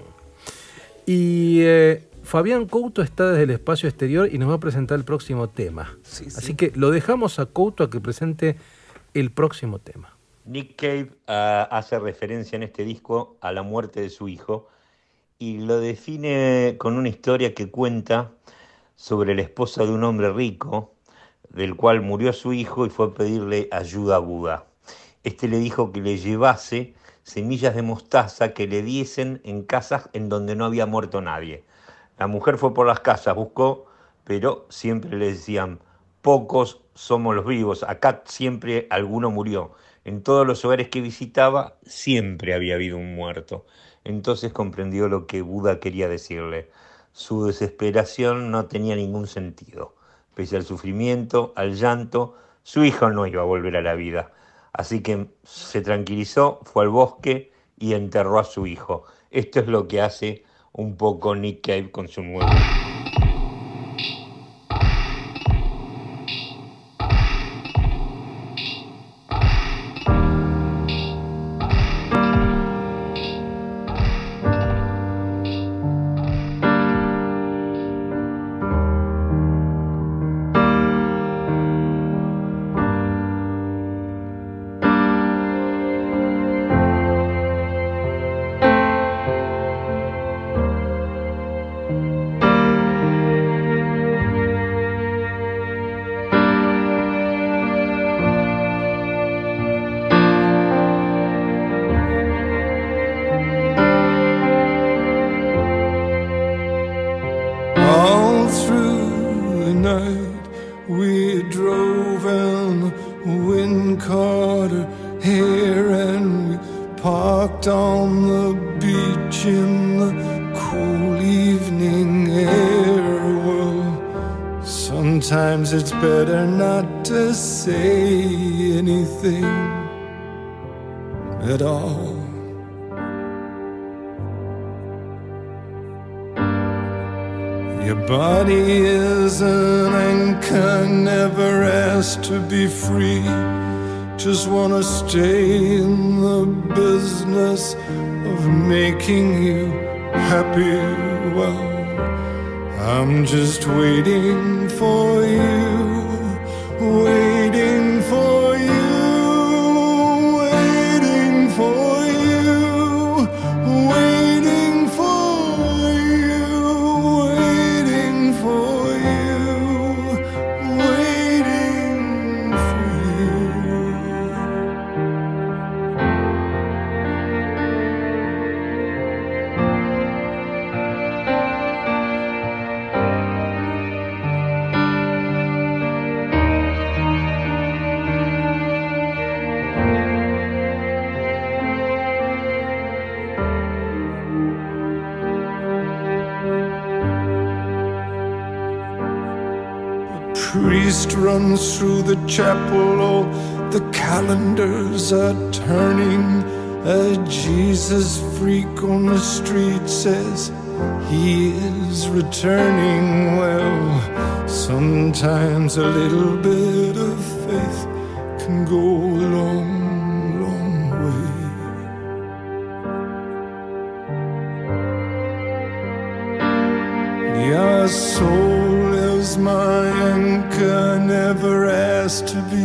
[1.04, 5.04] Y eh, Fabián Couto está desde el espacio exterior y nos va a presentar el
[5.04, 5.96] próximo tema.
[6.36, 8.56] Así que lo dejamos a Couto a que presente
[9.14, 10.16] el próximo tema.
[10.44, 14.68] Nick Cave ah, hace referencia en este disco a la muerte de su hijo
[15.38, 18.32] y lo define con una historia que cuenta
[18.94, 20.91] sobre la esposa de un hombre rico,
[21.54, 24.66] del cual murió su hijo y fue a pedirle ayuda a Buda.
[25.22, 30.28] Este le dijo que le llevase semillas de mostaza que le diesen en casas en
[30.28, 31.64] donde no había muerto nadie.
[32.18, 33.86] La mujer fue por las casas, buscó,
[34.24, 35.80] pero siempre le decían,
[36.22, 39.72] pocos somos los vivos, acá siempre alguno murió.
[40.04, 43.64] En todos los hogares que visitaba siempre había habido un muerto.
[44.04, 46.70] Entonces comprendió lo que Buda quería decirle.
[47.12, 49.94] Su desesperación no tenía ningún sentido.
[50.34, 54.32] Pese al sufrimiento, al llanto, su hijo no iba a volver a la vida.
[54.72, 59.04] Así que se tranquilizó, fue al bosque y enterró a su hijo.
[59.30, 62.46] Esto es lo que hace un poco Nick Cave con su nuevo.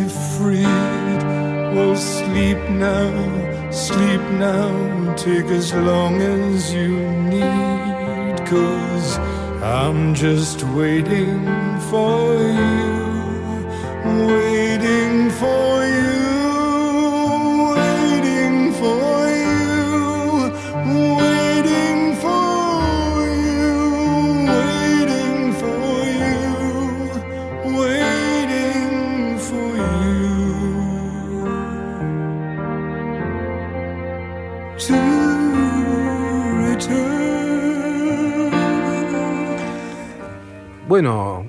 [0.05, 1.21] Freed.
[1.75, 6.97] Well, sleep now, sleep now, take as long as you
[7.33, 8.37] need.
[8.47, 9.17] Cause
[9.61, 11.43] I'm just waiting
[11.89, 12.97] for you,
[14.27, 16.06] waiting for you,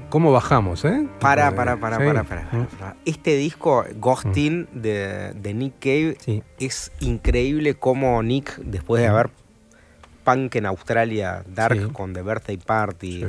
[0.09, 1.07] ¿cómo bajamos, eh?
[1.21, 2.05] Para, para, para, sí.
[2.05, 2.97] para, para, para, para.
[3.05, 9.31] Este disco, Ghosting, de, de Nick Cave, es increíble como Nick, después de haber
[10.25, 11.93] punk en Australia, Dark Sí.
[11.93, 13.25] con The Birthday Party.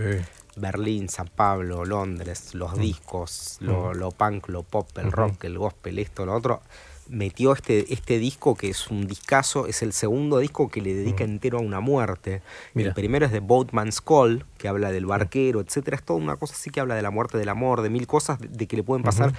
[0.55, 2.81] Berlín, San Pablo, Londres, los Mm.
[2.81, 3.97] discos, lo, Mm.
[3.97, 6.61] lo punk, lo pop, el rock, el gospel, esto, lo otro,
[7.09, 11.23] metió este, este disco que es un discazo, es el segundo disco que le dedica
[11.23, 12.41] entero a una muerte.
[12.73, 12.89] Mira.
[12.89, 15.97] El primero es de Boatman's Call, que habla del barquero, etcétera.
[15.97, 18.39] Es toda una cosa así que habla de la muerte, del amor, de mil cosas
[18.39, 19.33] de, de que le pueden pasar.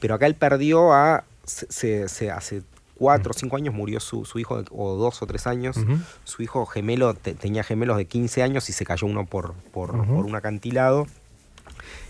[0.00, 1.24] Pero acá él perdió a.
[1.44, 2.62] Se, hace
[2.96, 5.76] cuatro o cinco años murió su, su hijo, o dos o tres años.
[6.24, 9.90] Su hijo gemelo te- tenía gemelos de 15 años y se cayó uno por, por,
[10.06, 11.06] por un acantilado.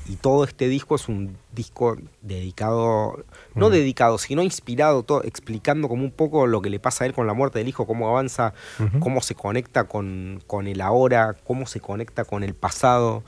[0.07, 3.25] Y todo este disco es un disco dedicado,
[3.55, 3.73] no Mm.
[3.73, 7.27] dedicado, sino inspirado, todo, explicando como un poco lo que le pasa a él con
[7.27, 8.53] la muerte del hijo, cómo avanza,
[9.01, 13.23] cómo se conecta con, con el ahora, cómo se conecta con el pasado,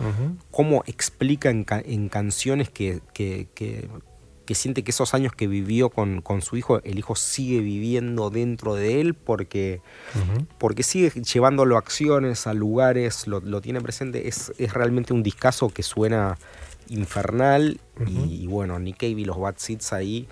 [0.50, 3.88] cómo explica en, en canciones que, que- que-
[4.46, 8.30] que siente que esos años que vivió con, con su hijo, el hijo sigue viviendo
[8.30, 9.82] dentro de él porque,
[10.58, 14.28] porque sigue llevándolo a acciones, a lugares, lo, lo tiene presente.
[14.28, 16.38] Es, es realmente un discazo que suena
[16.88, 20.26] infernal y, y bueno, Nick Cave y los Bad Seeds ahí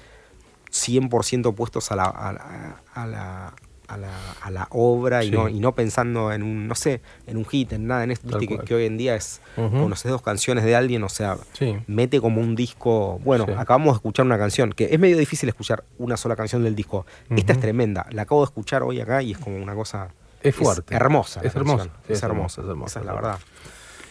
[0.70, 3.54] 100% puestos a la, a, la- a la-
[3.88, 4.10] a la,
[4.42, 7.72] a la obra y, no, y no pensando en un, no sé, en un hit,
[7.72, 9.70] en nada, en esto, que, hoy en día es, Ujú.
[9.82, 11.76] conoces dos canciones de alguien, o sea, Sí.
[11.86, 13.52] mete como un disco, bueno, Sí.
[13.56, 17.04] acabamos de escuchar una canción, que es medio difícil escuchar una sola canción del disco,
[17.30, 20.08] esta es tremenda, la acabo de escuchar hoy acá y es como una cosa...
[20.42, 20.94] Es fuerte.
[20.94, 21.40] hermosa.
[21.42, 22.60] Es hermosa, Es, hermosa.
[22.60, 23.38] es hermosa, Esa es la verdad.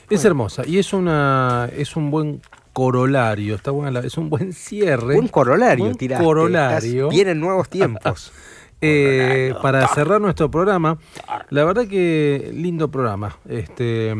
[0.10, 2.42] Es hermosa y es una es un buen
[2.74, 5.16] corolario, está buena la- es un buen cierre.
[5.16, 6.26] Buen corolario, tiraste.
[6.26, 7.04] corolario.
[7.06, 8.32] Estás- Vienen nuevos tiempos.
[8.86, 10.98] Eh, para cerrar nuestro programa,
[11.50, 13.38] la verdad que lindo programa.
[13.48, 14.16] Este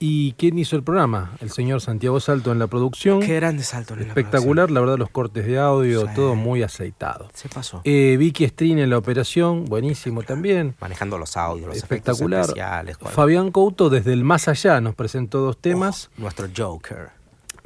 [0.00, 1.32] ¿Y quién hizo el programa?
[1.40, 3.18] El señor Santiago Salto en la producción.
[3.18, 6.12] Qué grande salto en la Espectacular, la verdad, los cortes de audio, Sí.
[6.14, 7.28] todo muy aceitado.
[7.34, 7.80] Se pasó.
[7.82, 10.76] Eh, Vicky Strin en la operación, buenísimo también.
[10.80, 12.42] Manejando los audios, los Espectacular.
[12.42, 12.96] especiales.
[13.10, 16.10] Fabián Couto desde el más allá nos presentó dos temas.
[16.16, 17.08] Nuestro Joker.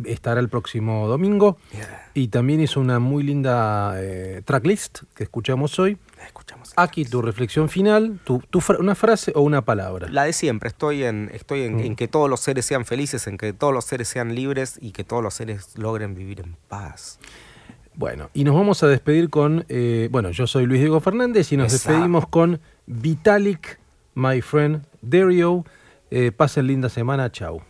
[0.02, 1.58] Estará el próximo domingo.
[2.14, 5.96] Y también hizo una muy linda eh, tracklist que escuchamos hoy.
[6.76, 10.08] Aquí tu reflexión final, tu, tu fra- una frase o una palabra.
[10.10, 11.80] La de siempre, estoy en, estoy en, Mm.
[11.80, 14.92] en que todos los seres sean felices, en que todos los seres sean libres y
[14.92, 17.18] que todos los seres logren vivir en paz.
[17.94, 21.56] Bueno, y nos vamos a despedir con, eh, bueno, yo soy Luis Diego Fernández y
[21.56, 23.78] nos despedimos con Vitalik,
[24.14, 25.64] my friend Dario.
[26.10, 27.62] Eh, pasen linda semana, chau.